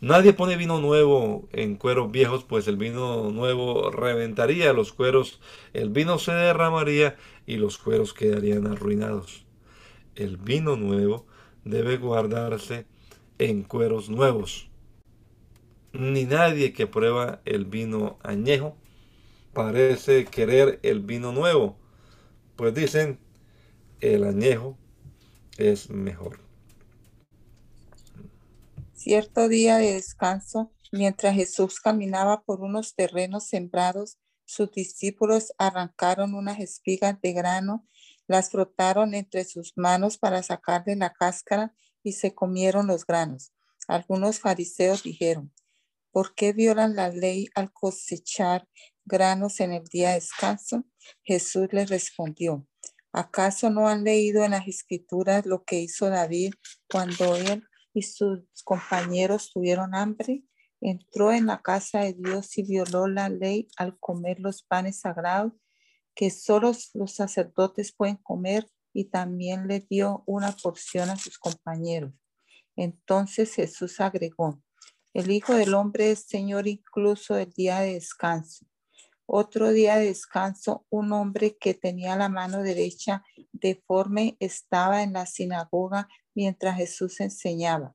Nadie 0.00 0.32
pone 0.32 0.56
vino 0.56 0.80
nuevo 0.80 1.48
en 1.52 1.76
cueros 1.76 2.10
viejos, 2.10 2.42
pues 2.42 2.66
el 2.66 2.76
vino 2.76 3.30
nuevo 3.30 3.92
reventaría 3.92 4.72
los 4.72 4.92
cueros, 4.92 5.40
el 5.72 5.90
vino 5.90 6.18
se 6.18 6.32
derramaría 6.32 7.16
y 7.46 7.58
los 7.58 7.78
cueros 7.78 8.12
quedarían 8.12 8.66
arruinados. 8.66 9.46
El 10.16 10.36
vino 10.36 10.74
nuevo 10.74 11.26
debe 11.64 11.96
guardarse 11.96 12.86
en 13.38 13.62
cueros 13.62 14.10
nuevos. 14.10 14.68
Ni 15.92 16.24
nadie 16.24 16.72
que 16.72 16.88
prueba 16.88 17.40
el 17.44 17.66
vino 17.66 18.18
añejo 18.24 18.76
parece 19.52 20.24
querer 20.24 20.80
el 20.82 20.98
vino 20.98 21.30
nuevo, 21.30 21.76
pues 22.56 22.74
dicen, 22.74 23.20
el 24.00 24.24
añejo 24.24 24.76
es 25.56 25.88
mejor. 25.88 26.49
Cierto 29.02 29.48
día 29.48 29.78
de 29.78 29.94
descanso, 29.94 30.74
mientras 30.92 31.34
Jesús 31.34 31.80
caminaba 31.80 32.42
por 32.42 32.60
unos 32.60 32.94
terrenos 32.94 33.46
sembrados, 33.48 34.18
sus 34.44 34.70
discípulos 34.72 35.54
arrancaron 35.56 36.34
unas 36.34 36.60
espigas 36.60 37.18
de 37.22 37.32
grano, 37.32 37.88
las 38.26 38.50
frotaron 38.50 39.14
entre 39.14 39.44
sus 39.44 39.72
manos 39.74 40.18
para 40.18 40.42
sacarle 40.42 40.96
la 40.96 41.14
cáscara 41.14 41.74
y 42.02 42.12
se 42.12 42.34
comieron 42.34 42.88
los 42.88 43.06
granos. 43.06 43.54
Algunos 43.88 44.38
fariseos 44.38 45.02
dijeron, 45.02 45.50
¿por 46.12 46.34
qué 46.34 46.52
violan 46.52 46.94
la 46.94 47.08
ley 47.08 47.48
al 47.54 47.72
cosechar 47.72 48.68
granos 49.06 49.60
en 49.60 49.72
el 49.72 49.84
día 49.84 50.10
de 50.10 50.16
descanso? 50.16 50.84
Jesús 51.22 51.68
les 51.72 51.88
respondió, 51.88 52.68
¿acaso 53.12 53.70
no 53.70 53.88
han 53.88 54.04
leído 54.04 54.44
en 54.44 54.50
las 54.50 54.68
escrituras 54.68 55.46
lo 55.46 55.64
que 55.64 55.80
hizo 55.80 56.10
David 56.10 56.52
cuando 56.86 57.36
él 57.36 57.64
y 57.94 58.02
sus 58.02 58.40
compañeros 58.64 59.50
tuvieron 59.52 59.94
hambre, 59.94 60.44
entró 60.80 61.32
en 61.32 61.46
la 61.46 61.60
casa 61.60 62.00
de 62.00 62.14
Dios 62.14 62.56
y 62.58 62.62
violó 62.62 63.06
la 63.06 63.28
ley 63.28 63.68
al 63.76 63.98
comer 63.98 64.40
los 64.40 64.62
panes 64.62 65.00
sagrados 65.00 65.52
que 66.14 66.30
solo 66.30 66.72
los 66.94 67.14
sacerdotes 67.14 67.92
pueden 67.92 68.16
comer 68.16 68.68
y 68.92 69.06
también 69.06 69.68
le 69.68 69.80
dio 69.80 70.22
una 70.26 70.52
porción 70.52 71.10
a 71.10 71.16
sus 71.16 71.38
compañeros. 71.38 72.12
Entonces 72.76 73.54
Jesús 73.54 74.00
agregó, 74.00 74.62
el 75.12 75.30
Hijo 75.30 75.54
del 75.54 75.74
Hombre 75.74 76.12
es 76.12 76.20
Señor 76.20 76.66
incluso 76.66 77.34
del 77.34 77.50
día 77.52 77.80
de 77.80 77.94
descanso. 77.94 78.66
Otro 79.26 79.70
día 79.70 79.96
de 79.96 80.06
descanso, 80.06 80.86
un 80.90 81.12
hombre 81.12 81.56
que 81.56 81.74
tenía 81.74 82.16
la 82.16 82.28
mano 82.28 82.62
derecha 82.62 83.22
deforme 83.52 84.36
estaba 84.40 85.02
en 85.02 85.12
la 85.12 85.26
sinagoga 85.26 86.08
mientras 86.34 86.76
Jesús 86.76 87.20
enseñaba. 87.20 87.94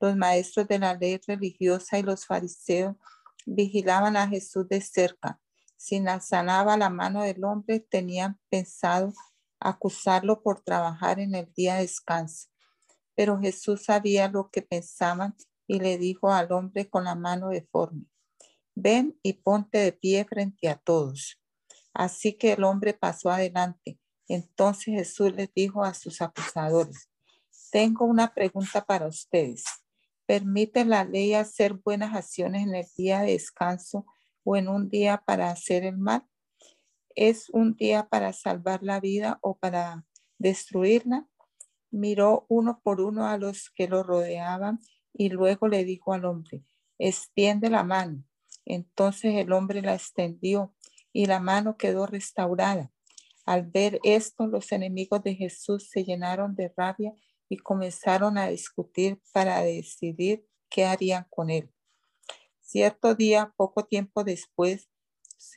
Los 0.00 0.16
maestros 0.16 0.68
de 0.68 0.78
la 0.78 0.94
ley 0.94 1.20
religiosa 1.26 1.98
y 1.98 2.02
los 2.02 2.26
fariseos 2.26 2.96
vigilaban 3.46 4.16
a 4.16 4.28
Jesús 4.28 4.68
de 4.68 4.80
cerca. 4.80 5.40
Si 5.76 6.02
sanaba 6.20 6.76
la 6.76 6.90
mano 6.90 7.22
del 7.22 7.44
hombre, 7.44 7.80
tenían 7.80 8.38
pensado 8.50 9.12
acusarlo 9.60 10.42
por 10.42 10.60
trabajar 10.60 11.20
en 11.20 11.34
el 11.34 11.52
día 11.54 11.76
de 11.76 11.82
descanso. 11.82 12.48
Pero 13.14 13.38
Jesús 13.40 13.84
sabía 13.84 14.28
lo 14.28 14.50
que 14.50 14.62
pensaban 14.62 15.34
y 15.66 15.80
le 15.80 15.98
dijo 15.98 16.30
al 16.30 16.52
hombre 16.52 16.88
con 16.88 17.04
la 17.04 17.14
mano 17.14 17.48
deforme, 17.48 18.06
ven 18.74 19.18
y 19.22 19.34
ponte 19.34 19.78
de 19.78 19.92
pie 19.92 20.24
frente 20.24 20.68
a 20.68 20.76
todos. 20.76 21.40
Así 21.94 22.34
que 22.34 22.52
el 22.52 22.64
hombre 22.64 22.92
pasó 22.92 23.30
adelante. 23.30 23.98
Entonces 24.28 24.94
Jesús 24.94 25.32
les 25.34 25.52
dijo 25.54 25.82
a 25.82 25.94
sus 25.94 26.20
acusadores, 26.20 27.08
tengo 27.70 28.04
una 28.04 28.32
pregunta 28.34 28.84
para 28.84 29.06
ustedes. 29.06 29.64
¿Permite 30.26 30.84
la 30.84 31.04
ley 31.04 31.34
hacer 31.34 31.74
buenas 31.74 32.14
acciones 32.14 32.64
en 32.64 32.74
el 32.74 32.86
día 32.96 33.20
de 33.20 33.32
descanso 33.32 34.06
o 34.44 34.56
en 34.56 34.68
un 34.68 34.88
día 34.88 35.22
para 35.24 35.50
hacer 35.50 35.84
el 35.84 35.96
mal? 35.96 36.24
¿Es 37.14 37.48
un 37.50 37.76
día 37.76 38.08
para 38.08 38.32
salvar 38.32 38.82
la 38.82 39.00
vida 39.00 39.38
o 39.40 39.56
para 39.56 40.04
destruirla? 40.38 41.26
Miró 41.90 42.46
uno 42.48 42.80
por 42.82 43.00
uno 43.00 43.26
a 43.26 43.38
los 43.38 43.70
que 43.70 43.88
lo 43.88 44.02
rodeaban 44.02 44.80
y 45.12 45.30
luego 45.30 45.68
le 45.68 45.84
dijo 45.84 46.12
al 46.12 46.24
hombre, 46.24 46.62
extiende 46.98 47.70
la 47.70 47.84
mano. 47.84 48.22
Entonces 48.64 49.34
el 49.36 49.52
hombre 49.52 49.80
la 49.80 49.94
extendió 49.94 50.74
y 51.12 51.26
la 51.26 51.40
mano 51.40 51.76
quedó 51.76 52.06
restaurada. 52.06 52.90
Al 53.46 53.62
ver 53.62 54.00
esto, 54.02 54.48
los 54.48 54.72
enemigos 54.72 55.22
de 55.22 55.36
Jesús 55.36 55.88
se 55.88 56.04
llenaron 56.04 56.56
de 56.56 56.72
rabia 56.76 57.14
y 57.48 57.58
comenzaron 57.58 58.38
a 58.38 58.48
discutir 58.48 59.20
para 59.32 59.62
decidir 59.62 60.46
qué 60.68 60.84
harían 60.84 61.26
con 61.30 61.50
él. 61.50 61.70
Cierto 62.60 63.14
día, 63.14 63.52
poco 63.56 63.84
tiempo 63.84 64.24
después, 64.24 64.88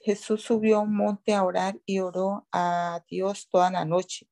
Jesús 0.03 0.43
subió 0.43 0.77
a 0.77 0.81
un 0.81 0.95
monte 0.95 1.33
a 1.33 1.43
orar 1.43 1.79
y 1.85 1.99
oró 1.99 2.47
a 2.51 3.03
Dios 3.09 3.47
toda 3.49 3.71
la 3.71 3.85
noche. 3.85 4.29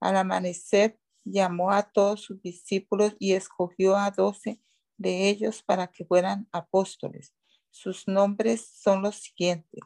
Al 0.00 0.16
amanecer, 0.16 0.98
llamó 1.24 1.70
a 1.70 1.82
todos 1.82 2.22
sus 2.22 2.40
discípulos 2.42 3.14
y 3.18 3.34
escogió 3.34 3.96
a 3.96 4.10
doce 4.10 4.60
de 4.96 5.28
ellos 5.28 5.62
para 5.62 5.88
que 5.88 6.04
fueran 6.04 6.48
apóstoles. 6.52 7.34
Sus 7.70 8.08
nombres 8.08 8.68
son 8.82 9.02
los 9.02 9.16
siguientes. 9.16 9.80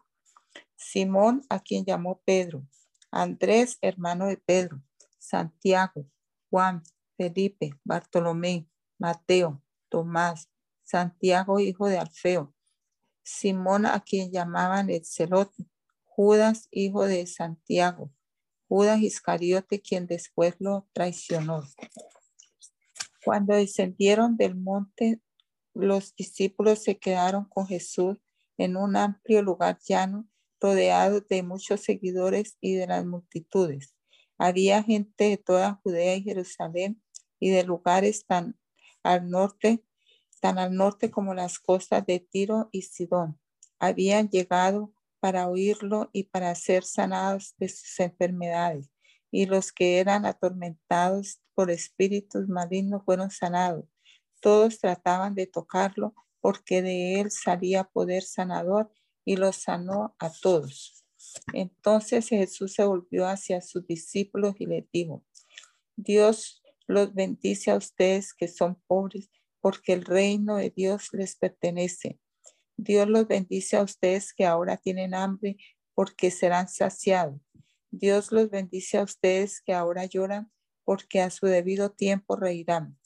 Simón, 0.77 1.43
a 1.49 1.61
quien 1.61 1.85
llamó 1.85 2.23
Pedro, 2.25 2.67
Andrés, 3.11 3.79
hermano 3.83 4.27
de 4.27 4.39
Pedro, 4.39 4.83
Santiago, 5.19 6.07
Juan, 6.51 6.83
Felipe, 7.17 7.71
Bartolomé, 7.85 8.69
Mateo, 8.99 9.63
Tomás, 9.89 10.49
Santiago, 10.85 11.61
hijo 11.61 11.89
de 11.89 11.99
Alfeo, 11.99 12.55
Simón, 13.23 13.87
a 13.87 14.01
quien 14.01 14.33
llamaban 14.33 14.91
el 14.91 15.05
celote, 15.05 15.67
Judas, 16.05 16.69
hijo 16.71 17.07
de 17.07 17.27
Santiago, 17.27 18.13
Judas 18.69 19.01
Iscariote, 19.01 19.81
quien 19.81 20.07
después 20.07 20.55
lo 20.59 20.89
traicionó. 20.93 21.63
Cuando 23.25 23.55
descendieron 23.55 24.37
del 24.37 24.57
monte, 24.57 25.21
los 25.75 26.15
discípulos 26.17 26.83
se 26.83 26.99
quedaron 26.99 27.45
con 27.47 27.67
Jesús 27.67 28.19
en 28.59 28.77
un 28.77 28.97
amplio 28.97 29.43
lugar 29.43 29.79
llano, 29.87 30.29
rodeado 30.61 31.21
de 31.21 31.43
muchos 31.43 31.81
seguidores 31.81 32.57
y 32.61 32.75
de 32.75 32.87
las 32.87 33.05
multitudes. 33.05 33.95
Había 34.39 34.83
gente 34.83 35.25
de 35.25 35.37
toda 35.37 35.81
Judea 35.83 36.17
y 36.17 36.23
Jerusalén 36.23 37.03
y 37.39 37.51
de 37.51 37.65
lugares 37.65 38.27
tan 38.27 38.59
al 39.03 39.29
norte, 39.29 39.85
tan 40.41 40.59
al 40.59 40.75
norte 40.75 41.11
como 41.11 41.35
las 41.35 41.59
costas 41.59 42.05
de 42.07 42.21
Tiro 42.21 42.69
y 42.73 42.83
Sidón. 42.83 43.41
Habían 43.79 44.29
llegado 44.29 44.93
para 45.21 45.49
oírlo 45.49 46.11
y 46.13 46.25
para 46.25 46.55
ser 46.55 46.85
sanados 46.85 47.55
de 47.59 47.69
sus 47.69 48.01
enfermedades. 48.01 48.91
Y 49.31 49.47
los 49.47 49.73
que 49.73 49.99
eran 49.99 50.27
atormentados 50.27 51.41
por 51.55 51.71
espíritus 51.71 52.49
malignos 52.49 53.03
fueron 53.05 53.31
sanados. 53.31 53.85
Todos 54.41 54.79
trataban 54.79 55.35
de 55.35 55.47
tocarlo 55.47 56.15
porque 56.41 56.83
de 56.83 57.21
él 57.21 57.31
salía 57.31 57.85
poder 57.85 58.25
sanador 58.25 58.93
y 59.25 59.37
los 59.37 59.57
sanó 59.57 60.17
a 60.19 60.31
todos. 60.31 61.02
Entonces 61.53 62.29
Jesús 62.29 62.75
se 62.75 62.85
volvió 62.85 63.27
hacia 63.27 63.61
sus 63.61 63.87
discípulos 63.87 64.55
y 64.59 64.67
les 64.67 64.85
dijo, 64.93 65.25
Dios 65.97 66.63
los 66.87 67.15
bendice 67.15 67.71
a 67.71 67.77
ustedes 67.77 68.35
que 68.35 68.49
son 68.49 68.81
pobres, 68.87 69.31
porque 69.61 69.93
el 69.93 70.05
reino 70.05 70.57
de 70.57 70.71
Dios 70.71 71.09
les 71.13 71.37
pertenece. 71.37 72.19
Dios 72.77 73.09
los 73.09 73.29
bendice 73.29 73.77
a 73.77 73.83
ustedes 73.83 74.33
que 74.35 74.45
ahora 74.45 74.77
tienen 74.77 75.15
hambre, 75.15 75.57
porque 75.95 76.31
serán 76.31 76.69
saciados. 76.69 77.41
Dios 77.91 78.33
los 78.33 78.51
bendice 78.51 78.99
a 78.99 79.03
ustedes 79.03 79.61
que 79.61 79.75
ahora 79.75 80.07
lloran, 80.07 80.51
porque 80.85 81.21
a 81.21 81.31
su 81.31 81.47
debido 81.47 81.93
tiempo 81.93 82.37
reirán. 82.37 82.99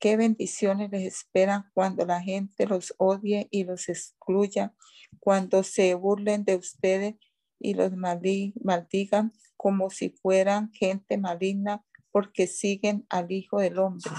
Qué 0.00 0.16
bendiciones 0.16 0.90
les 0.90 1.04
esperan 1.04 1.70
cuando 1.74 2.04
la 2.06 2.20
gente 2.20 2.66
los 2.66 2.94
odie 2.98 3.48
y 3.50 3.64
los 3.64 3.88
excluya, 3.88 4.74
cuando 5.18 5.62
se 5.62 5.94
burlen 5.94 6.44
de 6.44 6.56
ustedes 6.56 7.14
y 7.60 7.74
los 7.74 7.92
maldigan 7.92 9.32
como 9.56 9.90
si 9.90 10.08
fueran 10.08 10.72
gente 10.72 11.18
maligna 11.18 11.84
porque 12.10 12.46
siguen 12.46 13.06
al 13.08 13.30
Hijo 13.30 13.60
del 13.60 13.78
Hombre. 13.78 14.10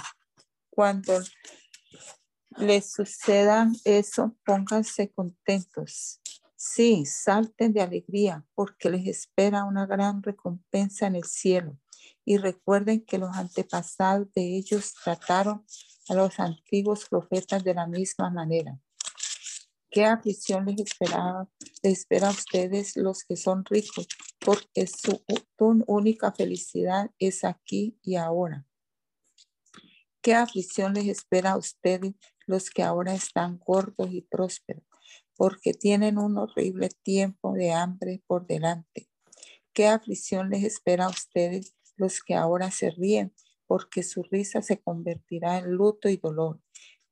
Cuando 0.70 1.14
les 2.58 2.94
suceda 2.94 3.70
eso, 3.84 4.38
pónganse 4.46 5.12
contentos. 5.12 6.22
Sí, 6.56 7.06
salten 7.06 7.74
de 7.74 7.82
alegría 7.82 8.46
porque 8.54 8.90
les 8.90 9.08
espera 9.08 9.64
una 9.64 9.88
gran 9.88 10.22
recompensa 10.22 11.08
en 11.08 11.16
el 11.16 11.24
cielo 11.24 11.78
y 12.24 12.38
recuerden 12.38 13.04
que 13.04 13.18
los 13.18 13.36
antepasados 13.36 14.32
de 14.34 14.58
ellos 14.58 14.94
trataron 15.04 15.66
a 16.08 16.14
los 16.14 16.40
antiguos 16.40 17.08
profetas 17.10 17.64
de 17.64 17.74
la 17.74 17.88
misma 17.88 18.30
manera. 18.30 18.80
¿Qué 19.92 20.06
aflicción 20.06 20.66
les 20.66 20.80
esperaba? 20.80 21.50
Les 21.84 22.00
espera 22.00 22.30
a 22.30 22.32
ustedes 22.32 22.96
los 22.96 23.26
que 23.26 23.36
son 23.36 23.66
ricos, 23.66 24.08
porque 24.40 24.88
su, 24.88 25.22
única 25.60 26.32
felicidad 26.32 27.12
es 27.20 27.44
aquí 27.44 28.00
y 28.02 28.16
ahora. 28.16 28.66
¿Qué 30.22 30.34
aflicción 30.34 30.94
les 30.94 31.08
espera 31.08 31.52
a 31.52 31.58
ustedes 31.58 32.14
los 32.48 32.70
que 32.70 32.84
ahora 32.84 33.14
están 33.14 33.60
gordos 33.60 34.10
y 34.12 34.22
prósperos? 34.22 34.86
Porque 35.36 35.74
tienen 35.74 36.18
un 36.18 36.38
horrible 36.38 36.88
tiempo 37.04 37.52
de 37.54 37.72
hambre 37.72 38.24
por 38.28 38.48
delante. 38.48 39.10
¿Qué 39.74 39.88
aflicción 39.88 40.50
les 40.50 40.64
espera 40.64 41.06
a 41.06 41.10
ustedes 41.10 41.76
los 41.98 42.24
que 42.24 42.34
ahora 42.34 42.72
se 42.72 42.92
ríen, 42.92 43.34
porque 43.68 44.04
su 44.04 44.24
risa 44.24 44.62
se 44.62 44.82
convertirá 44.82 45.60
en 45.60 45.72
luto 45.72 46.10
y 46.10 46.18
dolor. 46.18 46.60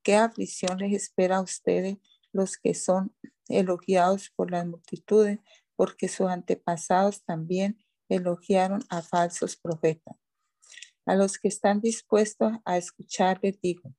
¿Qué 0.02 0.16
aflicción 0.16 0.80
les 0.80 0.94
espera 0.94 1.38
a 1.38 1.42
ustedes 1.42 1.98
los 2.32 2.58
que 2.58 2.74
son 2.74 3.16
elogiados 3.48 4.32
por 4.36 4.52
las 4.52 4.66
multitudes, 4.66 5.40
porque 5.76 6.08
sus 6.08 6.28
antepasados 6.28 7.24
también 7.24 7.78
elogiaron 8.10 8.84
a 8.90 9.02
falsos 9.02 9.56
profetas? 9.56 10.16
A 11.06 11.16
los 11.16 11.40
que 11.40 11.48
están 11.48 11.82
dispuestos 11.82 12.54
a 12.66 12.78
escuchar 12.78 13.40
les 13.42 13.60
digo, 13.62 13.94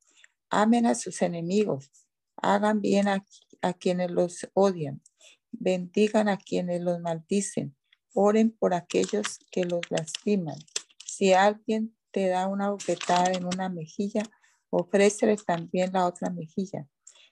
amen 0.51 0.87
a 0.87 0.95
sus 0.95 1.23
enemigos, 1.23 1.91
hagan 2.37 2.81
bien 2.81 3.09
a, 3.09 3.25
a 3.63 3.73
quienes 3.73 4.11
los 4.11 4.49
odian, 4.55 5.03
bendigan 5.51 6.29
a 6.29 6.37
quienes 6.37 6.81
los 6.81 7.01
maldicen, 7.01 7.77
Oren 8.15 8.51
por 8.51 8.75
aquellos 8.75 9.39
que 9.53 9.65
los 9.65 9.81
lastiman. 9.89 10.57
Si 11.05 11.33
alguien 11.33 11.97
te 12.11 12.29
da 12.29 12.49
una 12.49 12.71
bofetada 12.71 13.33
en 13.33 13.45
una 13.45 13.69
mejilla, 13.69 14.23
ofrécele 14.71 15.37
también 15.37 15.93
la 15.93 16.07
otra 16.07 16.31
mejilla. 16.31 16.89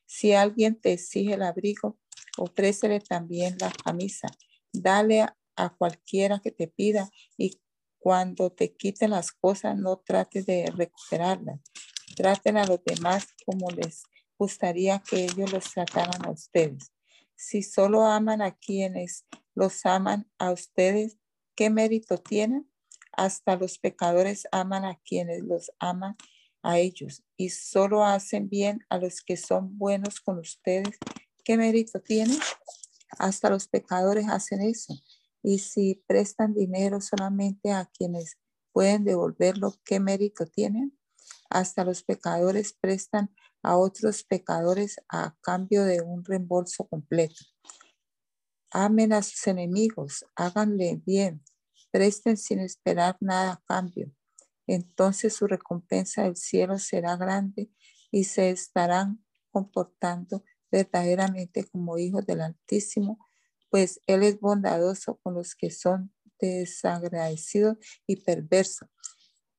Si 0.09 0.33
alguien 0.33 0.81
te 0.81 0.95
exige 0.95 1.35
el 1.35 1.43
abrigo, 1.43 1.99
ofrécele 2.39 2.99
también 2.99 3.59
la 3.61 3.71
camisa. 3.71 4.29
Dale 4.73 5.27
a 5.55 5.69
cualquiera 5.77 6.41
que 6.41 6.51
te 6.51 6.67
pida 6.67 7.11
y 7.37 7.61
cuando 7.99 8.51
te 8.51 8.75
quiten 8.75 9.11
las 9.11 9.33
cosas 9.33 9.77
no 9.77 9.99
trates 9.99 10.47
de 10.47 10.73
recuperarlas. 10.75 11.61
Traten 12.17 12.57
a 12.57 12.65
los 12.65 12.83
demás 12.85 13.27
como 13.45 13.71
les 13.71 14.03
gustaría 14.39 15.01
que 15.01 15.25
ellos 15.25 15.53
los 15.53 15.71
trataran 15.75 16.25
a 16.25 16.31
ustedes. 16.31 16.91
Si 17.35 17.63
solo 17.63 18.07
aman 18.07 18.41
a 18.41 18.57
quienes 18.57 19.27
los 19.55 19.85
aman 19.85 20.27
a 20.39 20.53
ustedes, 20.53 21.19
¿qué 21.55 21.69
mérito 21.69 22.17
tienen? 22.17 22.71
Hasta 23.13 23.57
los 23.57 23.79
pecadores 23.79 24.49
aman 24.53 24.87
a 24.87 24.99
quienes 25.05 25.43
los 25.43 25.71
aman 25.79 26.17
a 26.69 26.79
ellos 26.79 27.25
y 27.39 27.49
solo 27.49 28.05
hacen 28.05 28.51
bien 28.51 28.85
a 28.91 28.99
los 28.99 29.23
que 29.23 29.39
son 29.39 29.79
buenos 29.79 30.21
con 30.21 30.39
ustedes. 30.39 30.99
¿Qué 31.43 31.57
mérito 31.57 31.99
tienen? 31.99 32.39
Hasta 33.19 33.49
los 33.49 33.69
pecadores 33.69 34.29
hacen 34.29 34.61
eso. 34.61 34.95
Y 35.43 35.61
si 35.61 36.05
prestan 36.07 36.53
dinero 36.53 37.01
solamente 37.01 37.73
a 37.73 37.87
quienes 37.87 38.37
pueden 38.71 39.05
devolverlo, 39.05 39.77
¿qué 39.83 39.99
mérito 39.99 40.45
tienen? 40.45 40.93
Hasta 41.49 41.85
los 41.85 42.03
pecadores 42.03 42.75
prestan 42.79 43.35
a 43.63 43.79
otros 43.79 44.23
pecadores 44.23 45.01
a 45.09 45.35
cambio 45.41 45.85
de 45.85 46.03
un 46.03 46.23
reembolso 46.23 46.87
completo. 46.87 47.47
Amen 48.71 49.15
a 49.15 49.23
sus 49.23 49.47
enemigos, 49.47 50.27
háganle 50.37 51.01
bien, 51.07 51.43
presten 51.91 52.37
sin 52.37 52.61
esperar 52.61 53.17
nada 53.21 53.53
a 53.53 53.63
cambio. 53.67 54.13
Entonces 54.69 55.35
su 55.35 55.47
recompensa 55.47 56.25
del 56.25 56.37
cielo 56.37 56.79
será 56.79 57.17
grande 57.17 57.71
y 58.11 58.25
se 58.25 58.51
estarán 58.51 59.25
comportando 59.51 60.45
verdaderamente 60.71 61.65
como 61.65 61.97
hijos 61.97 62.27
del 62.27 62.43
Altísimo, 62.43 63.19
pues 63.71 64.01
Él 64.07 64.23
es 64.23 64.39
bondadoso 64.39 65.19
con 65.23 65.35
los 65.35 65.55
que 65.55 65.71
son 65.71 66.13
desagradecidos 66.39 67.79
y 68.07 68.17
perversos. 68.17 68.89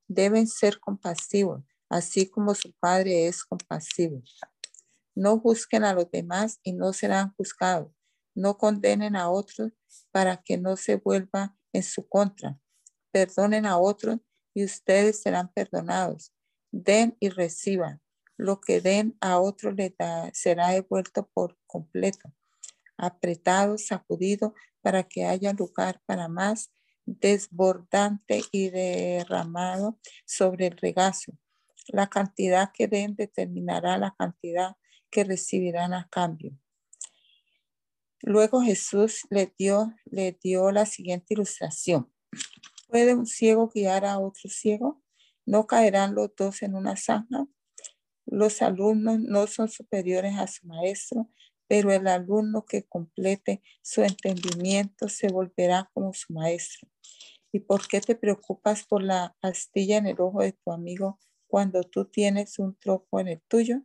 Deben 0.06 0.46
ser 0.46 0.78
compasivos, 0.78 1.64
así 1.88 2.30
como 2.30 2.54
su 2.54 2.72
Padre 2.78 3.26
es 3.26 3.44
compasivo. 3.44 4.22
No 5.16 5.40
juzguen 5.40 5.82
a 5.82 5.92
los 5.92 6.08
demás 6.10 6.60
y 6.62 6.72
no 6.72 6.92
serán 6.92 7.34
juzgados. 7.34 7.92
No 8.34 8.56
condenen 8.58 9.16
a 9.16 9.28
otros 9.28 9.72
para 10.12 10.36
que 10.36 10.56
no 10.56 10.76
se 10.76 10.96
vuelva 10.96 11.56
en 11.72 11.82
su 11.82 12.08
contra. 12.08 12.60
Perdonen 13.10 13.66
a 13.66 13.76
otros 13.76 14.20
ustedes 14.64 15.22
serán 15.22 15.52
perdonados. 15.52 16.32
Den 16.70 17.16
y 17.20 17.28
reciban. 17.28 18.00
Lo 18.36 18.60
que 18.60 18.80
den 18.80 19.16
a 19.20 19.38
otros 19.38 19.74
les 19.74 19.92
será 20.32 20.70
devuelto 20.70 21.28
por 21.34 21.58
completo. 21.66 22.32
Apretado, 22.96 23.76
sacudido, 23.78 24.54
para 24.82 25.02
que 25.02 25.26
haya 25.26 25.52
lugar 25.52 26.00
para 26.06 26.28
más, 26.28 26.70
desbordante 27.04 28.42
y 28.50 28.70
derramado 28.70 29.98
sobre 30.24 30.68
el 30.68 30.76
regazo 30.76 31.38
la 31.92 32.08
cantidad 32.08 32.72
que 32.72 32.86
den 32.86 33.14
determinará 33.14 33.98
la 33.98 34.14
cantidad 34.16 34.76
que 35.10 35.24
recibirán 35.24 35.92
a 35.94 36.08
cambio. 36.10 36.56
Luego 38.22 38.60
Jesús 38.60 39.26
le 39.30 39.52
dio, 39.58 39.94
le 40.04 40.32
dio 40.32 40.70
la 40.70 40.86
siguiente 40.86 41.34
ilustración. 41.34 42.12
¿Puede 42.90 43.14
un 43.14 43.26
ciego 43.26 43.70
guiar 43.72 44.04
a 44.04 44.18
otro 44.18 44.50
ciego? 44.50 45.00
¿No 45.46 45.68
caerán 45.68 46.16
los 46.16 46.34
dos 46.36 46.60
en 46.62 46.74
una 46.74 46.96
zanja? 46.96 47.46
Los 48.26 48.62
alumnos 48.62 49.20
no 49.20 49.46
son 49.46 49.68
superiores 49.68 50.36
a 50.36 50.48
su 50.48 50.66
maestro, 50.66 51.30
pero 51.68 51.92
el 51.92 52.08
alumno 52.08 52.64
que 52.64 52.82
complete 52.82 53.62
su 53.80 54.02
entendimiento 54.02 55.08
se 55.08 55.28
volverá 55.28 55.88
como 55.94 56.12
su 56.14 56.32
maestro. 56.32 56.88
¿Y 57.52 57.60
por 57.60 57.86
qué 57.86 58.00
te 58.00 58.16
preocupas 58.16 58.84
por 58.84 59.04
la 59.04 59.36
astilla 59.40 59.98
en 59.98 60.08
el 60.08 60.20
ojo 60.20 60.42
de 60.42 60.52
tu 60.52 60.72
amigo 60.72 61.20
cuando 61.46 61.84
tú 61.84 62.06
tienes 62.06 62.58
un 62.58 62.76
tropo 62.76 63.20
en 63.20 63.28
el 63.28 63.40
tuyo? 63.42 63.82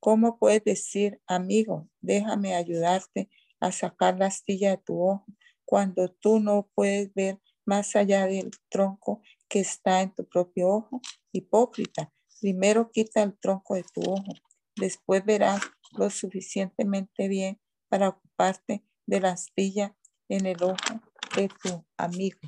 ¿Cómo 0.00 0.36
puedes 0.36 0.64
decir, 0.64 1.20
amigo, 1.28 1.88
déjame 2.00 2.56
ayudarte 2.56 3.30
a 3.60 3.70
sacar 3.70 4.18
la 4.18 4.26
astilla 4.26 4.70
de 4.70 4.78
tu 4.78 5.00
ojo 5.00 5.26
cuando 5.64 6.08
tú 6.08 6.40
no 6.40 6.68
puedes 6.74 7.14
ver 7.14 7.40
más 7.66 7.96
allá 7.96 8.26
del 8.26 8.50
tronco 8.70 9.22
que 9.48 9.60
está 9.60 10.00
en 10.02 10.14
tu 10.14 10.24
propio 10.26 10.68
ojo? 10.68 11.00
Hipócrita, 11.32 12.12
primero 12.40 12.90
quita 12.90 13.22
el 13.22 13.38
tronco 13.38 13.74
de 13.74 13.84
tu 13.92 14.00
ojo, 14.10 14.32
después 14.76 15.24
verás 15.24 15.60
lo 15.92 16.08
suficientemente 16.10 17.28
bien 17.28 17.60
para 17.88 18.08
ocuparte 18.08 18.84
de 19.06 19.20
la 19.20 19.30
astilla 19.30 19.96
en 20.28 20.46
el 20.46 20.62
ojo 20.62 21.00
de 21.36 21.48
tu 21.48 21.84
amigo. 21.96 22.40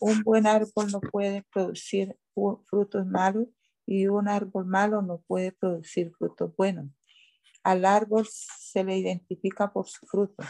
Un 0.00 0.22
buen 0.22 0.46
árbol 0.46 0.90
no 0.90 1.00
puede 1.00 1.42
producir 1.52 2.18
frutos 2.66 3.06
malos 3.06 3.46
y 3.86 4.06
un 4.08 4.28
árbol 4.28 4.66
malo 4.66 5.02
no 5.02 5.22
puede 5.26 5.52
producir 5.52 6.12
frutos 6.18 6.54
buenos. 6.56 6.90
Al 7.62 7.84
árbol 7.84 8.26
se 8.28 8.82
le 8.82 8.98
identifica 8.98 9.72
por 9.72 9.88
su 9.88 10.04
fruto. 10.06 10.42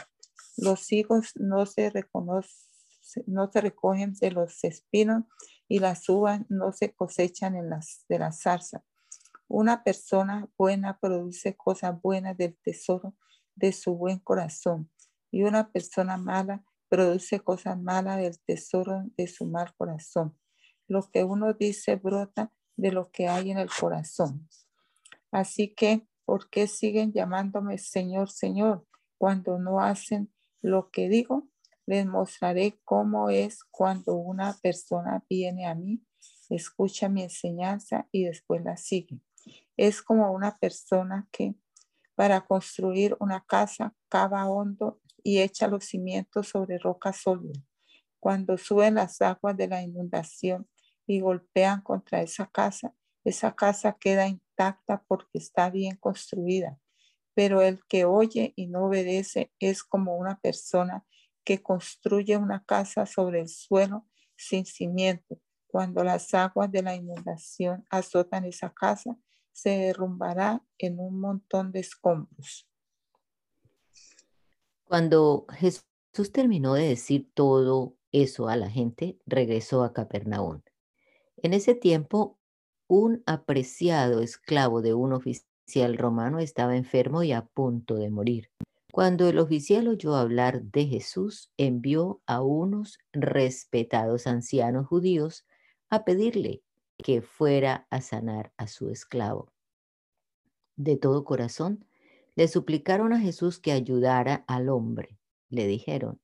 Los 0.57 0.91
higos 0.91 1.33
no 1.35 1.65
se 1.65 1.91
no 3.25 3.51
se 3.51 3.61
recogen 3.61 4.13
de 4.13 4.31
los 4.31 4.63
espinos 4.63 5.23
y 5.67 5.79
las 5.79 6.07
uvas 6.09 6.41
no 6.49 6.71
se 6.71 6.93
cosechan 6.93 7.55
en 7.55 7.69
las 7.69 8.05
de 8.09 8.19
la 8.19 8.31
zarza. 8.31 8.83
Una 9.47 9.83
persona 9.83 10.49
buena 10.57 10.99
produce 10.99 11.55
cosas 11.55 12.01
buenas 12.01 12.37
del 12.37 12.57
tesoro 12.57 13.15
de 13.55 13.71
su 13.71 13.95
buen 13.95 14.19
corazón 14.19 14.89
y 15.31 15.43
una 15.43 15.71
persona 15.71 16.17
mala 16.17 16.63
produce 16.89 17.39
cosas 17.39 17.79
malas 17.79 18.17
del 18.17 18.39
tesoro 18.39 19.03
de 19.17 19.27
su 19.27 19.45
mal 19.45 19.73
corazón. 19.75 20.37
Lo 20.87 21.09
que 21.11 21.23
uno 21.23 21.53
dice 21.53 21.95
brota 21.95 22.51
de 22.75 22.91
lo 22.91 23.11
que 23.11 23.27
hay 23.27 23.51
en 23.51 23.57
el 23.57 23.69
corazón. 23.69 24.47
Así 25.31 25.73
que, 25.73 26.07
¿por 26.25 26.49
qué 26.49 26.67
siguen 26.67 27.11
llamándome 27.11 27.77
Señor, 27.77 28.29
Señor 28.29 28.85
cuando 29.17 29.57
no 29.57 29.79
hacen 29.79 30.31
lo 30.61 30.91
que 30.91 31.09
digo? 31.09 31.47
Les 31.85 32.05
mostraré 32.05 32.79
cómo 32.85 33.29
es 33.29 33.63
cuando 33.65 34.15
una 34.15 34.57
persona 34.61 35.23
viene 35.29 35.65
a 35.65 35.75
mí, 35.75 36.01
escucha 36.49 37.09
mi 37.09 37.23
enseñanza 37.23 38.07
y 38.11 38.25
después 38.25 38.63
la 38.63 38.77
sigue. 38.77 39.19
Es 39.75 40.01
como 40.01 40.31
una 40.31 40.55
persona 40.55 41.27
que 41.31 41.55
para 42.15 42.41
construir 42.41 43.17
una 43.19 43.43
casa 43.45 43.93
cava 44.07 44.47
hondo 44.49 45.01
y 45.23 45.39
echa 45.39 45.67
los 45.67 45.85
cimientos 45.85 46.49
sobre 46.49 46.77
roca 46.77 47.11
sólida. 47.11 47.59
Cuando 48.19 48.57
suben 48.57 48.95
las 48.95 49.21
aguas 49.21 49.57
de 49.57 49.67
la 49.67 49.81
inundación 49.81 50.69
y 51.05 51.19
golpean 51.19 51.81
contra 51.81 52.21
esa 52.21 52.47
casa, 52.47 52.93
esa 53.25 53.55
casa 53.55 53.97
queda 53.99 54.27
intacta 54.27 55.03
porque 55.07 55.37
está 55.39 55.69
bien 55.69 55.97
construida. 55.97 56.79
Pero 57.33 57.61
el 57.61 57.83
que 57.87 58.05
oye 58.05 58.53
y 58.55 58.67
no 58.67 58.85
obedece 58.85 59.51
es 59.59 59.83
como 59.83 60.15
una 60.15 60.39
persona 60.39 61.05
que 61.43 61.61
construye 61.61 62.37
una 62.37 62.63
casa 62.63 63.05
sobre 63.05 63.41
el 63.41 63.49
suelo 63.49 64.05
sin 64.35 64.65
cimiento. 64.65 65.39
Cuando 65.67 66.03
las 66.03 66.33
aguas 66.33 66.71
de 66.71 66.83
la 66.83 66.95
inundación 66.95 67.85
azotan 67.89 68.45
esa 68.45 68.71
casa, 68.73 69.17
se 69.51 69.69
derrumbará 69.69 70.63
en 70.77 70.99
un 70.99 71.19
montón 71.19 71.71
de 71.71 71.79
escombros. 71.79 72.67
Cuando 74.83 75.45
Jesús 75.49 76.31
terminó 76.31 76.73
de 76.73 76.87
decir 76.87 77.31
todo 77.33 77.95
eso 78.11 78.47
a 78.47 78.55
la 78.55 78.69
gente, 78.69 79.19
regresó 79.25 79.83
a 79.83 79.93
Capernaum. 79.93 80.61
En 81.37 81.53
ese 81.53 81.73
tiempo, 81.73 82.39
un 82.87 83.23
apreciado 83.25 84.21
esclavo 84.21 84.81
de 84.81 84.93
un 84.93 85.13
oficial 85.13 85.97
romano 85.97 86.39
estaba 86.39 86.75
enfermo 86.75 87.23
y 87.23 87.31
a 87.31 87.45
punto 87.45 87.95
de 87.95 88.09
morir. 88.09 88.51
Cuando 88.93 89.27
el 89.27 89.39
oficial 89.39 89.87
oyó 89.87 90.15
hablar 90.15 90.65
de 90.65 90.85
Jesús, 90.85 91.51
envió 91.57 92.21
a 92.27 92.43
unos 92.43 92.99
respetados 93.11 94.27
ancianos 94.27 94.85
judíos 94.85 95.47
a 95.89 96.05
pedirle 96.05 96.61
que 96.99 97.23
fuera 97.23 97.87
a 97.89 98.01
sanar 98.01 98.53
a 98.55 98.67
su 98.67 98.91
esclavo. 98.91 99.51
De 100.75 100.95
todo 100.95 101.23
corazón, 101.23 101.87
le 102.35 102.47
suplicaron 102.47 103.13
a 103.13 103.19
Jesús 103.19 103.57
que 103.57 103.71
ayudara 103.71 104.45
al 104.45 104.69
hombre. 104.69 105.17
Le 105.49 105.65
dijeron, 105.65 106.21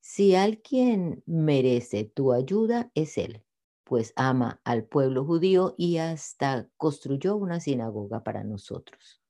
si 0.00 0.34
alguien 0.34 1.22
merece 1.24 2.02
tu 2.02 2.32
ayuda, 2.32 2.90
es 2.96 3.16
él 3.16 3.44
pues 3.84 4.12
ama 4.16 4.60
al 4.64 4.86
pueblo 4.86 5.24
judío 5.24 5.76
y 5.78 5.98
hasta 5.98 6.68
construyó 6.78 7.36
una 7.36 7.60
sinagoga 7.60 8.24
para 8.24 8.42
nosotros. 8.42 9.22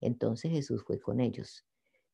Entonces 0.00 0.52
Jesús 0.52 0.84
fue 0.84 1.00
con 1.00 1.18
ellos. 1.18 1.64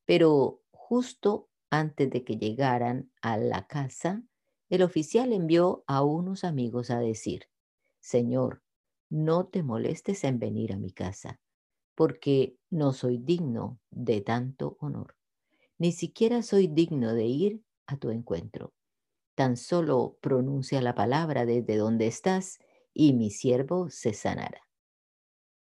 Pero 0.09 0.63
justo 0.73 1.51
antes 1.71 2.09
de 2.09 2.25
que 2.25 2.39
llegaran 2.39 3.13
a 3.21 3.37
la 3.37 3.67
casa, 3.67 4.23
el 4.71 4.83
oficial 4.83 5.35
envió 5.35 5.85
a 5.87 6.03
unos 6.03 6.45
amigos 6.45 6.91
a 6.91 6.99
decir, 6.99 7.51
Señor, 8.01 8.63
no 9.11 9.49
te 9.49 9.63
molestes 9.63 10.25
en 10.25 10.39
venir 10.39 10.73
a 10.73 10.79
mi 10.79 10.93
casa, 10.93 11.41
porque 11.95 12.57
no 12.71 12.95
soy 12.95 13.19
digno 13.19 13.81
de 13.91 14.23
tanto 14.23 14.79
honor. 14.81 15.15
Ni 15.77 15.93
siquiera 15.93 16.43
soy 16.43 16.69
digno 16.69 17.13
de 17.15 17.27
ir 17.27 17.63
a 17.87 17.99
tu 17.99 18.11
encuentro 18.11 18.73
Tan 19.37 19.57
solo 19.57 20.19
pronuncia 20.21 20.83
la 20.83 20.97
palabra 20.97 21.47
desde 21.47 21.77
donde 21.77 22.09
estás 22.09 22.59
y 22.95 23.13
mi 23.13 23.31
siervo 23.31 23.91
se 23.91 24.15
sanará. 24.15 24.63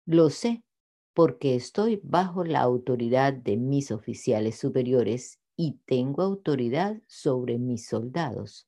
Lo 0.06 0.30
sé 0.30 0.64
porque 1.18 1.55
estoy 1.55 1.99
bajo 2.03 2.43
la 2.43 2.61
autoridad 2.61 3.34
de 3.34 3.57
mis 3.57 3.89
oficiales 3.89 4.59
superiores 4.59 5.39
y 5.55 5.80
tengo 5.88 6.22
autoridad 6.22 7.01
sobre 7.07 7.57
mis 7.57 7.88
soldados. 7.88 8.68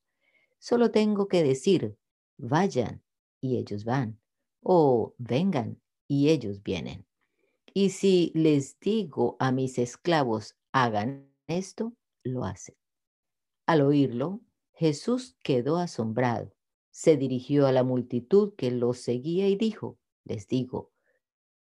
Solo 0.58 0.90
tengo 0.90 1.28
que 1.28 1.44
decir, 1.44 1.96
vayan, 2.38 3.04
y 3.40 3.58
ellos 3.58 3.84
van, 3.84 4.18
o 4.64 5.14
vengan, 5.16 5.80
y 6.08 6.30
ellos 6.30 6.60
vienen. 6.64 7.06
Y 7.72 7.90
si 7.90 8.32
les 8.34 8.80
digo 8.80 9.36
a 9.38 9.52
mis 9.52 9.78
esclavos, 9.78 10.56
hagan 10.72 11.32
esto, 11.46 11.94
lo 12.24 12.44
hacen. 12.44 12.74
Al 13.64 13.80
oírlo, 13.80 14.40
Jesús 14.72 15.36
quedó 15.44 15.76
asombrado, 15.76 16.52
se 16.90 17.16
dirigió 17.16 17.68
a 17.68 17.72
la 17.72 17.84
multitud 17.84 18.54
que 18.56 18.72
lo 18.72 18.92
seguía 18.92 19.48
y 19.48 19.54
dijo, 19.54 20.00
les 20.24 20.48
digo, 20.48 20.90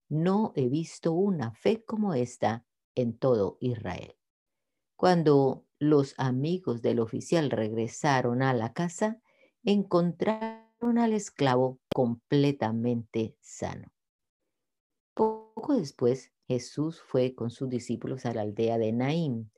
no 0.10 0.52
he 0.56 0.68
visto 0.68 1.14
una 1.14 1.54
fe 1.54 1.84
como 1.86 2.14
esta 2.14 2.66
en 2.96 3.18
todo 3.18 3.58
Israel. 3.62 4.16
Cuando 4.96 5.66
los 5.80 6.14
amigos 6.18 6.82
del 6.82 7.00
oficial 7.00 7.52
regresaron 7.52 8.42
a 8.42 8.54
la 8.54 8.74
casa, 8.74 9.22
encontraron 9.64 10.98
al 10.98 11.14
esclavo 11.14 11.80
completamente 11.94 13.38
sano. 13.40 13.94
Poco 15.14 15.76
después, 15.76 16.32
Jesús 16.48 17.02
fue 17.02 17.36
con 17.36 17.52
sus 17.52 17.70
discípulos 17.70 18.26
a 18.26 18.34
la 18.34 18.42
aldea 18.42 18.78
de 18.78 18.92
Naín 18.92 19.52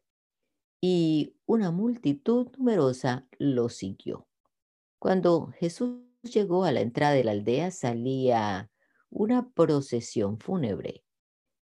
y 0.81 1.35
una 1.45 1.71
multitud 1.71 2.49
numerosa 2.57 3.27
lo 3.37 3.69
siguió. 3.69 4.27
Cuando 4.99 5.47
Jesús 5.57 6.01
llegó 6.23 6.65
a 6.65 6.71
la 6.71 6.81
entrada 6.81 7.13
de 7.13 7.23
la 7.23 7.31
aldea, 7.31 7.71
salía 7.71 8.69
una 9.11 9.51
procesión 9.51 10.39
fúnebre. 10.39 11.03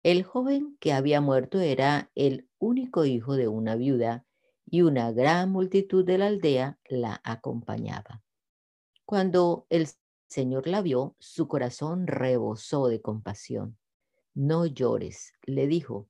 El 0.04 0.24
joven 0.24 0.78
que 0.80 0.94
había 0.94 1.20
muerto 1.20 1.60
era 1.60 2.10
el 2.16 2.48
único 2.58 3.04
hijo 3.04 3.36
de 3.36 3.50
una 3.50 3.76
viuda 3.76 4.26
y 4.66 4.84
una 4.84 5.12
gran 5.12 5.52
multitud 5.52 6.06
de 6.06 6.18
la 6.18 6.28
aldea 6.28 6.80
la 6.88 7.20
acompañaba. 7.24 8.24
Cuando 9.04 9.66
el 9.70 9.88
Señor 10.28 10.68
la 10.68 10.82
vio, 10.82 11.16
su 11.20 11.48
corazón 11.48 12.06
rebosó 12.06 12.88
de 12.88 13.02
compasión. 13.02 13.78
No 14.36 14.68
llores, 14.68 15.34
le 15.44 15.68
dijo. 15.68 16.08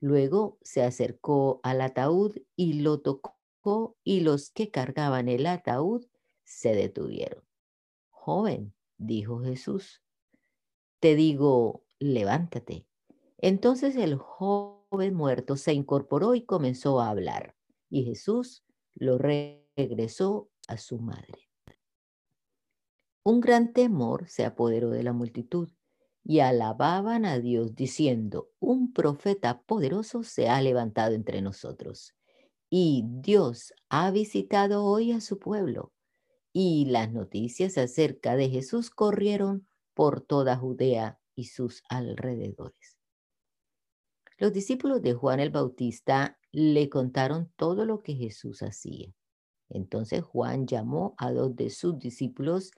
Luego 0.00 0.58
se 0.60 0.82
acercó 0.82 1.60
al 1.62 1.80
ataúd 1.80 2.36
y 2.56 2.80
lo 2.80 3.00
tocó 3.00 3.96
y 4.02 4.20
los 4.20 4.50
que 4.50 4.70
cargaban 4.70 5.28
el 5.28 5.46
ataúd 5.46 6.04
se 6.42 6.74
detuvieron. 6.74 7.44
Joven, 8.10 8.74
dijo 8.98 9.40
Jesús, 9.40 10.03
te 11.04 11.16
digo, 11.16 11.84
levántate. 11.98 12.86
Entonces 13.36 13.94
el 13.96 14.16
joven 14.16 15.12
muerto 15.12 15.58
se 15.58 15.74
incorporó 15.74 16.34
y 16.34 16.46
comenzó 16.46 16.98
a 16.98 17.10
hablar, 17.10 17.54
y 17.90 18.04
Jesús 18.04 18.64
lo 18.94 19.18
regresó 19.18 20.48
a 20.66 20.78
su 20.78 20.98
madre. 20.98 21.50
Un 23.22 23.42
gran 23.42 23.74
temor 23.74 24.30
se 24.30 24.46
apoderó 24.46 24.88
de 24.88 25.02
la 25.02 25.12
multitud 25.12 25.68
y 26.24 26.38
alababan 26.38 27.26
a 27.26 27.38
Dios 27.38 27.74
diciendo, 27.74 28.48
un 28.58 28.94
profeta 28.94 29.60
poderoso 29.60 30.22
se 30.22 30.48
ha 30.48 30.62
levantado 30.62 31.14
entre 31.14 31.42
nosotros 31.42 32.14
y 32.70 33.04
Dios 33.06 33.74
ha 33.90 34.10
visitado 34.10 34.86
hoy 34.86 35.12
a 35.12 35.20
su 35.20 35.38
pueblo. 35.38 35.92
Y 36.54 36.86
las 36.86 37.12
noticias 37.12 37.76
acerca 37.76 38.36
de 38.36 38.48
Jesús 38.48 38.88
corrieron 38.88 39.66
por 39.94 40.20
toda 40.20 40.56
Judea 40.56 41.18
y 41.34 41.44
sus 41.44 41.82
alrededores. 41.88 42.98
Los 44.38 44.52
discípulos 44.52 45.00
de 45.02 45.14
Juan 45.14 45.40
el 45.40 45.50
Bautista 45.50 46.38
le 46.50 46.88
contaron 46.88 47.52
todo 47.56 47.84
lo 47.84 48.02
que 48.02 48.14
Jesús 48.14 48.62
hacía. 48.62 49.12
Entonces 49.68 50.22
Juan 50.22 50.66
llamó 50.66 51.14
a 51.18 51.32
dos 51.32 51.54
de 51.56 51.70
sus 51.70 51.98
discípulos 51.98 52.72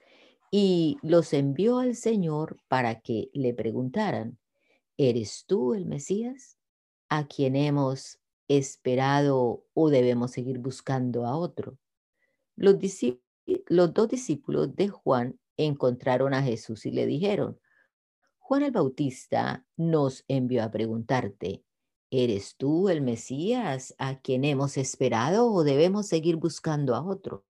y 0.51 0.97
los 1.01 1.33
envió 1.33 1.79
al 1.79 1.95
Señor 1.95 2.57
para 2.67 3.01
que 3.01 3.29
le 3.33 3.53
preguntaran, 3.53 4.39
¿eres 4.97 5.45
tú 5.45 5.73
el 5.73 5.85
Mesías? 5.85 6.57
¿A 7.09 7.27
quien 7.27 7.55
hemos 7.55 8.19
esperado 8.47 9.65
o 9.73 9.89
debemos 9.89 10.31
seguir 10.31 10.59
buscando 10.59 11.25
a 11.25 11.35
otro? 11.35 11.77
Los, 12.55 12.77
los 13.67 13.93
dos 13.93 14.07
discípulos 14.07 14.75
de 14.75 14.87
Juan 14.89 15.39
encontraron 15.57 16.33
a 16.33 16.43
Jesús 16.43 16.85
y 16.85 16.91
le 16.91 17.05
dijeron, 17.05 17.59
Juan 18.37 18.63
el 18.63 18.71
Bautista 18.71 19.65
nos 19.75 20.23
envió 20.27 20.63
a 20.63 20.71
preguntarte, 20.71 21.63
¿eres 22.09 22.55
tú 22.55 22.87
el 22.89 23.01
Mesías 23.01 23.93
a 23.97 24.21
quien 24.21 24.45
hemos 24.45 24.77
esperado 24.77 25.51
o 25.51 25.63
debemos 25.63 26.07
seguir 26.07 26.37
buscando 26.37 26.95
a 26.95 27.03
otro? 27.03 27.43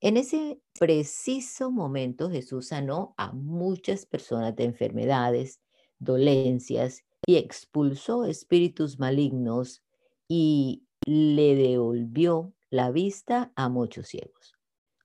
En 0.00 0.18
ese 0.18 0.60
preciso 0.78 1.70
momento 1.70 2.30
Jesús 2.30 2.68
sanó 2.68 3.14
a 3.16 3.32
muchas 3.32 4.04
personas 4.04 4.54
de 4.54 4.64
enfermedades, 4.64 5.62
dolencias 5.98 7.02
y 7.26 7.36
expulsó 7.36 8.26
espíritus 8.26 8.98
malignos 8.98 9.82
y 10.28 10.84
le 11.06 11.54
devolvió 11.54 12.52
la 12.68 12.90
vista 12.90 13.52
a 13.56 13.68
muchos 13.68 14.08
ciegos. 14.08 14.54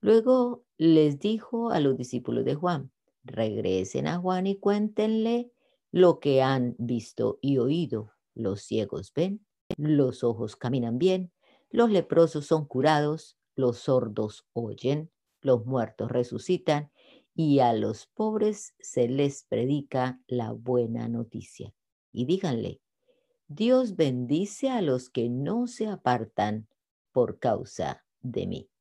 Luego 0.00 0.64
les 0.82 1.20
dijo 1.20 1.70
a 1.70 1.78
los 1.78 1.96
discípulos 1.96 2.44
de 2.44 2.56
Juan, 2.56 2.90
regresen 3.22 4.08
a 4.08 4.18
Juan 4.18 4.48
y 4.48 4.56
cuéntenle 4.56 5.52
lo 5.92 6.18
que 6.18 6.42
han 6.42 6.74
visto 6.76 7.38
y 7.40 7.58
oído. 7.58 8.10
Los 8.34 8.62
ciegos 8.62 9.12
ven, 9.14 9.46
los 9.76 10.24
ojos 10.24 10.56
caminan 10.56 10.98
bien, 10.98 11.30
los 11.70 11.88
leprosos 11.88 12.46
son 12.46 12.66
curados, 12.66 13.38
los 13.54 13.78
sordos 13.78 14.44
oyen, 14.54 15.12
los 15.40 15.64
muertos 15.66 16.10
resucitan 16.10 16.90
y 17.32 17.60
a 17.60 17.74
los 17.74 18.08
pobres 18.08 18.74
se 18.80 19.08
les 19.08 19.44
predica 19.44 20.20
la 20.26 20.50
buena 20.50 21.06
noticia. 21.06 21.72
Y 22.10 22.24
díganle, 22.24 22.80
Dios 23.46 23.94
bendice 23.94 24.68
a 24.68 24.82
los 24.82 25.10
que 25.10 25.28
no 25.28 25.68
se 25.68 25.86
apartan 25.86 26.66
por 27.12 27.38
causa 27.38 28.04
de 28.20 28.48
mí. 28.48 28.71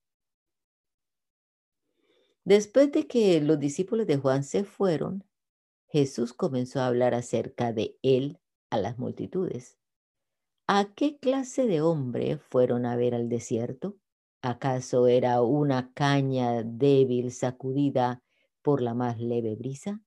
Después 2.44 2.92
de 2.92 3.08
que 3.08 3.40
los 3.42 3.60
discípulos 3.60 4.08
de 4.08 4.18
Juan 4.18 4.44
se 4.44 4.64
fueron, 4.64 5.24
Jesús 5.88 6.34
comenzó 6.34 6.80
a 6.80 6.88
hablar 6.88 7.14
acerca 7.14 7.74
de 7.74 7.98
él 8.02 8.40
a 8.70 8.78
las 8.78 8.98
multitudes. 8.98 9.78
¿A 10.68 10.94
qué 10.96 11.20
clase 11.20 11.68
de 11.68 11.82
hombre 11.82 12.38
fueron 12.38 12.86
a 12.86 12.96
ver 12.96 13.14
al 13.14 13.30
desierto? 13.30 13.98
¿Acaso 14.42 15.08
era 15.08 15.42
una 15.42 15.94
caña 15.94 16.64
débil 16.64 17.32
sacudida 17.32 18.24
por 18.62 18.82
la 18.82 18.94
más 18.94 19.20
leve 19.20 19.56
brisa? 19.56 20.02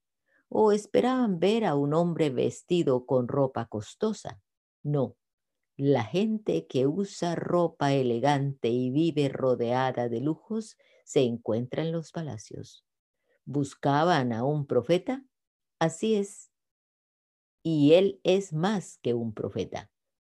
¿O 0.49 0.73
esperaban 0.73 1.39
ver 1.39 1.65
a 1.65 1.75
un 1.75 1.95
hombre 1.95 2.31
vestido 2.31 3.07
con 3.07 3.29
ropa 3.29 3.67
costosa? 3.67 4.41
No, 4.83 5.17
la 5.77 6.05
gente 6.05 6.67
que 6.67 6.87
usa 6.87 7.35
ropa 7.35 7.93
elegante 7.93 8.69
y 8.69 8.91
vive 8.91 9.29
rodeada 9.29 10.09
de 10.09 10.21
lujos 10.21 10.77
se 11.05 11.23
encuentra 11.23 11.83
en 11.83 11.93
los 11.93 12.11
palacios. 12.11 12.85
¿Buscaban 13.45 14.33
a 14.33 14.45
un 14.45 14.67
profeta? 14.67 15.25
Así 15.79 16.15
es. 16.17 16.51
Y 17.63 17.93
él 17.93 18.21
es 18.25 18.53
más 18.53 18.99
que 18.99 19.15
un 19.15 19.33
profeta. 19.33 19.91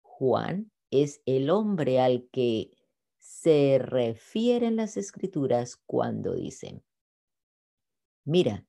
Juan 0.01 0.71
es 0.91 1.21
el 1.25 1.49
hombre 1.49 1.99
al 1.99 2.27
que 2.31 2.71
se 3.19 3.79
refieren 3.79 4.75
las 4.75 4.97
escrituras 4.97 5.77
cuando 5.85 6.35
dicen, 6.35 6.83
mira, 8.23 8.65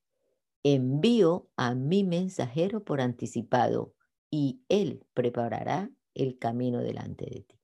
envío 0.62 1.49
a 1.57 1.74
mi 1.74 2.05
mensajero 2.05 2.84
por 2.84 3.01
anticipado 3.01 3.94
y 4.30 4.62
él 4.68 5.07
preparará 5.14 5.90
el 6.14 6.38
camino 6.38 6.80
delante 6.80 7.26
de 7.26 7.40
ti. 7.42 7.55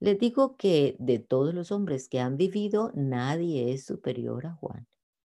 Les 0.00 0.18
digo 0.18 0.56
que 0.56 0.96
de 0.98 1.18
todos 1.18 1.54
los 1.54 1.72
hombres 1.72 2.08
que 2.08 2.20
han 2.20 2.36
vivido, 2.36 2.92
nadie 2.94 3.72
es 3.72 3.84
superior 3.84 4.46
a 4.46 4.54
Juan. 4.54 4.86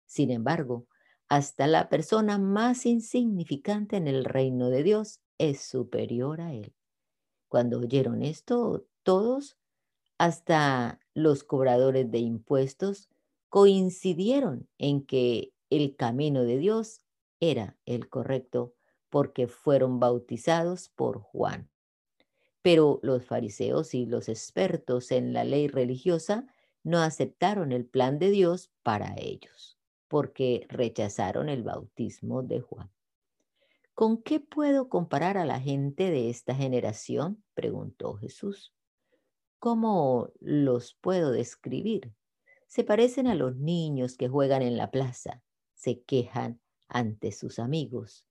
Sin 0.06 0.30
embargo, 0.30 0.86
hasta 1.28 1.66
la 1.66 1.88
persona 1.88 2.38
más 2.38 2.86
insignificante 2.86 3.96
en 3.96 4.06
el 4.06 4.24
reino 4.24 4.68
de 4.68 4.82
Dios 4.82 5.20
es 5.38 5.62
superior 5.62 6.40
a 6.40 6.52
él. 6.52 6.74
Cuando 7.48 7.80
oyeron 7.80 8.22
esto, 8.22 8.86
todos, 9.02 9.56
hasta 10.18 11.00
los 11.14 11.42
cobradores 11.42 12.10
de 12.10 12.18
impuestos, 12.18 13.08
coincidieron 13.48 14.68
en 14.78 15.04
que 15.04 15.52
el 15.70 15.96
camino 15.96 16.44
de 16.44 16.58
Dios 16.58 17.00
era 17.40 17.76
el 17.86 18.08
correcto 18.08 18.74
porque 19.10 19.48
fueron 19.48 19.98
bautizados 19.98 20.88
por 20.90 21.18
Juan. 21.18 21.68
Pero 22.62 23.00
los 23.02 23.24
fariseos 23.24 23.94
y 23.94 24.06
los 24.06 24.28
expertos 24.28 25.10
en 25.10 25.32
la 25.32 25.44
ley 25.44 25.68
religiosa 25.68 26.46
no 26.84 27.00
aceptaron 27.00 27.72
el 27.72 27.86
plan 27.86 28.18
de 28.18 28.30
Dios 28.30 28.70
para 28.82 29.14
ellos, 29.16 29.78
porque 30.08 30.66
rechazaron 30.68 31.48
el 31.48 31.62
bautismo 31.62 32.42
de 32.42 32.60
Juan. 32.60 32.90
¿Con 33.94 34.22
qué 34.22 34.40
puedo 34.40 34.88
comparar 34.88 35.36
a 35.36 35.44
la 35.44 35.60
gente 35.60 36.10
de 36.10 36.30
esta 36.30 36.54
generación? 36.54 37.44
preguntó 37.54 38.14
Jesús. 38.14 38.72
¿Cómo 39.58 40.30
los 40.40 40.94
puedo 40.94 41.30
describir? 41.30 42.12
Se 42.66 42.84
parecen 42.84 43.26
a 43.26 43.34
los 43.34 43.56
niños 43.56 44.16
que 44.16 44.28
juegan 44.28 44.62
en 44.62 44.76
la 44.76 44.90
plaza, 44.90 45.42
se 45.74 46.00
quejan 46.02 46.60
ante 46.88 47.32
sus 47.32 47.58
amigos. 47.58 48.24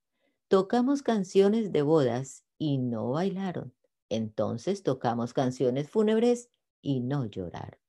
Tocamos 0.48 1.04
canciones 1.04 1.72
de 1.72 1.84
bodas 1.84 2.44
y 2.58 2.80
no 2.80 3.12
bailaron. 3.12 3.74
Entonces 4.12 4.84
tocamos 4.84 5.34
canciones 5.34 5.90
fúnebres 5.90 6.50
y 6.82 7.00
no 7.00 7.26
lloraron. 7.26 7.80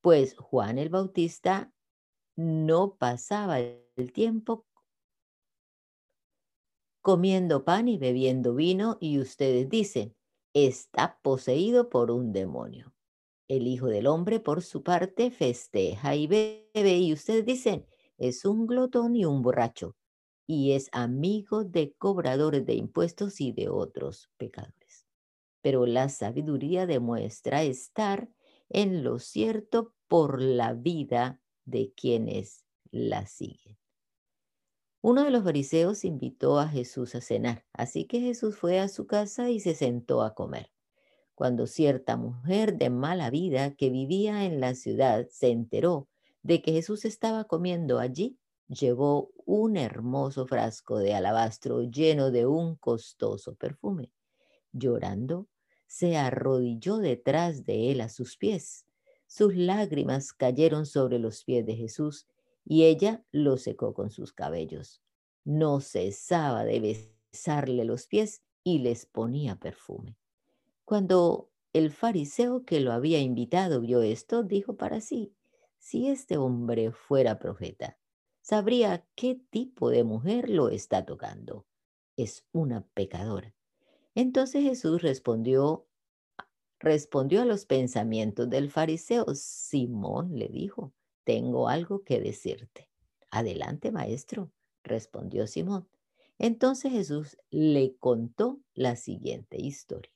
Pues 0.00 0.36
Juan 0.36 0.78
el 0.78 0.90
Bautista 0.90 1.72
no 2.36 2.94
pasaba 2.94 3.58
el 3.58 4.12
tiempo 4.12 4.64
comiendo 7.02 7.64
pan 7.64 7.88
y 7.88 7.98
bebiendo 7.98 8.54
vino 8.54 8.96
y 9.00 9.18
ustedes 9.18 9.68
dicen, 9.68 10.14
está 10.54 11.18
poseído 11.20 11.90
por 11.90 12.12
un 12.12 12.32
demonio. 12.32 12.94
El 13.48 13.66
Hijo 13.66 13.88
del 13.88 14.06
Hombre, 14.06 14.38
por 14.38 14.62
su 14.62 14.84
parte, 14.84 15.32
festeja 15.32 16.14
y 16.14 16.28
bebe 16.28 16.98
y 16.98 17.12
ustedes 17.12 17.44
dicen, 17.44 17.84
es 18.18 18.44
un 18.44 18.68
glotón 18.68 19.16
y 19.16 19.24
un 19.24 19.42
borracho 19.42 19.96
y 20.46 20.72
es 20.72 20.88
amigo 20.92 21.64
de 21.64 21.92
cobradores 21.98 22.64
de 22.64 22.74
impuestos 22.74 23.40
y 23.40 23.50
de 23.50 23.68
otros 23.68 24.30
pecadores. 24.36 24.83
Pero 25.64 25.86
la 25.86 26.10
sabiduría 26.10 26.84
demuestra 26.84 27.62
estar 27.62 28.28
en 28.68 29.02
lo 29.02 29.18
cierto 29.18 29.94
por 30.08 30.42
la 30.42 30.74
vida 30.74 31.40
de 31.64 31.94
quienes 31.96 32.66
la 32.90 33.24
siguen. 33.24 33.78
Uno 35.00 35.24
de 35.24 35.30
los 35.30 35.42
fariseos 35.42 36.04
invitó 36.04 36.58
a 36.58 36.68
Jesús 36.68 37.14
a 37.14 37.22
cenar, 37.22 37.64
así 37.72 38.04
que 38.04 38.20
Jesús 38.20 38.58
fue 38.58 38.78
a 38.78 38.88
su 38.88 39.06
casa 39.06 39.48
y 39.48 39.58
se 39.58 39.74
sentó 39.74 40.20
a 40.20 40.34
comer. 40.34 40.70
Cuando 41.34 41.66
cierta 41.66 42.18
mujer 42.18 42.76
de 42.76 42.90
mala 42.90 43.30
vida 43.30 43.74
que 43.74 43.88
vivía 43.88 44.44
en 44.44 44.60
la 44.60 44.74
ciudad 44.74 45.28
se 45.30 45.48
enteró 45.48 46.10
de 46.42 46.60
que 46.60 46.72
Jesús 46.72 47.06
estaba 47.06 47.44
comiendo 47.44 48.00
allí, 48.00 48.38
llevó 48.68 49.30
un 49.46 49.78
hermoso 49.78 50.46
frasco 50.46 50.98
de 50.98 51.14
alabastro 51.14 51.80
lleno 51.84 52.30
de 52.30 52.44
un 52.44 52.76
costoso 52.76 53.54
perfume. 53.54 54.12
Llorando, 54.72 55.48
se 55.94 56.16
arrodilló 56.16 56.96
detrás 56.96 57.64
de 57.64 57.92
él 57.92 58.00
a 58.00 58.08
sus 58.08 58.36
pies. 58.36 58.84
Sus 59.28 59.54
lágrimas 59.54 60.32
cayeron 60.32 60.86
sobre 60.86 61.20
los 61.20 61.44
pies 61.44 61.64
de 61.66 61.76
Jesús 61.76 62.26
y 62.64 62.82
ella 62.82 63.24
lo 63.30 63.58
secó 63.58 63.94
con 63.94 64.10
sus 64.10 64.32
cabellos. 64.32 65.04
No 65.44 65.80
cesaba 65.80 66.64
de 66.64 67.06
besarle 67.30 67.84
los 67.84 68.08
pies 68.08 68.42
y 68.64 68.80
les 68.80 69.06
ponía 69.06 69.54
perfume. 69.54 70.18
Cuando 70.84 71.52
el 71.72 71.92
fariseo 71.92 72.64
que 72.64 72.80
lo 72.80 72.90
había 72.90 73.20
invitado 73.20 73.80
vio 73.80 74.02
esto, 74.02 74.42
dijo 74.42 74.76
para 74.76 75.00
sí, 75.00 75.32
si 75.78 76.08
este 76.08 76.38
hombre 76.38 76.90
fuera 76.90 77.38
profeta, 77.38 78.00
sabría 78.40 79.06
qué 79.14 79.40
tipo 79.48 79.90
de 79.90 80.02
mujer 80.02 80.50
lo 80.50 80.70
está 80.70 81.06
tocando. 81.06 81.66
Es 82.16 82.44
una 82.50 82.84
pecadora. 82.94 83.54
Entonces 84.14 84.62
Jesús 84.62 85.02
respondió, 85.02 85.86
respondió 86.78 87.42
a 87.42 87.44
los 87.44 87.66
pensamientos 87.66 88.48
del 88.48 88.70
fariseo. 88.70 89.26
Simón 89.34 90.38
le 90.38 90.48
dijo, 90.48 90.92
tengo 91.24 91.68
algo 91.68 92.04
que 92.04 92.20
decirte. 92.20 92.88
Adelante, 93.30 93.90
maestro, 93.90 94.52
respondió 94.84 95.46
Simón. 95.46 95.88
Entonces 96.38 96.92
Jesús 96.92 97.38
le 97.50 97.96
contó 97.96 98.60
la 98.74 98.96
siguiente 98.96 99.60
historia. 99.60 100.12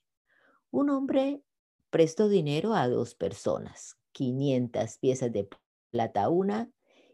Un 0.71 0.89
hombre 0.89 1.41
prestó 1.89 2.29
dinero 2.29 2.75
a 2.75 2.87
dos 2.87 3.15
personas, 3.15 3.97
500 4.11 4.97
piezas 4.99 5.31
de 5.31 5.49
plata 5.91 6.23
a 6.23 6.29
una 6.29 6.71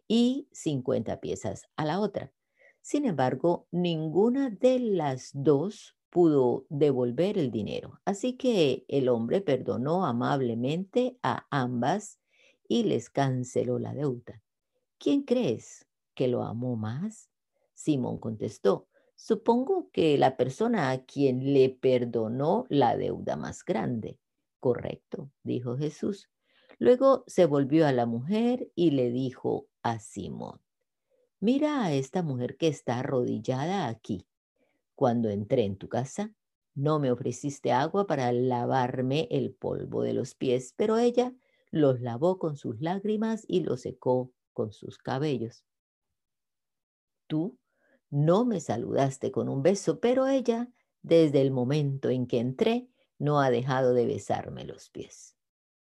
y 0.08 0.48
50 0.52 1.20
piezas 1.20 1.64
a 1.76 1.86
la 1.86 2.00
otra. 2.00 2.32
Sin 2.82 3.06
embargo, 3.06 3.68
ninguna 3.72 4.50
de 4.50 4.80
las 4.80 5.32
dos 5.34 5.96
pudo 6.16 6.66
devolver 6.70 7.38
el 7.38 7.52
dinero. 7.52 8.00
Así 8.06 8.38
que 8.38 8.86
el 8.88 9.10
hombre 9.10 9.42
perdonó 9.42 10.06
amablemente 10.06 11.20
a 11.22 11.46
ambas 11.50 12.22
y 12.70 12.84
les 12.84 13.10
canceló 13.10 13.80
la 13.80 13.94
deuda. 13.94 14.42
¿Quién 14.98 15.24
crees 15.24 15.86
que 16.14 16.30
lo 16.30 16.44
amó 16.44 16.78
más? 16.78 17.30
Simón 17.74 18.18
contestó, 18.18 18.88
supongo 19.18 19.90
que 19.92 20.18
la 20.18 20.38
persona 20.38 20.92
a 20.92 21.04
quien 21.04 21.52
le 21.52 21.68
perdonó 21.70 22.66
la 22.70 22.96
deuda 22.96 23.36
más 23.36 23.66
grande. 23.66 24.18
Correcto, 24.62 25.32
dijo 25.44 25.76
Jesús. 25.76 26.30
Luego 26.80 27.26
se 27.28 27.46
volvió 27.46 27.86
a 27.88 27.92
la 27.92 28.06
mujer 28.06 28.72
y 28.74 28.92
le 28.92 29.12
dijo 29.12 29.68
a 29.84 30.00
Simón, 30.00 30.62
mira 31.42 31.84
a 31.84 31.92
esta 31.92 32.24
mujer 32.24 32.56
que 32.56 32.70
está 32.70 33.00
arrodillada 33.00 33.90
aquí. 33.90 34.26
Cuando 34.96 35.30
entré 35.30 35.66
en 35.66 35.78
tu 35.78 35.90
casa, 35.90 36.34
no 36.74 37.00
me 37.00 37.12
ofreciste 37.12 37.72
agua 37.72 38.08
para 38.08 38.32
lavarme 38.32 39.28
el 39.32 39.54
polvo 39.54 40.04
de 40.04 40.14
los 40.14 40.36
pies, 40.36 40.74
pero 40.76 40.98
ella 40.98 41.34
los 41.72 42.02
lavó 42.02 42.40
con 42.40 42.58
sus 42.58 42.82
lágrimas 42.82 43.46
y 43.48 43.62
los 43.62 43.82
secó 43.82 44.32
con 44.54 44.72
sus 44.72 44.98
cabellos. 44.98 45.66
Tú 47.28 47.58
no 48.10 48.46
me 48.46 48.60
saludaste 48.60 49.32
con 49.32 49.50
un 49.50 49.64
beso, 49.64 50.00
pero 50.00 50.28
ella, 50.28 50.70
desde 51.02 51.42
el 51.42 51.52
momento 51.52 52.10
en 52.10 52.28
que 52.28 52.40
entré, 52.40 52.88
no 53.18 53.40
ha 53.42 53.50
dejado 53.50 53.94
de 53.94 54.06
besarme 54.06 54.66
los 54.66 54.90
pies. 54.90 55.36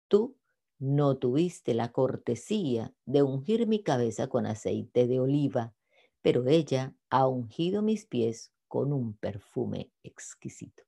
Tú 0.07 0.38
no 0.80 1.18
tuviste 1.18 1.74
la 1.74 1.91
cortesía 1.91 2.93
de 3.05 3.24
ungir 3.24 3.68
mi 3.68 3.84
cabeza 3.84 4.28
con 4.28 4.45
aceite 4.45 5.07
de 5.07 5.20
oliva, 5.20 5.76
pero 6.22 6.47
ella 6.47 6.95
ha 7.09 7.28
ungido 7.28 7.82
mis 7.82 8.05
pies 8.05 8.52
con 8.74 8.91
un 8.91 9.13
perfume 9.13 9.91
exquisito. 10.01 10.82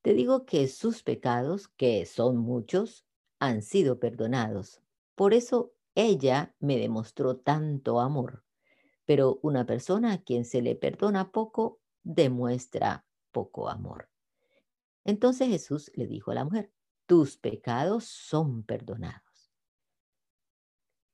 Te 0.00 0.14
digo 0.14 0.46
que 0.46 0.66
sus 0.68 1.02
pecados, 1.02 1.68
que 1.68 2.06
son 2.06 2.38
muchos, 2.38 3.04
han 3.38 3.60
sido 3.60 4.00
perdonados. 4.00 4.80
Por 5.14 5.34
eso 5.34 5.74
ella 5.94 6.56
me 6.60 6.78
demostró 6.78 7.36
tanto 7.36 8.00
amor. 8.00 8.42
Pero 9.04 9.38
una 9.42 9.66
persona 9.66 10.14
a 10.14 10.22
quien 10.22 10.46
se 10.46 10.62
le 10.62 10.76
perdona 10.76 11.30
poco 11.30 11.78
demuestra 12.04 13.04
poco 13.32 13.68
amor. 13.68 14.08
Entonces 15.04 15.48
Jesús 15.48 15.92
le 15.96 16.06
dijo 16.06 16.30
a 16.30 16.36
la 16.36 16.44
mujer, 16.44 16.72
tus 17.04 17.36
pecados 17.36 18.04
son 18.04 18.62
perdonados. 18.62 19.52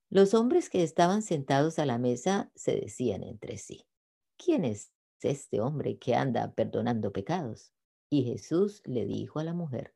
Los 0.09 0.35
hombres 0.35 0.71
que 0.71 0.85
estaban 0.85 1.23
sentados 1.23 1.81
a 1.81 1.85
la 1.85 1.99
mesa 1.99 2.53
se 2.55 2.77
decían 2.77 3.25
entre 3.25 3.59
sí, 3.59 3.89
¿quién 4.37 4.65
es 4.65 4.93
este 5.29 5.61
hombre 5.61 5.99
que 5.99 6.15
anda 6.15 6.53
perdonando 6.55 7.13
pecados? 7.13 7.75
Y 8.09 8.25
Jesús 8.25 8.83
le 8.87 9.05
dijo 9.05 9.39
a 9.39 9.45
la 9.45 9.53
mujer, 9.53 9.95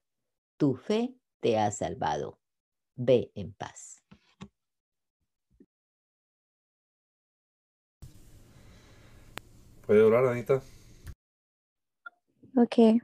tu 0.58 0.74
fe 0.74 1.14
te 1.40 1.58
ha 1.58 1.70
salvado. 1.70 2.38
Ve 2.96 3.32
en 3.34 3.52
paz. 3.54 4.04
¿Puede 9.86 10.02
orar, 10.02 10.26
Anita? 10.26 10.62
Ok. 12.56 13.02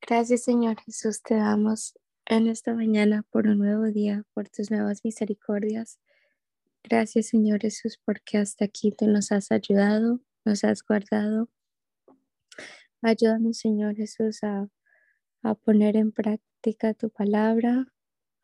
Gracias, 0.00 0.42
Señor 0.42 0.80
Jesús. 0.80 1.20
Te 1.22 1.34
damos 1.34 1.98
en 2.26 2.46
esta 2.46 2.74
mañana 2.74 3.24
por 3.30 3.46
un 3.46 3.58
nuevo 3.58 3.84
día, 3.84 4.24
por 4.34 4.48
tus 4.48 4.70
nuevas 4.70 5.04
misericordias. 5.04 5.98
Gracias, 6.82 7.26
Señor 7.26 7.60
Jesús, 7.60 8.00
porque 8.04 8.38
hasta 8.38 8.64
aquí 8.64 8.92
tú 8.92 9.06
nos 9.06 9.32
has 9.32 9.50
ayudado, 9.50 10.20
nos 10.48 10.64
has 10.64 10.82
guardado. 10.82 11.50
Ayúdanos, 13.02 13.58
Señor 13.58 13.96
Jesús, 13.96 14.42
a, 14.42 14.66
a 15.42 15.54
poner 15.54 15.94
en 15.96 16.10
práctica 16.10 16.94
tu 16.94 17.10
palabra, 17.10 17.92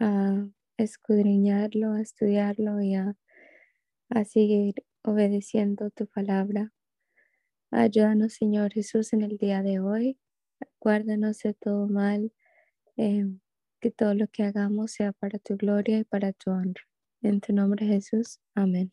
a 0.01 0.47
escudriñarlo, 0.77 1.93
a 1.93 2.03
estudiarlo 2.03 2.83
y 2.83 2.95
a, 2.95 3.17
seguir 4.27 4.85
obedeciendo 5.03 5.91
tu 5.91 6.07
palabra. 6.07 6.73
Ayúdanos, 7.71 8.35
Señor 8.35 8.73
Jesús, 8.73 9.15
en 9.15 9.23
el 9.23 9.39
día 9.39 9.63
de 9.63 9.81
hoy. 9.81 10.19
Guárdanos 10.81 11.39
de 11.39 11.55
todo 11.55 11.89
mal, 11.89 12.33
em, 12.97 13.41
que 13.81 13.91
todo 13.91 14.15
lo 14.15 14.29
que 14.29 14.43
hagamos 14.43 14.93
sea 14.93 15.13
para 15.13 15.39
tu 15.39 15.57
gloria 15.57 15.99
y 16.01 16.05
para 16.05 16.33
tu 16.35 16.51
honra. 16.51 16.83
En 17.23 17.41
tu 17.41 17.55
nombre, 17.55 17.87
Jesús. 17.87 18.41
Amén. 18.55 18.93